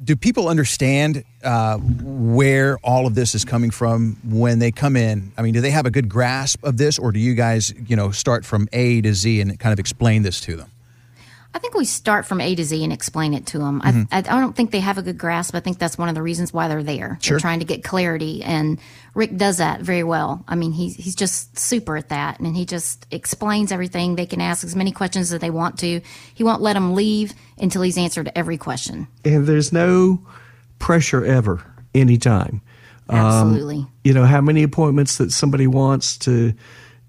Do 0.03 0.17
people 0.17 0.49
understand 0.49 1.23
uh, 1.43 1.77
where 1.77 2.77
all 2.79 3.07
of 3.07 3.15
this 3.15 3.33
is 3.35 3.45
coming 3.45 3.71
from 3.71 4.17
when 4.25 4.59
they 4.59 4.71
come 4.71 4.97
in? 4.97 5.31
I 5.37 5.43
mean, 5.43 5.53
do 5.53 5.61
they 5.61 5.71
have 5.71 5.85
a 5.85 5.91
good 5.91 6.09
grasp 6.09 6.61
of 6.65 6.75
this, 6.75 6.99
or 6.99 7.13
do 7.13 7.19
you 7.19 7.35
guys, 7.35 7.73
you 7.87 7.95
know, 7.95 8.11
start 8.11 8.43
from 8.43 8.67
A 8.73 8.99
to 9.01 9.13
Z 9.13 9.39
and 9.39 9.57
kind 9.57 9.71
of 9.71 9.79
explain 9.79 10.23
this 10.23 10.41
to 10.41 10.57
them? 10.57 10.69
I 11.55 11.59
think 11.59 11.75
we 11.75 11.85
start 11.85 12.25
from 12.25 12.41
A 12.41 12.55
to 12.55 12.63
Z 12.63 12.83
and 12.83 12.91
explain 12.91 13.33
it 13.33 13.45
to 13.47 13.59
them. 13.59 13.79
Mm-hmm. 13.81 14.03
I, 14.11 14.17
I, 14.17 14.21
don't 14.21 14.55
think 14.55 14.71
they 14.71 14.79
have 14.79 14.97
a 14.97 15.03
good 15.03 15.19
grasp. 15.19 15.53
I 15.53 15.59
think 15.59 15.77
that's 15.77 15.97
one 15.97 16.09
of 16.09 16.15
the 16.15 16.21
reasons 16.21 16.51
why 16.51 16.67
they're 16.67 16.81
there. 16.81 17.19
Sure. 17.21 17.35
They're 17.35 17.41
trying 17.41 17.59
to 17.59 17.65
get 17.65 17.83
clarity, 17.83 18.43
and 18.43 18.79
Rick 19.13 19.37
does 19.37 19.57
that 19.57 19.81
very 19.81 20.03
well. 20.03 20.43
I 20.47 20.55
mean, 20.55 20.71
he's 20.71 20.95
he's 20.95 21.15
just 21.15 21.57
super 21.57 21.95
at 21.95 22.09
that, 22.09 22.39
and 22.39 22.55
he 22.55 22.65
just 22.65 23.05
explains 23.11 23.71
everything. 23.71 24.15
They 24.15 24.25
can 24.25 24.41
ask 24.41 24.63
as 24.63 24.75
many 24.75 24.91
questions 24.91 25.31
as 25.31 25.39
they 25.39 25.51
want 25.51 25.77
to. 25.79 26.01
He 26.33 26.43
won't 26.43 26.61
let 26.61 26.73
them 26.73 26.95
leave 26.95 27.33
until 27.57 27.83
he's 27.83 27.97
answered 27.97 28.31
every 28.35 28.57
question. 28.57 29.07
And 29.23 29.45
there's 29.45 29.71
no 29.71 30.25
pressure 30.79 31.23
ever, 31.23 31.63
anytime. 31.93 32.61
Absolutely. 33.09 33.77
Um, 33.77 33.91
you 34.03 34.13
know 34.13 34.25
how 34.25 34.41
many 34.41 34.63
appointments 34.63 35.17
that 35.17 35.31
somebody 35.31 35.67
wants 35.67 36.17
to 36.19 36.53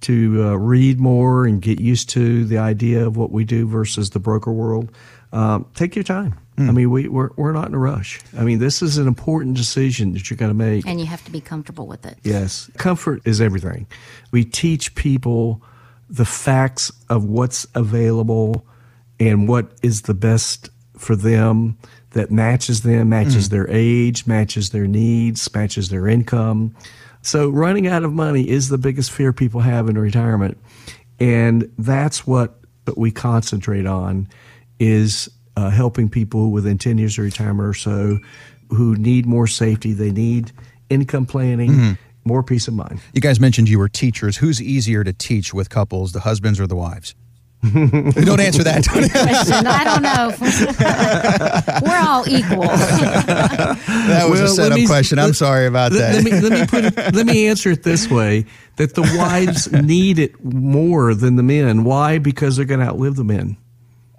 to 0.05 0.45
uh, 0.45 0.55
read 0.55 1.01
more 1.01 1.47
and 1.47 1.61
get 1.61 1.81
used 1.81 2.09
to 2.11 2.45
the 2.45 2.59
idea 2.59 3.07
of 3.07 3.17
what 3.17 3.31
we 3.31 3.45
do 3.45 3.67
versus 3.67 4.11
the 4.11 4.19
broker 4.19 4.53
world, 4.53 4.91
um, 5.33 5.67
take 5.75 5.97
your 5.97 6.05
time. 6.05 6.39
Mm. 6.57 6.69
I 6.69 6.73
mean, 6.73 6.91
we, 6.91 7.09
we're, 7.09 7.31
we're 7.37 7.53
not 7.53 7.69
in 7.69 7.75
a 7.75 7.79
rush. 7.79 8.21
I 8.39 8.45
mean, 8.45 8.59
this 8.59 8.83
is 8.83 8.99
an 8.99 9.09
important 9.09 9.57
decision 9.57 10.13
that 10.13 10.31
you're 10.31 10.37
going 10.37 10.51
to 10.51 10.55
make. 10.55 10.87
And 10.87 11.01
you 11.01 11.07
have 11.07 11.25
to 11.25 11.31
be 11.31 11.41
comfortable 11.41 11.87
with 11.87 12.07
it. 12.07 12.19
Yes. 12.23 12.71
Comfort 12.77 13.23
is 13.25 13.41
everything. 13.41 13.87
We 14.31 14.45
teach 14.45 14.95
people 14.95 15.63
the 16.09 16.25
facts 16.25 16.93
of 17.09 17.25
what's 17.25 17.67
available 17.75 18.65
and 19.19 19.49
what 19.49 19.73
is 19.83 20.03
the 20.03 20.15
best 20.15 20.71
for 20.97 21.17
them 21.17 21.77
that 22.11 22.31
matches 22.31 22.83
them, 22.83 23.09
matches 23.09 23.49
mm. 23.49 23.51
their 23.51 23.69
age, 23.71 24.27
matches 24.27 24.71
their 24.71 24.87
needs, 24.87 25.53
matches 25.55 25.89
their 25.89 26.07
income. 26.07 26.77
So 27.25 27.49
running 27.49 27.87
out 27.87 28.05
of 28.05 28.13
money 28.13 28.49
is 28.49 28.69
the 28.69 28.79
biggest 28.79 29.11
fear 29.11 29.33
people 29.33 29.61
have 29.61 29.89
in 29.89 29.99
retirement. 29.99 30.59
And 31.19 31.73
that's 31.79 32.27
what 32.27 32.59
we 32.97 33.11
concentrate 33.11 33.87
on 33.87 34.29
is 34.79 35.31
uh, 35.57 35.71
helping 35.71 36.09
people 36.09 36.51
within 36.51 36.77
10 36.77 36.99
years 36.99 37.19
of 37.19 37.25
retirement 37.25 37.69
or 37.69 37.75
so 37.75 38.19
who 38.71 38.95
need 38.97 39.25
more 39.25 39.47
safety. 39.47 39.93
They 39.93 40.11
need 40.11 40.53
income 40.91 41.27
planning. 41.27 41.71
Mm-hmm 41.71 41.93
more 42.27 42.43
peace 42.43 42.69
of 42.69 42.75
mind. 42.75 43.01
You 43.13 43.21
guys 43.21 43.39
mentioned 43.39 43.69
you 43.69 43.79
were 43.79 43.89
teachers. 43.89 44.39
Who's 44.39 44.61
easier 44.61 45.05
to 45.05 45.13
teach 45.13 45.53
with 45.53 45.69
couples, 45.69 46.13
the 46.13 46.21
husbands 46.21 46.59
or 46.59 46.67
the 46.67 46.75
wives? 46.75 47.15
don't 48.25 48.41
answer 48.41 48.63
that. 48.63 48.87
Question. 48.87 49.67
I 49.67 49.85
don't 49.85 50.03
know. 50.03 50.33
We're 51.89 51.99
all 51.99 52.29
equal. 52.29 52.63
that 52.69 54.27
was 54.29 54.41
well, 54.41 54.45
a 54.45 54.55
setup 54.55 54.77
me, 54.77 54.87
question. 54.87 55.19
I'm 55.19 55.33
sorry 55.33 55.67
about 55.67 55.93
let, 55.93 56.13
that. 56.13 56.25
Let 56.25 56.25
me 56.25 56.41
let 56.41 56.53
me 56.53 56.67
put 56.67 56.85
it, 56.85 57.15
let 57.15 57.27
me 57.27 57.47
answer 57.47 57.71
it 57.71 57.83
this 57.83 58.11
way: 58.11 58.45
that 58.77 58.95
the 58.95 59.03
wives 59.03 59.73
need 59.73 60.19
it 60.19 60.45
more 60.45 61.15
than 61.15 61.37
the 61.37 61.43
men. 61.43 61.85
Why? 61.85 62.19
Because 62.19 62.57
they're 62.57 62.67
going 62.67 62.81
to 62.81 62.87
outlive 62.87 63.17
the 63.17 63.25
men. 63.25 63.57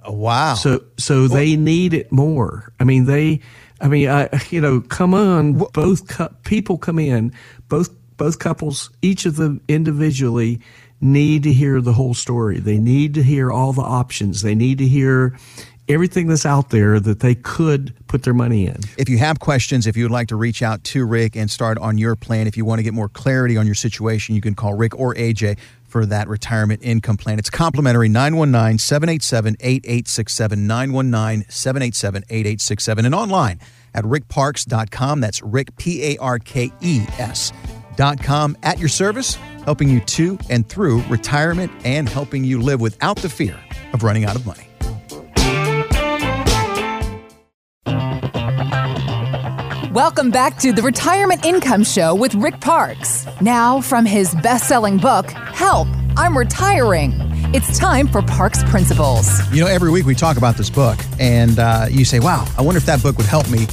Oh, 0.03 0.13
wow. 0.13 0.55
So 0.55 0.83
so 0.97 1.27
they 1.27 1.55
need 1.55 1.93
it 1.93 2.11
more. 2.11 2.73
I 2.79 2.83
mean 2.83 3.05
they. 3.05 3.41
I 3.79 3.89
mean 3.89 4.09
I 4.09 4.29
you 4.49 4.61
know 4.61 4.81
come 4.81 5.13
on. 5.13 5.53
Both 5.53 6.07
cu- 6.07 6.33
people 6.43 6.77
come 6.79 6.97
in. 6.97 7.31
Both 7.69 7.89
both 8.17 8.39
couples, 8.39 8.89
each 9.01 9.25
of 9.25 9.35
them 9.35 9.61
individually 9.67 10.61
need 11.05 11.43
to 11.43 11.53
hear 11.53 11.79
the 11.79 11.93
whole 11.93 12.13
story. 12.13 12.59
They 12.59 12.77
need 12.77 13.13
to 13.13 13.23
hear 13.23 13.51
all 13.51 13.71
the 13.71 13.81
options. 13.81 14.41
They 14.41 14.55
need 14.55 14.79
to 14.79 14.87
hear 14.87 15.37
everything 15.87 16.27
that's 16.27 16.45
out 16.45 16.71
there 16.71 16.99
that 16.99 17.19
they 17.19 17.35
could 17.35 17.93
put 18.07 18.23
their 18.23 18.33
money 18.33 18.65
in. 18.65 18.77
If 18.97 19.07
you 19.07 19.17
have 19.19 19.39
questions, 19.39 19.87
if 19.87 19.95
you 19.95 20.03
would 20.03 20.11
like 20.11 20.27
to 20.29 20.35
reach 20.35 20.61
out 20.61 20.83
to 20.85 21.05
Rick 21.05 21.35
and 21.35 21.49
start 21.49 21.77
on 21.77 21.97
your 21.97 22.15
plan, 22.15 22.47
if 22.47 22.57
you 22.57 22.65
want 22.65 22.79
to 22.79 22.83
get 22.83 22.93
more 22.93 23.09
clarity 23.09 23.55
on 23.55 23.65
your 23.65 23.75
situation, 23.75 24.35
you 24.35 24.41
can 24.41 24.55
call 24.55 24.73
Rick 24.73 24.97
or 24.99 25.13
AJ 25.15 25.57
for 25.87 26.05
that 26.07 26.27
retirement 26.27 26.81
income 26.83 27.17
plan. 27.17 27.39
It's 27.39 27.49
complimentary 27.49 28.09
919 28.09 28.79
787 28.79 29.55
8867. 29.59 30.67
919 30.67 31.45
787 31.49 32.23
8867. 32.29 33.05
And 33.05 33.15
online 33.15 33.59
at 33.93 34.03
rickparkes.com. 34.03 35.21
That's 35.21 35.41
Rick, 35.41 35.77
P 35.77 36.03
A 36.03 36.17
R 36.17 36.39
K 36.39 36.71
E 36.81 37.05
S.com. 37.97 38.57
At 38.63 38.79
your 38.79 38.89
service, 38.89 39.35
helping 39.63 39.89
you 39.89 39.99
to 40.01 40.37
and 40.49 40.67
through 40.67 41.01
retirement 41.03 41.71
and 41.83 42.07
helping 42.07 42.43
you 42.43 42.61
live 42.61 42.81
without 42.81 43.17
the 43.17 43.29
fear 43.29 43.59
of 43.93 44.03
running 44.03 44.25
out 44.25 44.35
of 44.35 44.45
money. 44.45 44.67
Welcome 49.91 50.29
back 50.29 50.57
to 50.59 50.73
the 50.73 50.81
Retirement 50.81 51.45
Income 51.45 51.85
Show 51.85 52.15
with 52.15 52.35
Rick 52.35 52.59
Parkes. 52.59 53.25
Now, 53.39 53.79
from 53.79 54.05
his 54.05 54.35
best 54.35 54.67
selling 54.67 54.97
book, 54.97 55.29
Help, 55.31 55.87
I'm 56.17 56.37
Retiring. 56.37 57.13
It's 57.53 57.79
time 57.79 58.09
for 58.09 58.21
Parkes 58.21 58.61
Principles. 58.65 59.49
You 59.53 59.61
know, 59.61 59.67
every 59.67 59.89
week 59.89 60.05
we 60.05 60.13
talk 60.13 60.35
about 60.35 60.57
this 60.57 60.69
book, 60.69 60.99
and 61.17 61.59
uh, 61.59 61.87
you 61.89 62.03
say, 62.03 62.19
wow, 62.19 62.45
I 62.57 62.61
wonder 62.61 62.77
if 62.77 62.85
that 62.87 63.01
book 63.01 63.15
would 63.15 63.25
help 63.25 63.49
me 63.49 63.67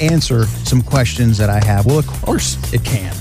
answer 0.00 0.46
some 0.46 0.82
questions 0.82 1.38
that 1.38 1.50
I 1.50 1.64
have. 1.64 1.86
Well, 1.86 2.00
of 2.00 2.06
course 2.08 2.56
it 2.72 2.82
can. 2.84 3.14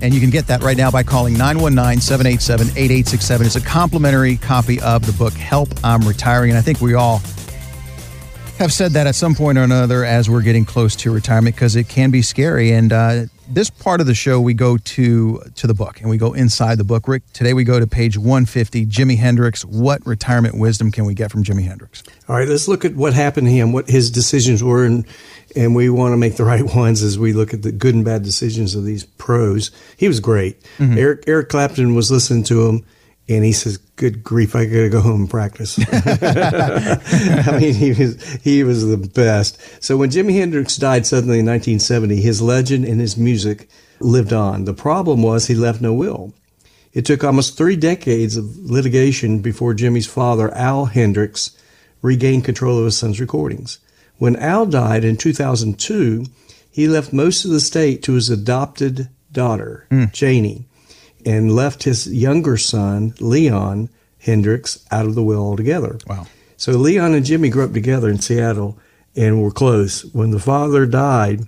And 0.00 0.12
you 0.12 0.20
can 0.20 0.30
get 0.30 0.46
that 0.48 0.62
right 0.62 0.76
now 0.76 0.90
by 0.90 1.02
calling 1.02 1.34
919 1.34 2.00
787 2.00 2.68
8867. 2.68 3.46
It's 3.46 3.56
a 3.56 3.60
complimentary 3.60 4.36
copy 4.36 4.80
of 4.80 5.06
the 5.06 5.12
book, 5.12 5.32
Help, 5.32 5.68
I'm 5.82 6.06
Retiring. 6.06 6.50
And 6.50 6.58
I 6.58 6.62
think 6.62 6.80
we 6.80 6.94
all 6.94 7.18
have 8.58 8.72
said 8.72 8.92
that 8.92 9.06
at 9.06 9.14
some 9.14 9.34
point 9.34 9.58
or 9.58 9.62
another 9.62 10.04
as 10.04 10.30
we're 10.30 10.42
getting 10.42 10.64
close 10.64 10.96
to 10.96 11.10
retirement 11.10 11.54
because 11.56 11.76
it 11.76 11.88
can 11.88 12.10
be 12.10 12.22
scary. 12.22 12.72
And 12.72 12.92
uh, 12.92 13.24
this 13.48 13.70
part 13.70 14.00
of 14.00 14.06
the 14.06 14.14
show, 14.14 14.40
we 14.40 14.54
go 14.54 14.76
to 14.76 15.42
to 15.54 15.66
the 15.66 15.74
book 15.74 16.00
and 16.00 16.10
we 16.10 16.16
go 16.16 16.32
inside 16.32 16.78
the 16.78 16.84
book. 16.84 17.08
Rick, 17.08 17.22
today 17.32 17.54
we 17.54 17.64
go 17.64 17.78
to 17.78 17.86
page 17.86 18.18
150. 18.18 18.86
Jimi 18.86 19.16
Hendrix. 19.16 19.64
What 19.64 20.04
retirement 20.06 20.58
wisdom 20.58 20.90
can 20.90 21.04
we 21.04 21.14
get 21.14 21.30
from 21.30 21.44
Jimi 21.44 21.64
Hendrix? 21.64 22.02
All 22.28 22.36
right, 22.36 22.48
let's 22.48 22.68
look 22.68 22.84
at 22.84 22.94
what 22.94 23.14
happened 23.14 23.46
to 23.46 23.52
him, 23.52 23.72
what 23.72 23.88
his 23.88 24.10
decisions 24.10 24.62
were, 24.62 24.84
and 24.84 25.06
and 25.54 25.74
we 25.74 25.88
want 25.88 26.12
to 26.12 26.16
make 26.16 26.36
the 26.36 26.44
right 26.52 26.64
ones 26.74 27.02
as 27.02 27.18
we 27.18 27.32
look 27.32 27.54
at 27.54 27.62
the 27.62 27.72
good 27.72 27.94
and 27.94 28.04
bad 28.04 28.22
decisions 28.22 28.74
of 28.74 28.84
these 28.84 29.04
pros. 29.04 29.70
He 29.96 30.08
was 30.08 30.20
great. 30.20 30.60
Mm-hmm. 30.78 30.98
Eric 30.98 31.24
Eric 31.26 31.48
Clapton 31.48 31.94
was 31.94 32.10
listening 32.10 32.44
to 32.44 32.66
him 32.68 32.84
and 33.28 33.44
he 33.44 33.52
says, 33.52 33.78
"Good 33.96 34.22
grief, 34.22 34.54
I 34.54 34.66
got 34.66 34.82
to 34.82 34.88
go 34.88 35.00
home 35.00 35.22
and 35.22 35.30
practice." 35.30 35.78
I 35.92 37.58
mean, 37.60 37.74
he 37.74 37.92
was 37.92 38.22
he 38.42 38.64
was 38.64 38.86
the 38.86 38.96
best. 38.96 39.58
So 39.82 39.96
when 39.96 40.10
Jimi 40.10 40.34
Hendrix 40.34 40.76
died 40.76 41.06
suddenly 41.06 41.40
in 41.40 41.46
1970, 41.46 42.20
his 42.20 42.40
legend 42.40 42.84
and 42.84 43.00
his 43.00 43.16
music 43.16 43.68
lived 44.00 44.32
on. 44.32 44.64
The 44.64 44.74
problem 44.74 45.22
was 45.22 45.46
he 45.46 45.54
left 45.54 45.80
no 45.80 45.92
will. 45.92 46.32
It 46.92 47.04
took 47.04 47.24
almost 47.24 47.56
three 47.56 47.76
decades 47.76 48.36
of 48.36 48.56
litigation 48.70 49.40
before 49.40 49.74
Jimi's 49.74 50.06
father, 50.06 50.52
Al 50.54 50.86
Hendrix, 50.86 51.56
regained 52.02 52.44
control 52.44 52.78
of 52.78 52.84
his 52.86 52.96
son's 52.96 53.20
recordings. 53.20 53.78
When 54.18 54.36
Al 54.36 54.64
died 54.66 55.04
in 55.04 55.16
2002, 55.16 56.26
he 56.70 56.88
left 56.88 57.12
most 57.12 57.44
of 57.44 57.50
the 57.50 57.58
estate 57.58 58.02
to 58.04 58.14
his 58.14 58.30
adopted 58.30 59.08
daughter, 59.30 59.86
mm. 59.90 60.10
Janie 60.12 60.65
and 61.26 61.54
left 61.54 61.82
his 61.82 62.06
younger 62.10 62.56
son, 62.56 63.12
Leon 63.20 63.90
Hendrix, 64.20 64.86
out 64.90 65.06
of 65.06 65.14
the 65.14 65.22
will 65.22 65.42
altogether. 65.42 65.98
Wow. 66.06 66.26
So 66.56 66.72
Leon 66.72 67.14
and 67.14 67.26
Jimi 67.26 67.50
grew 67.50 67.64
up 67.64 67.72
together 67.72 68.08
in 68.08 68.20
Seattle 68.20 68.78
and 69.14 69.42
were 69.42 69.50
close. 69.50 70.04
When 70.14 70.30
the 70.30 70.38
father 70.38 70.86
died, 70.86 71.40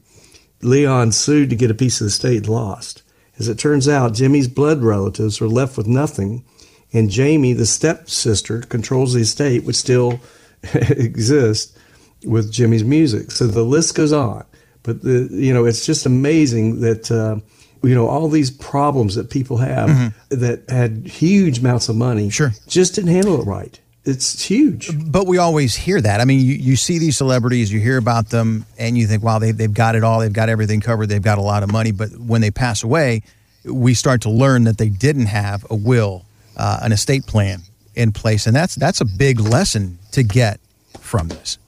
Leon 0.61 1.13
sued 1.13 1.49
to 1.51 1.57
get 1.57 1.71
a 1.71 1.75
piece 1.75 2.01
of 2.01 2.07
the 2.07 2.09
estate 2.09 2.39
and 2.39 2.49
lost. 2.49 3.03
As 3.39 3.49
it 3.49 3.59
turns 3.59 3.89
out, 3.89 4.15
Jimi's 4.15 4.49
blood 4.49 4.83
relatives 4.83 5.41
were 5.41 5.49
left 5.49 5.77
with 5.77 5.87
nothing, 5.87 6.45
and 6.93 7.09
Janie, 7.09 7.53
the 7.53 7.67
stepsister, 7.67 8.63
controls 8.63 9.13
the 9.13 9.21
estate, 9.21 9.63
which 9.63 9.77
still 9.77 10.21
exists 10.75 11.79
with 12.25 12.53
Jimi's 12.53 12.83
music. 12.83 13.31
So 13.31 13.47
the 13.47 13.63
list 13.63 13.95
goes 13.95 14.13
on. 14.13 14.45
But 14.83 15.03
the 15.03 15.29
you 15.31 15.53
know 15.53 15.67
it's 15.67 15.85
just 15.87 16.07
amazing 16.07 16.81
that 16.81 17.11
uh, 17.11 17.37
you 17.83 17.95
know 17.95 18.09
all 18.09 18.29
these 18.29 18.51
problems 18.51 19.15
that 19.15 19.31
people 19.31 19.59
have 19.59 19.89
mm-hmm. 19.89 20.39
that 20.41 20.69
had 20.69 21.07
huge 21.07 21.59
amounts 21.61 21.89
of 21.89 21.97
money 21.97 22.31
sure. 22.31 22.53
just 22.67 22.95
didn't 22.95 23.11
handle 23.11 23.41
it 23.41 23.45
right. 23.45 23.81
It's 24.05 24.43
huge. 24.43 24.91
But 25.11 25.27
we 25.27 25.37
always 25.37 25.75
hear 25.75 26.01
that. 26.01 26.21
I 26.21 26.25
mean 26.25 26.41
you, 26.41 26.55
you 26.55 26.77
see 26.77 26.99
these 26.99 27.17
celebrities 27.17 27.73
you 27.73 27.81
hear 27.81 27.99
about 27.99 28.31
them 28.31 28.65
and 28.79 28.97
you 28.97 29.07
think 29.07 29.23
wow 29.23 29.39
they, 29.39 29.53
they've 29.53 29.73
got 29.73 29.95
it 29.95 30.05
all 30.05 30.21
they've 30.21 30.33
got 30.33 30.49
everything 30.49 30.81
covered 30.81 31.07
they've 31.07 31.23
got 31.23 31.39
a 31.39 31.43
lot 31.43 31.63
of 31.63 31.71
money. 31.71 31.93
But 31.93 32.11
when 32.19 32.41
they 32.41 32.51
pass 32.51 32.83
away 32.83 33.23
we 33.65 33.95
start 33.95 34.23
to 34.23 34.31
learn 34.31 34.65
that 34.65 34.79
they 34.79 34.89
didn't 34.89 35.27
have 35.27 35.67
a 35.71 35.75
will 35.75 36.25
uh, 36.57 36.81
an 36.83 36.93
estate 36.93 37.27
plan 37.27 37.63
in 37.95 38.13
place. 38.13 38.47
And 38.47 38.55
that's 38.55 38.75
that's 38.75 39.01
a 39.01 39.05
big 39.05 39.41
lesson 39.41 39.99
to 40.13 40.23
get 40.23 40.61
from 41.01 41.29
this. 41.29 41.59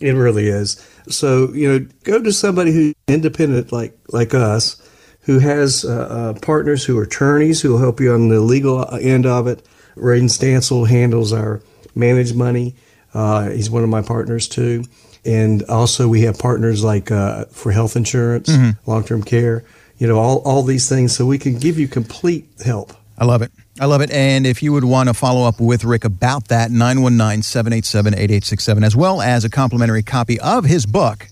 It 0.00 0.12
really 0.12 0.48
is. 0.48 0.86
So 1.08 1.52
you 1.52 1.68
know 1.68 1.86
go 2.04 2.22
to 2.22 2.32
somebody 2.32 2.72
who's 2.72 2.94
independent 3.06 3.72
like 3.72 3.96
like 4.08 4.34
us 4.34 4.82
who 5.28 5.40
has 5.40 5.84
uh, 5.84 5.90
uh, 5.90 6.40
partners 6.40 6.86
who 6.86 6.98
are 6.98 7.02
attorneys 7.02 7.60
who 7.60 7.70
will 7.70 7.78
help 7.78 8.00
you 8.00 8.14
on 8.14 8.30
the 8.30 8.40
legal 8.40 8.88
end 8.94 9.26
of 9.26 9.46
it. 9.46 9.62
Raiden 9.94 10.30
Stansel 10.30 10.88
handles 10.88 11.34
our 11.34 11.60
managed 11.94 12.34
money. 12.34 12.74
Uh, 13.12 13.50
he's 13.50 13.68
one 13.68 13.82
of 13.82 13.90
my 13.90 14.00
partners 14.00 14.48
too. 14.48 14.84
And 15.26 15.64
also 15.64 16.08
we 16.08 16.22
have 16.22 16.38
partners 16.38 16.82
like 16.82 17.10
uh, 17.10 17.44
for 17.50 17.72
health 17.72 17.94
insurance, 17.94 18.48
mm-hmm. 18.48 18.90
long-term 18.90 19.22
care, 19.22 19.64
you 19.98 20.06
know, 20.06 20.18
all, 20.18 20.38
all 20.46 20.62
these 20.62 20.88
things. 20.88 21.14
So 21.14 21.26
we 21.26 21.36
can 21.36 21.58
give 21.58 21.78
you 21.78 21.88
complete 21.88 22.48
help. 22.64 22.94
I 23.18 23.26
love 23.26 23.42
it. 23.42 23.52
I 23.78 23.84
love 23.84 24.00
it. 24.00 24.10
And 24.10 24.46
if 24.46 24.62
you 24.62 24.72
would 24.72 24.84
want 24.84 25.10
to 25.10 25.14
follow 25.14 25.46
up 25.46 25.60
with 25.60 25.84
Rick 25.84 26.06
about 26.06 26.48
that, 26.48 26.70
919 26.70 27.42
787 27.42 28.14
8867, 28.14 28.82
as 28.82 28.96
well 28.96 29.20
as 29.20 29.44
a 29.44 29.50
complimentary 29.50 30.02
copy 30.02 30.40
of 30.40 30.64
his 30.64 30.86
book, 30.86 31.28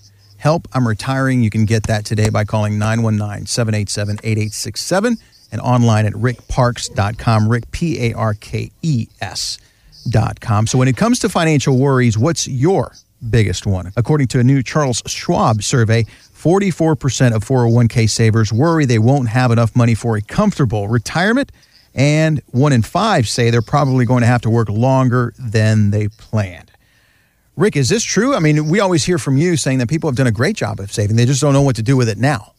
Help, 0.46 0.68
I'm 0.72 0.86
retiring. 0.86 1.42
You 1.42 1.50
can 1.50 1.64
get 1.64 1.88
that 1.88 2.04
today 2.04 2.28
by 2.28 2.44
calling 2.44 2.78
919 2.78 3.46
787 3.46 4.20
8867 4.22 5.16
and 5.50 5.60
online 5.60 6.06
at 6.06 6.12
rickparkes.com. 6.12 7.48
Rick, 7.48 7.72
P 7.72 8.10
A 8.10 8.12
R 8.12 8.32
K 8.34 8.70
E 8.80 9.08
S.com. 9.20 10.68
So 10.68 10.78
when 10.78 10.86
it 10.86 10.96
comes 10.96 11.18
to 11.18 11.28
financial 11.28 11.76
worries, 11.76 12.16
what's 12.16 12.46
your 12.46 12.94
biggest 13.28 13.66
one? 13.66 13.90
According 13.96 14.28
to 14.28 14.38
a 14.38 14.44
new 14.44 14.62
Charles 14.62 15.02
Schwab 15.08 15.64
survey, 15.64 16.04
44% 16.04 17.34
of 17.34 17.44
401k 17.44 18.08
savers 18.08 18.52
worry 18.52 18.84
they 18.84 19.00
won't 19.00 19.28
have 19.28 19.50
enough 19.50 19.74
money 19.74 19.96
for 19.96 20.16
a 20.16 20.22
comfortable 20.22 20.86
retirement, 20.86 21.50
and 21.92 22.40
one 22.52 22.72
in 22.72 22.82
five 22.82 23.28
say 23.28 23.50
they're 23.50 23.62
probably 23.62 24.04
going 24.04 24.20
to 24.20 24.28
have 24.28 24.42
to 24.42 24.50
work 24.50 24.68
longer 24.68 25.34
than 25.40 25.90
they 25.90 26.06
planned. 26.06 26.70
Rick, 27.56 27.76
is 27.76 27.88
this 27.88 28.04
true? 28.04 28.34
I 28.34 28.38
mean, 28.38 28.68
we 28.68 28.80
always 28.80 29.04
hear 29.04 29.18
from 29.18 29.38
you 29.38 29.56
saying 29.56 29.78
that 29.78 29.88
people 29.88 30.10
have 30.10 30.16
done 30.16 30.26
a 30.26 30.32
great 30.32 30.56
job 30.56 30.78
of 30.78 30.92
saving. 30.92 31.16
They 31.16 31.24
just 31.24 31.40
don't 31.40 31.54
know 31.54 31.62
what 31.62 31.76
to 31.76 31.82
do 31.82 31.96
with 31.96 32.08
it 32.08 32.18
now. 32.18 32.52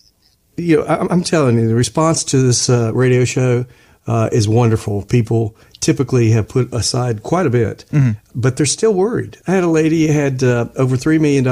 You 0.58 0.78
know, 0.78 0.86
I'm 0.86 1.24
telling 1.24 1.60
you, 1.60 1.68
the 1.68 1.76
response 1.76 2.24
to 2.26 2.42
this 2.42 2.68
uh, 2.68 2.92
radio 2.96 3.24
show 3.24 3.66
uh, 4.08 4.30
is 4.32 4.48
wonderful. 4.48 5.04
People 5.04 5.56
typically 5.82 6.32
have 6.32 6.50
put 6.50 6.74
aside 6.74 7.22
quite 7.22 7.46
a 7.46 7.52
bit, 7.52 7.86
mm-hmm. 7.92 8.12
but 8.34 8.58
they're 8.58 8.66
still 8.66 8.94
worried. 8.94 9.38
I 9.48 9.52
had 9.52 9.64
a 9.64 9.70
lady 9.70 10.08
who 10.08 10.14
had 10.14 10.44
uh, 10.44 10.70
over 10.76 10.98
$3 10.98 11.22
million, 11.22 11.46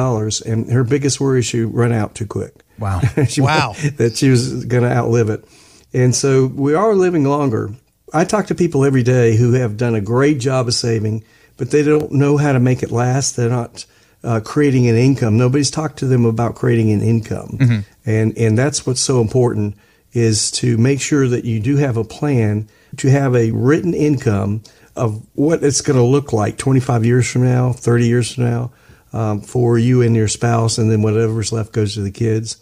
and 0.45 0.71
her 0.71 0.83
biggest 0.83 1.21
worry 1.21 1.39
is 1.39 1.45
she 1.45 1.61
run 1.61 1.91
out 1.91 2.15
too 2.15 2.25
quick. 2.25 2.53
Wow. 2.79 2.99
she 3.27 3.41
wow. 3.41 3.75
that 3.97 4.17
she 4.17 4.29
was 4.29 4.65
going 4.65 4.83
to 4.83 4.91
outlive 4.91 5.29
it. 5.29 5.45
And 5.93 6.15
so 6.15 6.47
we 6.47 6.73
are 6.73 6.95
living 6.95 7.25
longer. 7.25 7.69
I 8.11 8.25
talk 8.25 8.47
to 8.47 8.55
people 8.55 8.85
every 8.85 9.03
day 9.03 9.37
who 9.37 9.53
have 9.53 9.77
done 9.77 9.93
a 9.93 10.01
great 10.01 10.39
job 10.39 10.67
of 10.67 10.73
saving 10.73 11.23
but 11.57 11.71
they 11.71 11.83
don't 11.83 12.11
know 12.11 12.37
how 12.37 12.51
to 12.51 12.59
make 12.59 12.83
it 12.83 12.91
last. 12.91 13.35
They're 13.35 13.49
not 13.49 13.85
uh, 14.23 14.39
creating 14.41 14.87
an 14.87 14.95
income. 14.95 15.37
Nobody's 15.37 15.71
talked 15.71 15.99
to 15.99 16.05
them 16.05 16.25
about 16.25 16.55
creating 16.55 16.91
an 16.91 17.01
income, 17.01 17.57
mm-hmm. 17.59 18.09
and 18.09 18.37
and 18.37 18.57
that's 18.57 18.85
what's 18.85 19.01
so 19.01 19.21
important 19.21 19.75
is 20.13 20.49
to 20.49 20.77
make 20.77 21.01
sure 21.01 21.27
that 21.27 21.43
you 21.43 21.59
do 21.59 21.75
have 21.75 21.97
a 21.97 22.03
plan 22.03 22.69
to 22.97 23.09
have 23.09 23.35
a 23.35 23.51
written 23.51 23.93
income 23.93 24.63
of 24.95 25.21
what 25.33 25.61
it's 25.61 25.81
going 25.81 25.97
to 25.97 26.03
look 26.03 26.31
like 26.31 26.57
25 26.57 27.05
years 27.05 27.29
from 27.29 27.43
now, 27.43 27.73
30 27.73 28.07
years 28.07 28.33
from 28.33 28.45
now, 28.45 28.71
um, 29.11 29.41
for 29.41 29.77
you 29.77 30.01
and 30.01 30.15
your 30.15 30.29
spouse, 30.29 30.77
and 30.77 30.89
then 30.89 31.01
whatever's 31.01 31.51
left 31.51 31.73
goes 31.73 31.95
to 31.95 32.01
the 32.01 32.11
kids. 32.11 32.57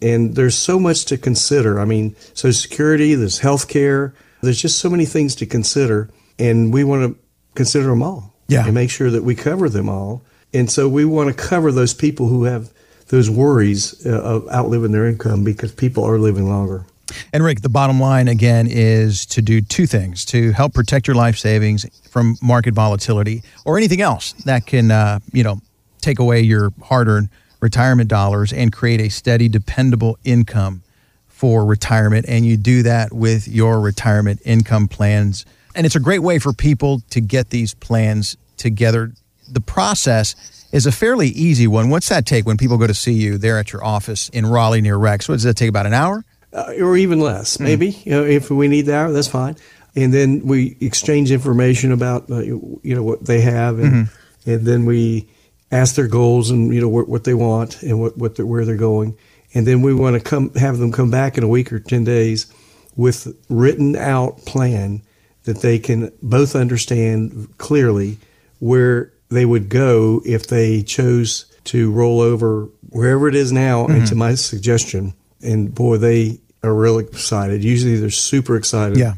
And 0.00 0.34
there's 0.34 0.56
so 0.56 0.78
much 0.78 1.04
to 1.06 1.18
consider. 1.18 1.78
I 1.78 1.84
mean, 1.84 2.16
Social 2.32 2.52
Security, 2.52 3.14
there's 3.14 3.38
health 3.40 3.68
care, 3.68 4.14
there's 4.42 4.60
just 4.60 4.78
so 4.78 4.88
many 4.88 5.04
things 5.04 5.34
to 5.36 5.46
consider, 5.46 6.10
and 6.38 6.72
we 6.72 6.84
want 6.84 7.02
to 7.02 7.22
consider 7.54 7.88
them 7.88 8.02
all 8.02 8.33
yeah. 8.48 8.64
and 8.64 8.74
make 8.74 8.90
sure 8.90 9.10
that 9.10 9.22
we 9.22 9.34
cover 9.34 9.68
them 9.68 9.88
all. 9.88 10.22
And 10.52 10.70
so 10.70 10.88
we 10.88 11.04
want 11.04 11.28
to 11.28 11.34
cover 11.34 11.72
those 11.72 11.94
people 11.94 12.28
who 12.28 12.44
have 12.44 12.70
those 13.08 13.28
worries 13.28 14.06
uh, 14.06 14.22
of 14.22 14.48
outliving 14.48 14.92
their 14.92 15.06
income 15.06 15.44
because 15.44 15.72
people 15.72 16.04
are 16.04 16.18
living 16.18 16.48
longer. 16.48 16.86
And 17.32 17.44
Rick, 17.44 17.60
the 17.60 17.68
bottom 17.68 18.00
line 18.00 18.28
again 18.28 18.66
is 18.68 19.26
to 19.26 19.42
do 19.42 19.60
two 19.60 19.86
things 19.86 20.24
to 20.26 20.52
help 20.52 20.72
protect 20.72 21.06
your 21.06 21.16
life 21.16 21.36
savings 21.36 21.84
from 22.08 22.36
market 22.40 22.72
volatility 22.74 23.42
or 23.64 23.76
anything 23.76 24.00
else 24.00 24.32
that 24.44 24.66
can, 24.66 24.90
uh, 24.90 25.18
you 25.32 25.44
know, 25.44 25.60
take 26.00 26.18
away 26.18 26.40
your 26.40 26.72
hard 26.82 27.08
earned 27.08 27.28
retirement 27.60 28.08
dollars 28.08 28.52
and 28.52 28.72
create 28.72 29.00
a 29.00 29.08
steady, 29.08 29.48
dependable 29.48 30.18
income 30.24 30.82
for 31.28 31.64
retirement, 31.64 32.24
and 32.28 32.46
you 32.46 32.56
do 32.56 32.82
that 32.82 33.12
with 33.12 33.48
your 33.48 33.80
retirement 33.80 34.40
income 34.44 34.86
plans. 34.86 35.44
And 35.74 35.86
it's 35.86 35.96
a 35.96 36.00
great 36.00 36.20
way 36.20 36.38
for 36.38 36.52
people 36.52 37.02
to 37.10 37.20
get 37.20 37.50
these 37.50 37.74
plans 37.74 38.36
together. 38.56 39.12
The 39.48 39.60
process 39.60 40.34
is 40.72 40.86
a 40.86 40.92
fairly 40.92 41.28
easy 41.28 41.66
one. 41.66 41.90
What's 41.90 42.08
that 42.08 42.26
take 42.26 42.46
when 42.46 42.56
people 42.56 42.78
go 42.78 42.86
to 42.86 42.94
see 42.94 43.12
you 43.12 43.38
there 43.38 43.58
at 43.58 43.72
your 43.72 43.84
office 43.84 44.28
in 44.30 44.46
Raleigh 44.46 44.80
near 44.80 44.96
Rex? 44.96 45.28
What 45.28 45.36
does 45.36 45.44
that 45.44 45.56
take? 45.56 45.68
About 45.68 45.86
an 45.86 45.94
hour? 45.94 46.24
Uh, 46.52 46.72
or 46.80 46.96
even 46.96 47.20
less, 47.20 47.58
maybe. 47.58 47.90
You 48.04 48.12
know, 48.12 48.24
if 48.24 48.50
we 48.50 48.68
need 48.68 48.82
the 48.82 48.96
hour, 48.96 49.12
that's 49.12 49.28
fine. 49.28 49.56
And 49.96 50.12
then 50.12 50.46
we 50.46 50.76
exchange 50.80 51.30
information 51.30 51.92
about 51.92 52.30
uh, 52.30 52.40
you 52.40 52.80
know 52.84 53.02
what 53.02 53.24
they 53.24 53.40
have, 53.40 53.78
and 53.78 54.08
and 54.46 54.66
then 54.66 54.86
we 54.86 55.28
ask 55.70 55.94
their 55.94 56.08
goals 56.08 56.50
and 56.50 56.74
you 56.74 56.80
know 56.80 56.88
what, 56.88 57.08
what 57.08 57.24
they 57.24 57.34
want 57.34 57.82
and 57.82 58.00
what, 58.00 58.16
what 58.16 58.36
they're, 58.36 58.46
where 58.46 58.64
they're 58.64 58.76
going, 58.76 59.16
and 59.54 59.66
then 59.66 59.82
we 59.82 59.94
want 59.94 60.14
to 60.14 60.20
come 60.20 60.52
have 60.54 60.78
them 60.78 60.90
come 60.90 61.10
back 61.10 61.38
in 61.38 61.44
a 61.44 61.48
week 61.48 61.72
or 61.72 61.78
ten 61.78 62.02
days 62.02 62.52
with 62.96 63.36
written 63.48 63.94
out 63.96 64.44
plan 64.46 65.02
that 65.44 65.60
they 65.60 65.78
can 65.78 66.10
both 66.22 66.56
understand 66.56 67.48
clearly 67.58 68.18
where 68.60 69.12
they 69.28 69.44
would 69.44 69.68
go 69.68 70.20
if 70.24 70.46
they 70.46 70.82
chose 70.82 71.46
to 71.64 71.90
roll 71.90 72.20
over 72.20 72.68
wherever 72.90 73.28
it 73.28 73.34
is 73.34 73.52
now 73.52 73.86
into 73.86 74.14
my 74.14 74.34
suggestion. 74.34 75.14
And 75.42 75.74
boy, 75.74 75.96
they 75.98 76.38
are 76.62 76.74
really 76.74 77.04
excited. 77.04 77.64
Usually 77.64 77.96
they're 77.96 78.10
super 78.10 78.56
excited 78.56 78.96
Yeah. 78.98 79.14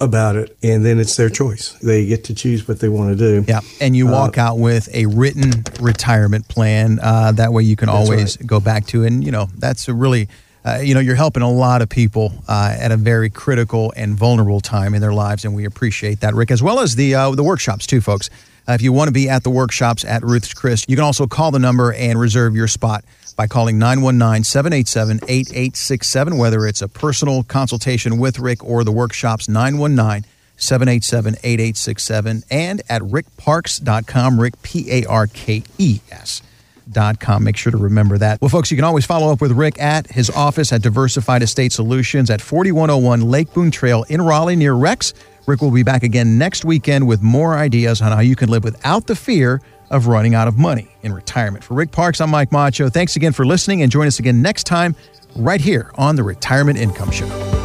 about 0.00 0.36
it. 0.36 0.56
And 0.62 0.84
then 0.84 0.98
it's 0.98 1.16
their 1.16 1.28
choice. 1.28 1.74
They 1.82 2.06
get 2.06 2.24
to 2.24 2.34
choose 2.34 2.66
what 2.66 2.80
they 2.80 2.88
want 2.88 3.16
to 3.16 3.16
do. 3.16 3.44
Yeah, 3.48 3.60
and 3.80 3.94
you 3.96 4.06
walk 4.06 4.38
Uh, 4.38 4.42
out 4.42 4.58
with 4.58 4.88
a 4.94 5.06
written 5.06 5.64
retirement 5.80 6.48
plan. 6.48 6.98
Uh, 7.02 7.32
that 7.32 7.52
way, 7.52 7.62
you 7.64 7.76
can 7.76 7.88
always 7.88 8.36
right. 8.38 8.46
go 8.46 8.58
back 8.60 8.86
to, 8.88 9.04
and 9.04 9.24
you 9.24 9.30
know 9.32 9.48
that's 9.58 9.88
a 9.88 9.94
really, 9.94 10.28
uh, 10.68 10.80
you 10.80 10.94
know, 10.94 11.00
you're 11.00 11.14
helping 11.14 11.42
a 11.42 11.50
lot 11.50 11.82
of 11.82 11.88
people 11.88 12.32
uh, 12.48 12.76
at 12.78 12.92
a 12.92 12.96
very 12.96 13.30
critical 13.30 13.92
and 13.96 14.14
vulnerable 14.14 14.60
time 14.60 14.94
in 14.94 15.00
their 15.00 15.12
lives, 15.12 15.44
and 15.44 15.54
we 15.54 15.64
appreciate 15.64 16.20
that, 16.20 16.34
Rick, 16.34 16.50
as 16.50 16.62
well 16.62 16.80
as 16.80 16.94
the 16.94 17.14
uh, 17.14 17.30
the 17.30 17.44
workshops 17.44 17.86
too, 17.86 18.00
folks. 18.00 18.28
Uh, 18.68 18.72
if 18.72 18.82
you 18.82 18.92
want 18.92 19.08
to 19.08 19.12
be 19.12 19.30
at 19.30 19.44
the 19.44 19.50
workshops 19.50 20.04
at 20.04 20.22
Ruth's 20.22 20.52
Chris, 20.52 20.84
you 20.88 20.96
can 20.96 21.04
also 21.04 21.26
call 21.26 21.50
the 21.50 21.58
number 21.58 21.92
and 21.94 22.20
reserve 22.20 22.54
your 22.54 22.68
spot 22.68 23.02
by 23.34 23.46
calling 23.46 23.78
919 23.78 24.44
787 24.44 25.20
8867, 25.26 26.36
whether 26.36 26.66
it's 26.66 26.82
a 26.82 26.88
personal 26.88 27.44
consultation 27.44 28.18
with 28.18 28.38
Rick 28.38 28.62
or 28.62 28.84
the 28.84 28.92
workshops 28.92 29.48
919 29.48 30.28
787 30.56 31.36
8867 31.42 32.42
and 32.50 32.82
at 32.90 33.00
rickparkes.com, 33.00 34.40
Rick, 34.40 34.60
P 34.62 34.90
A 34.90 35.04
R 35.06 35.26
K 35.26 35.62
E 35.78 36.00
S. 36.10 36.42
Dot. 36.90 37.16
Make 37.40 37.56
sure 37.56 37.72
to 37.72 37.78
remember 37.78 38.18
that. 38.18 38.40
Well, 38.40 38.48
folks, 38.48 38.70
you 38.70 38.76
can 38.76 38.84
always 38.84 39.06
follow 39.06 39.32
up 39.32 39.40
with 39.40 39.52
Rick 39.52 39.80
at 39.80 40.06
his 40.10 40.30
office 40.30 40.72
at 40.72 40.82
Diversified 40.82 41.42
Estate 41.42 41.72
Solutions 41.72 42.30
at 42.30 42.40
4101 42.40 43.22
Lake 43.22 43.52
Boone 43.52 43.70
Trail 43.70 44.04
in 44.08 44.22
Raleigh 44.22 44.56
near 44.56 44.74
Rex. 44.74 45.14
Rick 45.46 45.62
will 45.62 45.70
be 45.70 45.82
back 45.82 46.02
again 46.02 46.38
next 46.38 46.64
weekend 46.64 47.06
with 47.06 47.22
more 47.22 47.56
ideas 47.56 48.02
on 48.02 48.12
how 48.12 48.20
you 48.20 48.36
can 48.36 48.48
live 48.50 48.64
without 48.64 49.06
the 49.06 49.16
fear 49.16 49.60
of 49.90 50.06
running 50.06 50.34
out 50.34 50.48
of 50.48 50.58
money 50.58 50.88
in 51.02 51.12
retirement. 51.12 51.64
For 51.64 51.74
Rick 51.74 51.90
Parkes, 51.92 52.20
I'm 52.20 52.30
Mike 52.30 52.52
Macho. 52.52 52.90
Thanks 52.90 53.16
again 53.16 53.32
for 53.32 53.46
listening 53.46 53.82
and 53.82 53.90
join 53.90 54.06
us 54.06 54.18
again 54.18 54.42
next 54.42 54.64
time 54.64 54.94
right 55.36 55.60
here 55.60 55.90
on 55.94 56.16
the 56.16 56.22
Retirement 56.22 56.78
Income 56.78 57.10
Show. 57.10 57.57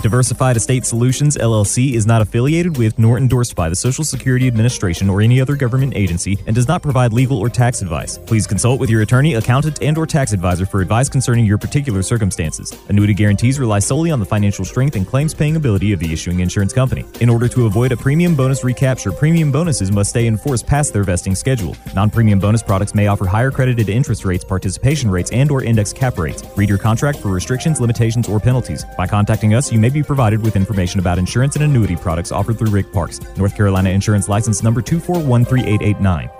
Diversified 0.00 0.56
Estate 0.56 0.86
Solutions 0.86 1.36
LLC 1.36 1.92
is 1.92 2.06
not 2.06 2.22
affiliated 2.22 2.78
with 2.78 2.98
nor 2.98 3.18
endorsed 3.18 3.54
by 3.54 3.68
the 3.68 3.76
Social 3.76 4.02
Security 4.02 4.46
Administration 4.46 5.10
or 5.10 5.20
any 5.20 5.42
other 5.42 5.56
government 5.56 5.94
agency 5.94 6.38
and 6.46 6.56
does 6.56 6.66
not 6.66 6.80
provide 6.80 7.12
legal 7.12 7.36
or 7.36 7.50
tax 7.50 7.82
advice. 7.82 8.16
Please 8.16 8.46
consult 8.46 8.80
with 8.80 8.88
your 8.88 9.02
attorney, 9.02 9.34
accountant, 9.34 9.82
and 9.82 9.98
or 9.98 10.06
tax 10.06 10.32
advisor 10.32 10.64
for 10.64 10.80
advice 10.80 11.10
concerning 11.10 11.44
your 11.44 11.58
particular 11.58 12.02
circumstances. 12.02 12.72
Annuity 12.88 13.12
guarantees 13.12 13.60
rely 13.60 13.78
solely 13.78 14.10
on 14.10 14.18
the 14.18 14.24
financial 14.24 14.64
strength 14.64 14.96
and 14.96 15.06
claims 15.06 15.34
paying 15.34 15.56
ability 15.56 15.92
of 15.92 16.00
the 16.00 16.10
issuing 16.10 16.40
insurance 16.40 16.72
company. 16.72 17.04
In 17.20 17.28
order 17.28 17.46
to 17.48 17.66
avoid 17.66 17.92
a 17.92 17.96
premium 17.96 18.34
bonus 18.34 18.64
recapture, 18.64 19.12
premium 19.12 19.52
bonuses 19.52 19.92
must 19.92 20.10
stay 20.10 20.26
in 20.26 20.38
force 20.38 20.62
past 20.62 20.94
their 20.94 21.04
vesting 21.04 21.34
schedule. 21.34 21.76
Non-premium 21.94 22.38
bonus 22.38 22.62
products 22.62 22.94
may 22.94 23.06
offer 23.06 23.26
higher 23.26 23.50
credited 23.50 23.90
interest 23.90 24.24
rates, 24.24 24.46
participation 24.46 25.10
rates, 25.10 25.30
and 25.30 25.50
or 25.50 25.62
index 25.62 25.92
cap 25.92 26.16
rates. 26.16 26.42
Read 26.56 26.70
your 26.70 26.78
contract 26.78 27.18
for 27.18 27.28
restrictions, 27.28 27.82
limitations, 27.82 28.28
or 28.28 28.40
penalties. 28.40 28.82
By 28.96 29.06
contacting 29.06 29.52
us, 29.52 29.70
you 29.70 29.78
may 29.78 29.89
be 29.90 30.02
provided 30.02 30.42
with 30.42 30.56
information 30.56 31.00
about 31.00 31.18
insurance 31.18 31.56
and 31.56 31.64
annuity 31.64 31.96
products 31.96 32.32
offered 32.32 32.58
through 32.58 32.70
Rick 32.70 32.92
Parkes, 32.92 33.20
North 33.36 33.56
Carolina 33.56 33.90
Insurance 33.90 34.28
License 34.28 34.62
Number 34.62 34.82
2413889. 34.82 36.39